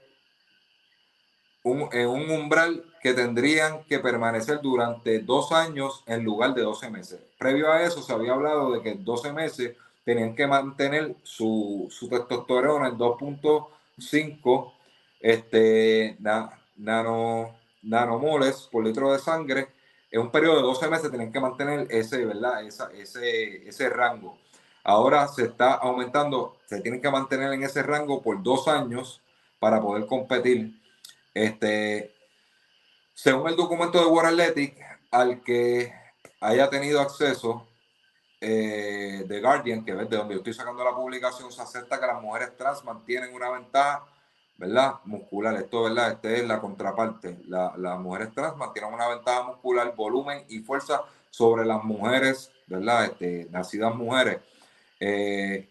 en 1.65 2.09
un 2.09 2.31
umbral 2.31 2.85
que 3.03 3.15
tendrían 3.15 3.85
que 3.85 3.99
permanecer 3.99 4.61
durante 4.61 5.19
dos 5.21 5.53
años 5.53 6.03
en 6.07 6.23
lugar 6.23 6.55
de 6.55 6.63
12 6.63 6.91
meses. 6.91 7.21
Previo 7.39 7.73
a 7.73 7.83
eso 7.83 8.03
se 8.03 8.13
había 8.13 8.33
hablado 8.33 8.73
de 8.73 8.83
que 8.83 8.95
12 8.95 9.33
meses 9.33 9.77
tenían 10.05 10.35
que 10.35 10.47
mantener 10.47 11.17
su, 11.23 11.89
su 11.91 12.09
testosterona 12.09 12.89
en 12.89 12.99
2.5 12.99 14.73
este, 15.21 16.17
nano, 16.77 17.57
nanomoles 17.83 18.69
por 18.71 18.85
litro 18.85 19.13
de 19.13 19.19
sangre. 19.19 19.69
En 20.11 20.21
un 20.21 20.31
periodo 20.31 20.57
de 20.57 20.63
12 20.63 20.89
meses 20.89 21.11
tenían 21.11 21.33
que 21.33 21.41
mantener 21.41 21.87
ese, 21.91 22.25
¿verdad? 22.27 22.65
Esa, 22.65 22.91
ese, 22.93 23.67
ese 23.67 23.89
rango. 23.89 24.37
Ahora 24.83 25.27
se 25.29 25.45
está 25.45 25.73
aumentando, 25.73 26.59
se 26.67 26.83
tienen 26.83 27.01
que 27.01 27.11
mantener 27.11 27.55
en 27.55 27.63
ese 27.63 27.83
rango 27.83 28.21
por 28.21 28.43
dos 28.43 28.69
años 28.69 29.23
para 29.59 29.81
poder 29.81 30.07
competir. 30.07 30.84
Este, 31.35 32.15
según 33.13 33.49
el 33.49 33.57
documento 33.57 33.99
de 33.99 34.07
World 34.07 34.41
Athletic, 34.41 34.77
al 35.11 35.43
que 35.43 35.93
haya 36.41 36.71
tenido 36.71 37.01
acceso 37.01 37.67
eh, 38.41 39.27
Guardian, 39.43 39.85
que 39.85 39.93
es 39.93 40.11
de 40.11 40.17
donde 40.17 40.35
yo 40.35 40.39
estoy 40.39 40.55
sacando 40.55 40.85
la 40.85 40.95
publicación, 40.95 41.51
se 41.51 41.63
acepta 41.63 41.99
que 41.99 42.07
las 42.07 42.23
mujeres 42.23 42.57
trans 42.57 42.85
mantienen 42.85 43.35
una 43.35 43.51
ventaja, 43.51 44.05
¿verdad? 44.57 44.95
Muscular. 45.05 45.55
Esto, 45.57 45.85
¿verdad? 45.85 46.13
Esta 46.13 46.31
es 46.31 46.47
la 46.47 46.61
contraparte. 46.61 47.39
las 47.47 47.99
mujeres 47.99 48.33
trans 48.35 48.57
mantienen 48.57 48.93
una 48.93 49.09
ventaja 49.09 49.43
muscular, 49.43 49.95
volumen 49.97 50.45
y 50.49 50.61
fuerza 50.61 51.03
sobre 51.31 51.65
las 51.65 51.83
mujeres, 51.83 52.53
¿verdad? 52.67 53.07
Este, 53.07 53.49
nacidas 53.51 53.95
mujeres. 53.95 54.41
Eh, 55.01 55.69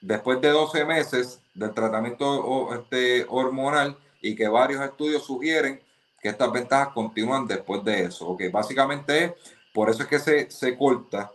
después 0.00 0.40
de 0.40 0.48
12 0.48 0.84
meses 0.84 1.40
del 1.54 1.74
tratamiento 1.74 2.72
este, 2.74 3.26
hormonal 3.28 3.98
y 4.20 4.34
que 4.34 4.48
varios 4.48 4.82
estudios 4.82 5.24
sugieren 5.24 5.80
que 6.20 6.28
estas 6.28 6.50
ventajas 6.52 6.88
continúan 6.94 7.46
después 7.46 7.84
de 7.84 8.04
eso. 8.04 8.36
que 8.36 8.48
básicamente 8.48 9.36
por 9.72 9.90
eso 9.90 10.02
es 10.02 10.08
que 10.08 10.18
se, 10.18 10.50
se 10.50 10.76
corta 10.76 11.30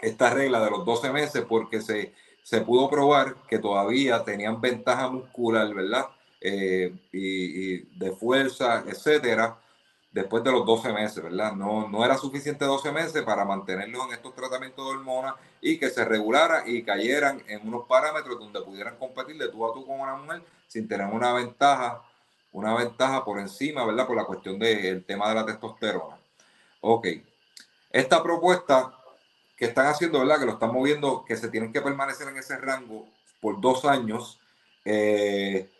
esta 0.00 0.30
regla 0.30 0.62
de 0.62 0.70
los 0.70 0.84
12 0.84 1.12
meses 1.12 1.44
porque 1.48 1.80
se, 1.80 2.12
se 2.42 2.60
pudo 2.60 2.90
probar 2.90 3.36
que 3.48 3.58
todavía 3.58 4.24
tenían 4.24 4.60
ventaja 4.60 5.08
muscular, 5.08 5.72
¿verdad? 5.72 6.06
Eh, 6.40 6.92
y, 7.12 7.78
de 7.98 8.10
fuerza, 8.12 8.84
etcétera, 8.86 9.56
después 10.12 10.44
de 10.44 10.52
los 10.52 10.64
12 10.66 10.92
meses, 10.92 11.22
¿verdad? 11.22 11.52
No, 11.54 11.88
no 11.88 12.04
era 12.04 12.16
suficiente 12.18 12.64
12 12.64 12.92
meses 12.92 13.22
para 13.22 13.44
mantenerlos 13.44 14.06
en 14.06 14.12
estos 14.12 14.34
tratamientos 14.34 14.84
de 14.84 14.90
hormonas 14.92 15.34
y 15.60 15.78
que 15.78 15.88
se 15.88 16.04
regulara 16.04 16.64
y 16.66 16.82
cayeran 16.84 17.42
en 17.48 17.66
unos 17.66 17.86
parámetros 17.86 18.38
donde 18.38 18.60
pudieran 18.60 18.96
competir 18.96 19.38
de 19.38 19.48
tú 19.48 19.66
a 19.66 19.72
tú 19.72 19.86
con 19.86 20.00
una 20.00 20.16
mujer 20.16 20.42
sin 20.68 20.86
tener 20.86 21.06
una 21.06 21.32
ventaja, 21.32 22.02
una 22.52 22.74
ventaja 22.74 23.24
por 23.24 23.38
encima, 23.38 23.84
¿verdad? 23.84 24.06
Por 24.06 24.16
la 24.16 24.24
cuestión 24.24 24.58
del 24.58 25.04
tema 25.04 25.28
de 25.30 25.34
la 25.34 25.46
testosterona. 25.46 26.18
Ok. 26.82 27.06
Esta 27.90 28.22
propuesta 28.22 28.94
que 29.56 29.66
están 29.66 29.86
haciendo, 29.86 30.18
¿verdad? 30.18 30.40
Que 30.40 30.46
lo 30.46 30.52
están 30.52 30.72
moviendo, 30.72 31.24
que 31.24 31.36
se 31.36 31.48
tienen 31.48 31.72
que 31.72 31.80
permanecer 31.80 32.28
en 32.28 32.36
ese 32.36 32.56
rango 32.56 33.06
por 33.40 33.60
dos 33.60 33.84
años. 33.84 34.40
Eh, 34.84 35.70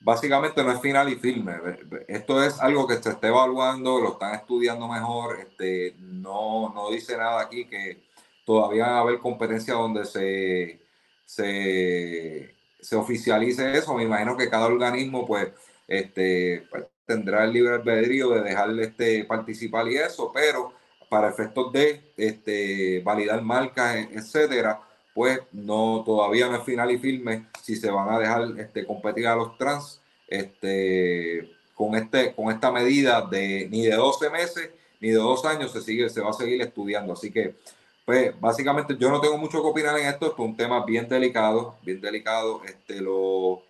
básicamente 0.00 0.62
no 0.62 0.72
es 0.72 0.80
final 0.80 1.08
y 1.08 1.16
firme. 1.16 1.54
Esto 2.06 2.42
es 2.42 2.60
algo 2.60 2.86
que 2.86 2.96
se 2.96 3.10
está 3.10 3.28
evaluando, 3.28 3.98
lo 4.00 4.12
están 4.12 4.34
estudiando 4.34 4.88
mejor. 4.88 5.40
Este, 5.40 5.94
no, 5.98 6.72
no 6.74 6.90
dice 6.90 7.16
nada 7.16 7.40
aquí 7.40 7.66
que 7.66 8.02
todavía 8.44 8.86
va 8.86 8.98
a 8.98 9.00
haber 9.00 9.18
competencia 9.18 9.74
donde 9.74 10.04
se, 10.04 10.80
se, 11.24 12.54
se, 12.80 12.96
oficialice 12.96 13.76
eso. 13.76 13.94
Me 13.94 14.04
imagino 14.04 14.36
que 14.36 14.48
cada 14.48 14.66
organismo 14.66 15.26
pues, 15.26 15.48
este, 15.86 16.66
pues, 16.70 16.84
tendrá 17.04 17.44
el 17.44 17.52
libre 17.52 17.74
albedrío 17.74 18.30
de 18.30 18.42
dejarle 18.42 18.84
este, 18.84 19.24
participar 19.24 19.88
y 19.88 19.96
eso, 19.96 20.30
pero 20.32 20.72
para 21.08 21.30
efectos 21.30 21.72
de 21.72 22.12
este, 22.16 23.00
validar 23.00 23.42
marcas, 23.42 23.96
etcétera, 24.12 24.80
pues 25.18 25.40
no, 25.50 26.04
todavía 26.06 26.46
no 26.46 26.58
es 26.58 26.62
final 26.62 26.92
y 26.92 26.98
firme 26.98 27.46
si 27.60 27.74
se 27.74 27.90
van 27.90 28.08
a 28.08 28.20
dejar 28.20 28.54
este, 28.56 28.86
competir 28.86 29.26
a 29.26 29.34
los 29.34 29.58
trans 29.58 30.00
este, 30.28 31.56
con, 31.74 31.96
este, 31.96 32.32
con 32.36 32.52
esta 32.52 32.70
medida 32.70 33.22
de 33.22 33.66
ni 33.68 33.82
de 33.84 33.96
12 33.96 34.30
meses 34.30 34.70
ni 35.00 35.08
de 35.08 35.16
dos 35.16 35.44
años 35.44 35.72
se 35.72 35.80
sigue, 35.80 36.08
se 36.08 36.20
va 36.20 36.30
a 36.30 36.34
seguir 36.34 36.62
estudiando. 36.62 37.14
Así 37.14 37.32
que, 37.32 37.56
pues, 38.06 38.40
básicamente 38.40 38.96
yo 38.96 39.10
no 39.10 39.20
tengo 39.20 39.36
mucho 39.38 39.60
que 39.60 39.66
opinar 39.66 39.98
en 39.98 40.06
esto, 40.06 40.26
es 40.26 40.38
un 40.38 40.56
tema 40.56 40.84
bien 40.84 41.08
delicado, 41.08 41.74
bien 41.82 42.00
delicado. 42.00 42.62
Este, 42.64 43.00
lo, 43.00 43.60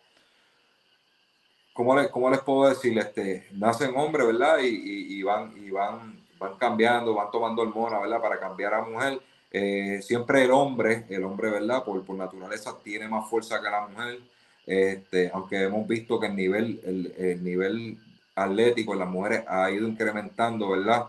¿cómo, 1.72 1.96
les, 1.96 2.08
cómo 2.08 2.28
les 2.28 2.40
puedo 2.40 2.68
decir? 2.68 2.98
Este, 2.98 3.46
nacen 3.52 3.96
hombres, 3.96 4.26
¿verdad? 4.26 4.58
Y, 4.58 5.18
y, 5.18 5.22
van, 5.22 5.54
y 5.56 5.70
van, 5.70 6.22
van 6.38 6.58
cambiando, 6.58 7.14
van 7.14 7.30
tomando 7.30 7.62
hormonas, 7.62 8.02
¿verdad? 8.02 8.20
Para 8.20 8.38
cambiar 8.38 8.74
a 8.74 8.82
mujer. 8.82 9.18
Eh, 9.50 10.00
siempre 10.02 10.44
el 10.44 10.50
hombre, 10.50 11.06
el 11.08 11.24
hombre, 11.24 11.50
¿verdad? 11.50 11.84
Por, 11.84 12.04
por 12.04 12.16
naturaleza 12.16 12.76
tiene 12.82 13.08
más 13.08 13.28
fuerza 13.28 13.60
que 13.60 13.70
la 13.70 13.86
mujer. 13.86 14.20
Este, 14.66 15.30
aunque 15.32 15.62
hemos 15.62 15.88
visto 15.88 16.20
que 16.20 16.26
el 16.26 16.36
nivel, 16.36 16.80
el, 16.84 17.42
nivel 17.42 17.96
atlético 18.34 18.92
en 18.92 18.98
las 18.98 19.08
mujeres 19.08 19.44
ha 19.48 19.70
ido 19.70 19.88
incrementando, 19.88 20.68
¿verdad? 20.70 21.06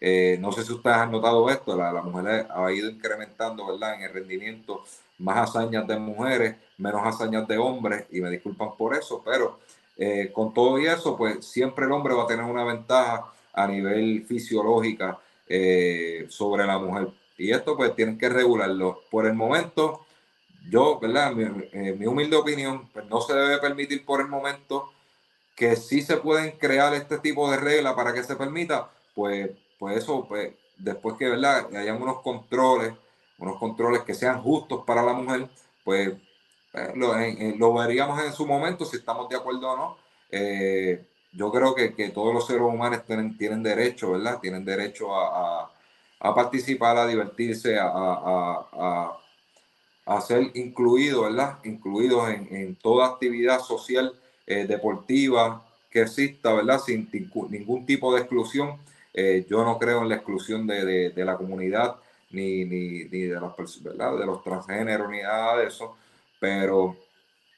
Eh, 0.00 0.38
no 0.40 0.50
sé 0.50 0.64
si 0.64 0.72
ustedes 0.72 0.96
han 0.96 1.12
notado 1.12 1.48
esto, 1.50 1.76
la, 1.76 1.92
la 1.92 2.02
mujer 2.02 2.46
ha 2.50 2.72
ido 2.72 2.88
incrementando, 2.88 3.66
¿verdad? 3.66 3.94
En 3.96 4.02
el 4.02 4.12
rendimiento, 4.12 4.82
más 5.18 5.50
hazañas 5.50 5.86
de 5.86 5.98
mujeres, 5.98 6.56
menos 6.78 7.02
hazañas 7.06 7.46
de 7.46 7.58
hombres, 7.58 8.06
y 8.10 8.20
me 8.20 8.30
disculpan 8.30 8.70
por 8.78 8.96
eso, 8.96 9.22
pero 9.24 9.60
eh, 9.98 10.30
con 10.32 10.54
todo 10.54 10.78
y 10.80 10.86
eso, 10.86 11.16
pues 11.16 11.44
siempre 11.44 11.84
el 11.84 11.92
hombre 11.92 12.14
va 12.14 12.24
a 12.24 12.26
tener 12.26 12.44
una 12.44 12.64
ventaja 12.64 13.30
a 13.52 13.66
nivel 13.66 14.24
fisiológica 14.26 15.18
sobre 16.30 16.64
la 16.64 16.78
mujer. 16.78 17.08
Y 17.38 17.52
esto 17.52 17.76
pues 17.76 17.94
tienen 17.94 18.18
que 18.18 18.28
regularlo. 18.28 19.02
Por 19.10 19.26
el 19.26 19.34
momento, 19.34 20.06
yo, 20.70 20.98
¿verdad? 21.00 21.32
Mi, 21.32 21.44
eh, 21.72 21.96
mi, 21.98 22.06
humilde 22.06 22.36
opinión, 22.36 22.88
pues 22.92 23.06
no 23.06 23.20
se 23.20 23.34
debe 23.34 23.58
permitir 23.58 24.04
por 24.04 24.20
el 24.20 24.28
momento 24.28 24.92
que 25.54 25.76
sí 25.76 26.02
se 26.02 26.16
pueden 26.16 26.52
crear 26.52 26.94
este 26.94 27.18
tipo 27.18 27.50
de 27.50 27.56
reglas 27.58 27.94
para 27.94 28.12
que 28.12 28.22
se 28.22 28.36
permita, 28.36 28.90
pues, 29.14 29.50
pues 29.78 29.98
eso, 29.98 30.26
pues 30.28 30.54
después 30.78 31.16
que, 31.16 31.28
¿verdad? 31.28 31.74
Hayan 31.76 32.00
unos 32.00 32.20
controles, 32.22 32.94
unos 33.38 33.58
controles 33.58 34.02
que 34.02 34.14
sean 34.14 34.42
justos 34.42 34.84
para 34.86 35.02
la 35.02 35.12
mujer, 35.12 35.48
pues 35.84 36.12
eh, 36.72 36.92
lo, 36.96 37.14
lo, 37.56 37.74
veríamos 37.74 38.22
en 38.24 38.32
su 38.32 38.46
momento 38.46 38.84
si 38.84 38.96
estamos 38.96 39.28
de 39.28 39.36
acuerdo 39.36 39.72
o 39.72 39.76
no. 39.76 39.98
Eh, 40.30 41.04
yo 41.32 41.50
creo 41.50 41.74
que, 41.74 41.94
que, 41.94 42.10
todos 42.10 42.34
los 42.34 42.46
seres 42.46 42.62
humanos 42.62 43.04
tienen, 43.06 43.36
tienen 43.36 43.62
derecho, 43.62 44.12
¿verdad? 44.12 44.38
Tienen 44.40 44.64
derecho 44.64 45.14
a, 45.14 45.62
a 45.62 45.70
a 46.24 46.32
participar, 46.34 46.96
a 46.96 47.06
divertirse, 47.06 47.76
a, 47.78 47.90
a, 47.92 49.18
a, 50.06 50.20
ser 50.20 50.52
incluidos, 50.54 51.24
¿verdad? 51.24 51.58
Incluidos 51.64 52.30
en, 52.30 52.46
en 52.54 52.76
toda 52.76 53.08
actividad 53.08 53.58
social, 53.60 54.14
eh, 54.46 54.64
deportiva 54.66 55.64
que 55.90 56.02
exista, 56.02 56.52
¿verdad? 56.52 56.78
Sin 56.78 57.10
ningún 57.50 57.84
tipo 57.84 58.14
de 58.14 58.20
exclusión. 58.20 58.78
Eh, 59.12 59.44
yo 59.50 59.64
no 59.64 59.78
creo 59.78 60.02
en 60.02 60.10
la 60.10 60.14
exclusión 60.14 60.64
de, 60.66 61.10
de, 61.10 61.24
la 61.24 61.36
comunidad 61.36 61.96
ni, 62.30 62.64
ni, 62.64 63.04
ni, 63.04 63.22
de 63.22 63.40
las 63.40 63.82
¿verdad? 63.82 64.16
de 64.16 64.24
los 64.24 64.44
transgéneros 64.44 65.10
ni 65.10 65.22
nada 65.22 65.58
de 65.58 65.66
eso, 65.66 65.96
pero 66.38 66.96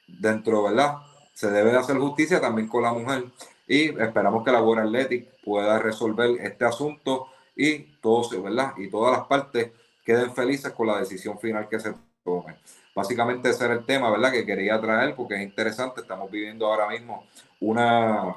dentro, 0.08 0.64
¿verdad? 0.64 0.96
Se 1.34 1.50
debe 1.50 1.70
de 1.70 1.78
hacer 1.78 1.96
justicia 1.98 2.40
también 2.40 2.66
con 2.66 2.82
la 2.82 2.92
mujer 2.94 3.24
y 3.68 3.90
esperamos 4.00 4.42
que 4.42 4.52
la 4.52 4.62
World 4.62 4.86
Athletic 4.86 5.28
pueda 5.44 5.78
resolver 5.78 6.30
este 6.40 6.64
asunto 6.64 7.28
y 7.56 7.78
todos, 8.00 8.42
¿verdad? 8.42 8.74
Y 8.76 8.88
todas 8.88 9.16
las 9.16 9.26
partes 9.26 9.70
queden 10.04 10.34
felices 10.34 10.72
con 10.72 10.86
la 10.86 10.98
decisión 10.98 11.38
final 11.38 11.68
que 11.68 11.80
se 11.80 11.94
tome. 12.24 12.56
Básicamente 12.94 13.50
ese 13.50 13.64
era 13.64 13.74
el 13.74 13.84
tema, 13.84 14.10
¿verdad? 14.10 14.32
Que 14.32 14.46
quería 14.46 14.80
traer 14.80 15.14
porque 15.14 15.34
es 15.34 15.42
interesante. 15.42 16.00
Estamos 16.00 16.30
viviendo 16.30 16.66
ahora 16.66 16.88
mismo 16.88 17.26
una, 17.60 18.36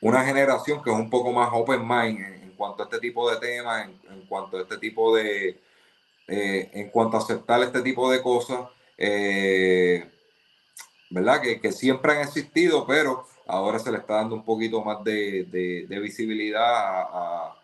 una 0.00 0.24
generación 0.24 0.82
que 0.82 0.90
es 0.90 0.96
un 0.96 1.08
poco 1.08 1.32
más 1.32 1.48
open 1.52 1.86
mind 1.86 2.20
en, 2.20 2.52
cuanto 2.56 2.82
a 2.82 2.86
este 2.86 2.98
tipo 2.98 3.30
de 3.30 3.36
temas, 3.38 3.88
en, 4.10 4.26
cuanto 4.26 4.58
a 4.58 4.62
este 4.62 4.78
tipo 4.78 5.14
de, 5.14 5.60
eh, 6.26 6.70
en 6.72 6.90
cuanto 6.90 7.16
a 7.16 7.20
aceptar 7.20 7.62
este 7.62 7.80
tipo 7.82 8.10
de 8.10 8.20
cosas, 8.20 8.68
eh, 8.96 10.10
¿verdad? 11.10 11.40
Que, 11.40 11.60
que, 11.60 11.72
siempre 11.72 12.12
han 12.12 12.20
existido, 12.20 12.84
pero 12.86 13.26
ahora 13.46 13.78
se 13.78 13.90
le 13.90 13.98
está 13.98 14.14
dando 14.16 14.34
un 14.34 14.44
poquito 14.44 14.82
más 14.82 15.02
de, 15.04 15.44
de, 15.44 15.86
de 15.88 15.98
visibilidad 16.00 16.64
a, 16.64 17.00
a, 17.02 17.57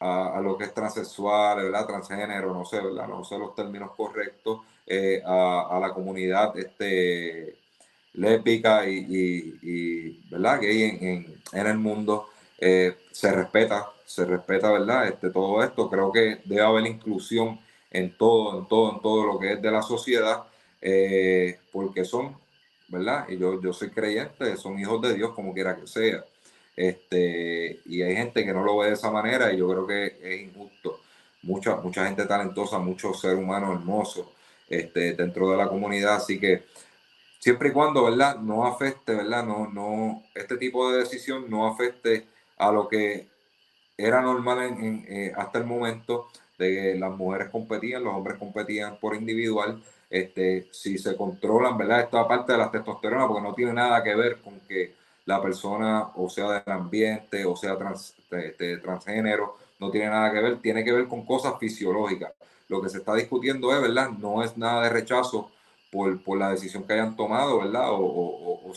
lo 0.00 0.56
que 0.56 0.64
es 0.64 0.74
transexual, 0.74 1.64
¿verdad? 1.64 1.86
transgénero, 1.86 2.52
no 2.52 2.64
sé, 2.64 2.80
¿verdad? 2.80 3.08
no 3.08 3.24
sé 3.24 3.38
los 3.38 3.54
términos 3.54 3.90
correctos, 3.96 4.60
eh, 4.86 5.22
a, 5.24 5.68
a, 5.70 5.80
la 5.80 5.92
comunidad 5.92 6.56
este, 6.56 7.56
y, 8.14 9.58
y, 9.62 10.20
¿verdad? 10.30 10.60
gay 10.60 10.82
en 11.52 11.66
el 11.66 11.78
mundo. 11.78 12.28
Eh, 12.58 12.96
se 13.12 13.30
respeta, 13.32 13.92
se 14.04 14.24
respeta, 14.24 14.72
¿verdad? 14.72 15.08
Este, 15.08 15.30
todo 15.30 15.62
esto, 15.62 15.88
creo 15.88 16.10
que 16.10 16.40
debe 16.44 16.62
haber 16.62 16.86
inclusión 16.86 17.60
en 17.90 18.16
todo, 18.16 18.58
en 18.58 18.68
todo, 18.68 18.92
en 18.94 19.00
todo 19.00 19.26
lo 19.26 19.38
que 19.38 19.52
es 19.52 19.62
de 19.62 19.70
la 19.70 19.82
sociedad, 19.82 20.44
eh, 20.80 21.58
porque 21.72 22.04
son 22.04 22.36
¿verdad? 22.88 23.26
Y 23.28 23.38
yo, 23.38 23.60
yo 23.60 23.72
soy 23.72 23.90
creyente, 23.90 24.56
son 24.56 24.78
hijos 24.78 25.00
de 25.02 25.14
Dios 25.14 25.32
como 25.34 25.52
quiera 25.52 25.76
que 25.76 25.86
sea. 25.86 26.24
Este, 26.78 27.80
y 27.86 28.02
hay 28.02 28.14
gente 28.14 28.44
que 28.44 28.52
no 28.52 28.62
lo 28.62 28.78
ve 28.78 28.86
de 28.86 28.92
esa 28.92 29.10
manera 29.10 29.52
y 29.52 29.56
yo 29.56 29.68
creo 29.68 29.84
que 29.84 30.16
es 30.22 30.42
injusto. 30.42 31.00
Mucha, 31.42 31.74
mucha 31.74 32.06
gente 32.06 32.24
talentosa, 32.24 32.78
muchos 32.78 33.20
seres 33.20 33.36
humanos 33.36 33.74
hermosos 33.80 34.28
este, 34.68 35.14
dentro 35.14 35.50
de 35.50 35.56
la 35.56 35.66
comunidad, 35.66 36.14
así 36.14 36.38
que 36.38 36.62
siempre 37.40 37.70
y 37.70 37.72
cuando, 37.72 38.04
¿verdad? 38.04 38.36
No 38.38 38.64
afecte, 38.64 39.12
¿verdad? 39.12 39.44
No, 39.44 39.66
no, 39.66 40.22
este 40.36 40.56
tipo 40.56 40.92
de 40.92 41.00
decisión 41.00 41.50
no 41.50 41.66
afecte 41.66 42.26
a 42.56 42.70
lo 42.70 42.88
que 42.88 43.26
era 43.96 44.22
normal 44.22 44.76
eh, 45.08 45.32
hasta 45.36 45.58
el 45.58 45.64
momento 45.64 46.28
de 46.58 46.74
que 46.74 46.94
las 46.94 47.10
mujeres 47.10 47.48
competían, 47.50 48.04
los 48.04 48.14
hombres 48.14 48.38
competían 48.38 49.00
por 49.00 49.16
individual. 49.16 49.82
Este, 50.08 50.68
si 50.70 50.96
se 50.96 51.16
controlan, 51.16 51.76
¿verdad? 51.76 52.02
Esta 52.02 52.28
parte 52.28 52.52
de 52.52 52.58
la 52.58 52.70
testosterona, 52.70 53.26
porque 53.26 53.42
no 53.42 53.54
tiene 53.54 53.72
nada 53.72 54.00
que 54.04 54.14
ver 54.14 54.40
con 54.40 54.60
que 54.60 54.94
la 55.28 55.42
persona, 55.42 56.08
o 56.16 56.30
sea, 56.30 56.52
del 56.52 56.72
ambiente, 56.72 57.44
o 57.44 57.54
sea, 57.54 57.76
trans, 57.76 58.14
este, 58.30 58.78
transgénero, 58.78 59.58
no 59.78 59.90
tiene 59.90 60.08
nada 60.08 60.32
que 60.32 60.40
ver, 60.40 60.58
tiene 60.62 60.82
que 60.82 60.90
ver 60.90 61.06
con 61.06 61.26
cosas 61.26 61.58
fisiológicas. 61.60 62.32
Lo 62.68 62.80
que 62.80 62.88
se 62.88 62.96
está 62.96 63.14
discutiendo 63.14 63.70
es, 63.74 63.82
¿verdad? 63.82 64.08
No 64.08 64.42
es 64.42 64.56
nada 64.56 64.84
de 64.84 64.88
rechazo 64.88 65.50
por, 65.92 66.22
por 66.24 66.38
la 66.38 66.48
decisión 66.52 66.84
que 66.84 66.94
hayan 66.94 67.14
tomado, 67.14 67.58
¿verdad? 67.58 67.88
O, 67.90 68.72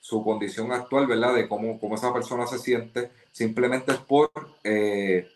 su, 0.00 0.24
condición 0.24 0.72
actual, 0.72 1.06
¿verdad? 1.06 1.34
De 1.34 1.46
cómo, 1.46 1.78
cómo, 1.78 1.94
esa 1.94 2.12
persona 2.12 2.44
se 2.48 2.58
siente, 2.58 3.12
simplemente 3.30 3.92
es 3.92 3.98
por 3.98 4.32
eh, 4.64 5.28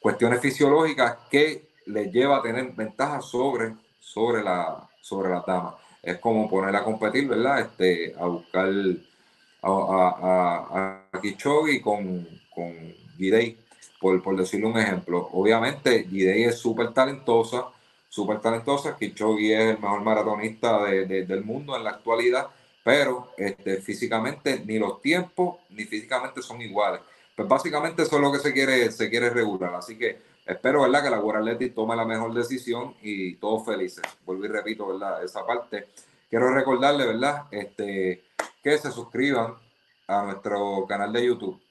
cuestiones 0.00 0.40
fisiológicas 0.40 1.16
que 1.30 1.70
le 1.86 2.10
lleva 2.10 2.36
a 2.36 2.42
tener 2.42 2.72
ventajas 2.72 3.24
sobre, 3.24 3.74
sobre, 3.98 4.42
la, 4.42 4.86
sobre 5.00 5.30
la 5.30 5.42
dama. 5.46 5.78
Es 6.04 6.18
como 6.18 6.48
poner 6.48 6.76
a 6.76 6.84
competir, 6.84 7.26
¿verdad? 7.28 7.60
Este, 7.60 8.14
a 8.18 8.26
buscar 8.26 8.68
a, 9.62 9.68
a, 9.70 11.08
a, 11.12 11.20
Kichogi 11.20 11.80
con, 11.80 12.28
con 12.54 12.72
Gidey, 13.16 13.56
por, 14.00 14.22
por 14.22 14.36
decirle 14.36 14.66
un 14.66 14.78
ejemplo. 14.78 15.30
Obviamente, 15.32 16.04
Gidey 16.04 16.44
es 16.44 16.58
súper 16.58 16.92
talentosa, 16.92 17.68
súper 18.08 18.40
talentosa. 18.40 18.96
Kichogi 18.96 19.52
es 19.52 19.60
el 19.60 19.78
mejor 19.78 20.02
maratonista 20.02 20.84
de, 20.84 21.24
del 21.24 21.44
mundo 21.44 21.76
en 21.76 21.84
la 21.84 21.90
actualidad, 21.90 22.48
pero 22.82 23.32
este, 23.38 23.78
físicamente 23.80 24.62
ni 24.66 24.78
los 24.78 25.00
tiempos 25.00 25.56
ni 25.70 25.84
físicamente 25.84 26.42
son 26.42 26.60
iguales. 26.60 27.00
Pues 27.34 27.48
básicamente 27.48 28.02
eso 28.02 28.16
es 28.16 28.22
lo 28.22 28.30
que 28.30 28.38
se 28.38 28.52
quiere, 28.52 28.92
se 28.92 29.08
quiere 29.08 29.30
regular. 29.30 29.74
Así 29.74 29.96
que 29.96 30.33
espero, 30.44 30.82
¿verdad? 30.82 31.02
Que 31.02 31.10
la 31.10 31.18
Guaraleti 31.18 31.70
tome 31.70 31.96
la 31.96 32.04
mejor 32.04 32.32
decisión 32.34 32.94
y 33.02 33.36
todos 33.36 33.64
felices. 33.64 34.04
Vuelvo 34.24 34.44
y 34.44 34.48
repito, 34.48 34.86
¿verdad? 34.86 35.22
Esa 35.22 35.46
parte. 35.46 35.88
Quiero 36.28 36.52
recordarle, 36.52 37.06
¿verdad? 37.06 37.44
Este, 37.50 38.24
que 38.62 38.78
se 38.78 38.90
suscriban 38.90 39.54
a 40.06 40.22
nuestro 40.24 40.84
canal 40.86 41.12
de 41.12 41.26
YouTube 41.26 41.64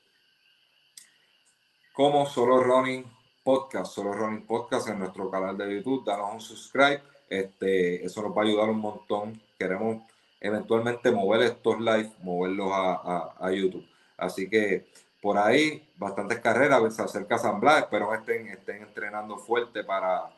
como 1.94 2.26
Solo 2.26 2.62
Running 2.62 3.06
Podcast, 3.44 3.94
Solo 3.94 4.14
Running 4.14 4.48
Podcast 4.48 4.90
en 4.90 5.00
nuestro 5.00 5.30
canal 5.30 5.56
de 5.56 5.76
YouTube. 5.76 6.04
Danos 6.04 6.34
un 6.34 6.42
subscribe. 6.42 7.04
Este, 7.30 8.04
eso 8.04 8.24
nos 8.24 8.36
va 8.36 8.42
a 8.42 8.46
ayudar 8.46 8.70
un 8.70 8.80
montón. 8.80 9.40
Queremos 9.60 10.02
eventualmente 10.42 11.12
mover 11.12 11.44
estos 11.44 11.80
live, 11.80 12.12
moverlos 12.24 12.70
a, 12.72 13.36
a 13.40 13.52
YouTube. 13.52 13.88
Así 14.18 14.50
que 14.50 14.88
por 15.24 15.38
ahí, 15.38 15.82
bastantes 15.96 16.40
carreras, 16.42 16.94
se 16.94 17.02
acerca 17.02 17.38
San 17.38 17.62
Blas, 17.62 17.84
espero 17.84 18.14
estén, 18.14 18.50
estén 18.50 18.84
entrenando 18.84 19.38
fuerte 19.38 19.86
para, 19.86 20.30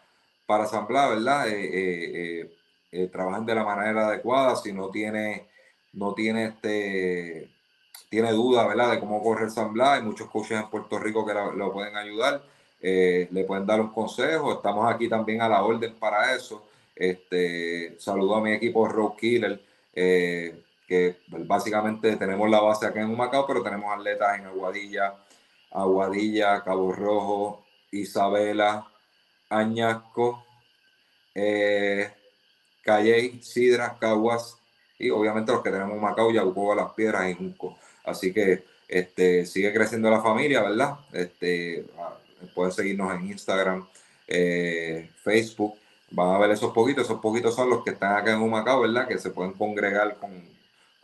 para 0.46 0.68
San 0.68 0.86
Blas, 0.86 1.10
¿verdad? 1.10 1.50
Eh, 1.50 1.70
eh, 1.74 2.56
eh, 2.92 3.08
trabajen 3.08 3.48
de 3.48 3.56
la 3.56 3.64
manera 3.64 4.08
adecuada, 4.08 4.56
si 4.56 4.72
no 4.72 4.92
tiene, 4.92 5.48
no 5.94 6.14
tiene 6.14 6.46
este, 6.46 7.50
tiene 8.10 8.32
duda, 8.32 8.68
¿verdad? 8.68 8.92
De 8.92 9.00
cómo 9.00 9.24
correr 9.24 9.50
San 9.50 9.74
Blas, 9.74 9.98
hay 9.98 10.04
muchos 10.04 10.30
coaches 10.30 10.60
en 10.62 10.70
Puerto 10.70 11.00
Rico 11.00 11.26
que 11.26 11.34
lo, 11.34 11.74
pueden 11.74 11.98
ayudar, 11.98 12.44
le 12.80 13.44
pueden 13.48 13.66
dar 13.66 13.82
un 13.82 13.92
consejo, 13.92 14.54
estamos 14.54 14.94
aquí 14.94 15.10
también 15.10 15.42
a 15.42 15.50
la 15.50 15.64
orden 15.64 15.96
para 15.96 16.36
eso. 16.36 16.64
Este, 16.96 18.00
saludo 18.00 18.36
a 18.36 18.42
mi 18.42 18.52
equipo 18.52 18.88
Road 18.88 19.16
Killer, 19.16 19.60
que 20.88 21.18
básicamente 21.28 22.16
tenemos 22.16 22.50
la 22.50 22.62
base 22.62 22.86
acá 22.86 23.02
en 23.02 23.16
Macao, 23.16 23.48
pero 23.48 23.64
tenemos 23.64 23.94
atletas 23.94 24.40
en 24.40 24.46
Aguadilla, 24.46 25.16
Aguadilla, 25.72 26.64
Cabo 26.64 26.92
Rojo, 26.92 27.66
Isabela, 27.92 28.88
Añasco, 29.50 30.46
eh, 31.34 32.12
Calley, 32.84 33.42
Sidra, 33.42 33.98
Caguas 34.00 34.58
y 34.98 35.10
obviamente 35.10 35.52
los 35.52 35.62
que 35.62 35.72
tenemos 35.72 35.96
en 35.96 36.02
Macao, 36.02 36.32
Yabucoa, 36.32 36.76
Las 36.76 36.94
Piedras 36.94 37.30
y 37.30 37.34
Junco. 37.34 37.78
Así 38.04 38.32
que 38.32 38.64
este, 38.88 39.46
sigue 39.46 39.74
creciendo 39.74 40.10
la 40.10 40.22
familia, 40.22 40.62
¿verdad? 40.62 41.00
Este, 41.12 41.86
ah, 41.98 42.18
pueden 42.54 42.72
seguirnos 42.72 43.14
en 43.14 43.28
Instagram, 43.28 43.88
eh, 44.28 45.10
Facebook. 45.24 45.76
Van 46.12 46.36
a 46.36 46.38
ver 46.38 46.52
esos 46.52 46.72
poquitos, 46.72 47.06
esos 47.06 47.20
poquitos 47.20 47.56
son 47.56 47.70
los 47.70 47.84
que 47.84 47.90
están 47.92 48.16
acá 48.16 48.34
en 48.34 48.42
Humacao, 48.42 48.82
¿verdad? 48.82 49.08
Que 49.08 49.18
se 49.18 49.32
pueden 49.32 49.54
congregar 49.54 50.18
con, 50.18 50.55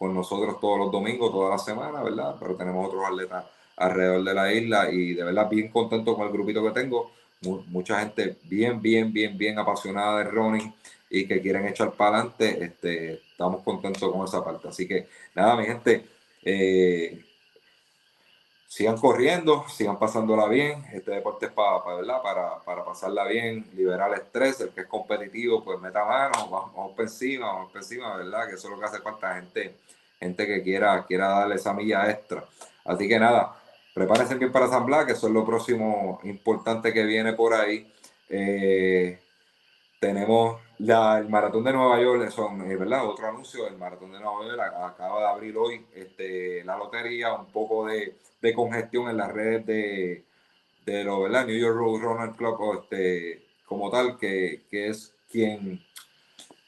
con 0.02 0.16
nosotros 0.16 0.60
todos 0.60 0.80
los 0.80 0.92
domingos, 0.92 1.32
toda 1.32 1.52
la 1.52 1.60
semana, 1.60 2.02
¿verdad? 2.02 2.36
Pero 2.40 2.56
tenemos 2.56 2.88
otros 2.88 3.06
atletas 3.06 3.46
alrededor 3.78 4.24
de 4.24 4.34
la 4.34 4.52
isla 4.52 4.92
y 4.92 5.14
de 5.14 5.24
verdad 5.24 5.48
bien 5.48 5.68
contento 5.70 6.16
con 6.16 6.26
el 6.26 6.34
grupito 6.34 6.64
que 6.64 6.72
tengo. 6.72 7.12
mucha 7.68 8.00
gente 8.00 8.36
bien, 8.46 8.82
bien, 8.82 9.14
bien, 9.14 9.38
bien 9.38 9.60
apasionada 9.60 10.18
de 10.18 10.24
running 10.24 10.74
y 11.08 11.28
que 11.28 11.40
quieren 11.40 11.68
echar 11.68 11.92
para 11.92 12.18
adelante. 12.18 12.64
Este, 12.66 13.14
estamos 13.14 13.62
contentos 13.62 14.12
con 14.12 14.26
esa 14.26 14.44
parte. 14.44 14.70
Así 14.70 14.88
que 14.88 15.08
nada, 15.36 15.56
mi 15.56 15.66
gente, 15.66 16.04
eh, 16.46 17.24
sigan 18.72 18.96
corriendo, 18.96 19.66
sigan 19.68 20.00
pasándola 20.00 20.48
bien. 20.48 20.86
Este 20.94 21.12
deporte 21.12 21.48
es 21.48 21.52
para, 21.52 21.84
para, 21.84 22.22
para, 22.22 22.60
para 22.60 22.86
pasarla 22.86 23.26
bien, 23.26 23.70
liberar 23.76 24.14
el 24.14 24.22
estrés. 24.22 24.62
El 24.62 24.70
que 24.70 24.82
es 24.82 24.88
competitivo, 24.88 25.62
pues 25.62 25.78
meta 25.82 26.06
mano, 26.06 26.48
vamos, 26.50 26.74
vamos 26.74 27.00
encima, 27.00 27.48
vamos 27.48 27.70
por 27.70 27.82
encima, 27.82 28.16
¿verdad? 28.16 28.48
Que 28.48 28.56
eso 28.56 28.70
es 28.70 28.74
lo 28.74 28.80
que 28.80 28.86
hace 28.86 29.02
falta 29.02 29.36
gente 29.36 29.76
gente 30.22 30.46
que 30.46 30.64
quiera, 30.64 31.04
quiera 31.06 31.30
darle 31.30 31.56
esa 31.56 31.74
milla 31.74 32.10
extra. 32.10 32.46
Así 32.86 33.10
que 33.10 33.20
nada, 33.20 33.56
prepárense 33.94 34.36
bien 34.36 34.52
para 34.52 34.70
San 34.70 34.86
Blas, 34.86 35.06
que 35.06 35.14
eso 35.14 35.28
es 35.28 35.34
lo 35.34 35.46
próximo 35.46 36.22
importante 36.24 36.94
que 36.94 37.04
viene 37.04 37.34
por 37.34 37.54
ahí. 37.54 37.92
Eh, 38.30 39.20
tenemos 40.00 40.62
la, 40.82 41.20
el 41.20 41.30
maratón 41.30 41.64
de 41.64 41.74
Nueva 41.74 42.02
York, 42.02 42.30
son, 42.32 42.62
eh, 42.70 42.76
¿verdad? 42.76 43.08
Otro 43.08 43.28
anuncio, 43.28 43.68
el 43.68 43.78
maratón 43.78 44.12
de 44.12 44.20
Nueva 44.20 44.46
York 44.46 44.62
acaba 44.84 45.20
de 45.20 45.28
abrir 45.28 45.58
hoy 45.58 45.86
este, 45.94 46.64
la 46.64 46.76
lotería, 46.78 47.34
un 47.34 47.48
poco 47.48 47.86
de, 47.86 48.18
de 48.42 48.54
congestión 48.54 49.10
en 49.10 49.18
las 49.18 49.32
redes 49.32 49.66
de, 49.66 50.26
de 50.86 51.04
lo, 51.04 51.22
¿verdad? 51.22 51.46
New 51.46 51.58
York 51.58 51.76
Road 51.76 52.02
Runner 52.02 52.36
Club 52.36 52.82
este, 52.82 53.46
como 53.66 53.92
tal, 53.92 54.18
que, 54.18 54.64
que 54.70 54.88
es 54.90 55.14
quien 55.32 55.84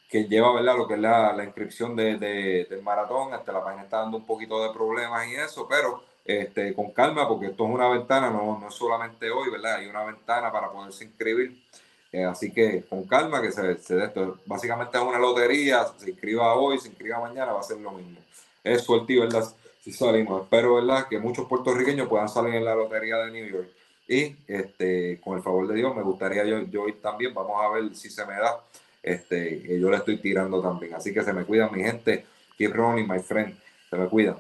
que 0.10 0.26
lleva 0.26 0.54
¿verdad? 0.54 0.78
lo 0.78 0.88
que 0.88 0.94
es 0.94 1.00
la, 1.00 1.34
la 1.34 1.44
inscripción 1.44 1.96
de, 1.96 2.18
de, 2.18 2.68
del 2.70 2.84
maratón. 2.84 3.34
Hasta 3.34 3.52
la 3.52 3.64
página 3.64 3.82
está 3.82 3.98
dando 3.98 4.18
un 4.18 4.28
poquito 4.28 4.62
de 4.62 4.72
problemas 4.72 5.28
y 5.28 5.34
eso, 5.34 5.68
pero 5.68 6.04
este, 6.24 6.76
con 6.76 6.92
calma, 6.92 7.28
porque 7.28 7.48
esto 7.48 7.66
es 7.66 7.74
una 7.74 7.90
ventana, 7.90 8.30
no, 8.30 8.60
no 8.60 8.68
es 8.68 8.76
solamente 8.76 9.32
hoy, 9.32 9.50
¿verdad? 9.50 9.78
Hay 9.78 9.88
una 9.88 10.04
ventana 10.04 10.52
para 10.52 10.72
poderse 10.72 11.06
inscribir. 11.06 11.64
Eh, 12.14 12.24
así 12.24 12.52
que 12.52 12.84
con 12.84 13.04
calma, 13.06 13.42
que 13.42 13.52
se, 13.52 13.62
de 13.64 13.74
esto. 13.74 14.38
Básicamente 14.46 14.98
es 14.98 15.04
una 15.04 15.18
lotería, 15.18 15.86
se 15.98 16.12
inscriba 16.12 16.54
hoy, 16.54 16.78
se 16.78 16.90
inscriba 16.90 17.20
mañana, 17.20 17.54
va 17.54 17.60
a 17.60 17.64
ser 17.64 17.80
lo 17.80 17.92
mismo. 17.92 18.20
Es 18.64 18.84
suerte, 18.84 19.20
¿verdad? 19.20 19.44
Si 19.84 19.92
salimos. 19.92 20.44
Espero, 20.44 20.76
¿verdad? 20.76 21.08
Que 21.10 21.20
muchos 21.20 21.48
puertorriqueños 21.48 22.08
puedan 22.08 22.30
salir 22.30 22.54
en 22.54 22.66
la 22.66 22.76
lotería 22.76 23.18
de 23.18 23.32
New 23.32 23.48
York. 23.48 23.68
Y 24.08 24.36
este, 24.48 25.20
con 25.22 25.38
el 25.38 25.44
favor 25.44 25.68
de 25.68 25.76
Dios, 25.76 25.96
me 25.96 26.04
gustaría 26.04 26.46
yo, 26.46 26.62
yo 26.68 26.88
ir 26.88 27.02
también. 27.02 27.34
Vamos 27.34 27.60
a 27.60 27.70
ver 27.70 27.96
si 27.96 28.10
se 28.10 28.26
me 28.26 28.36
da 28.36 28.62
este, 29.04 29.80
yo 29.80 29.90
le 29.90 29.98
estoy 29.98 30.18
tirando 30.18 30.62
también. 30.62 30.94
Así 30.94 31.14
que 31.14 31.22
se 31.24 31.34
me 31.34 31.44
cuidan, 31.44 31.72
mi 31.74 31.84
gente. 31.84 32.26
Keep 32.58 32.74
running, 32.74 33.08
my 33.08 33.20
friend. 33.20 33.54
Se 33.90 33.98
me 33.98 34.08
cuidan. 34.08 34.38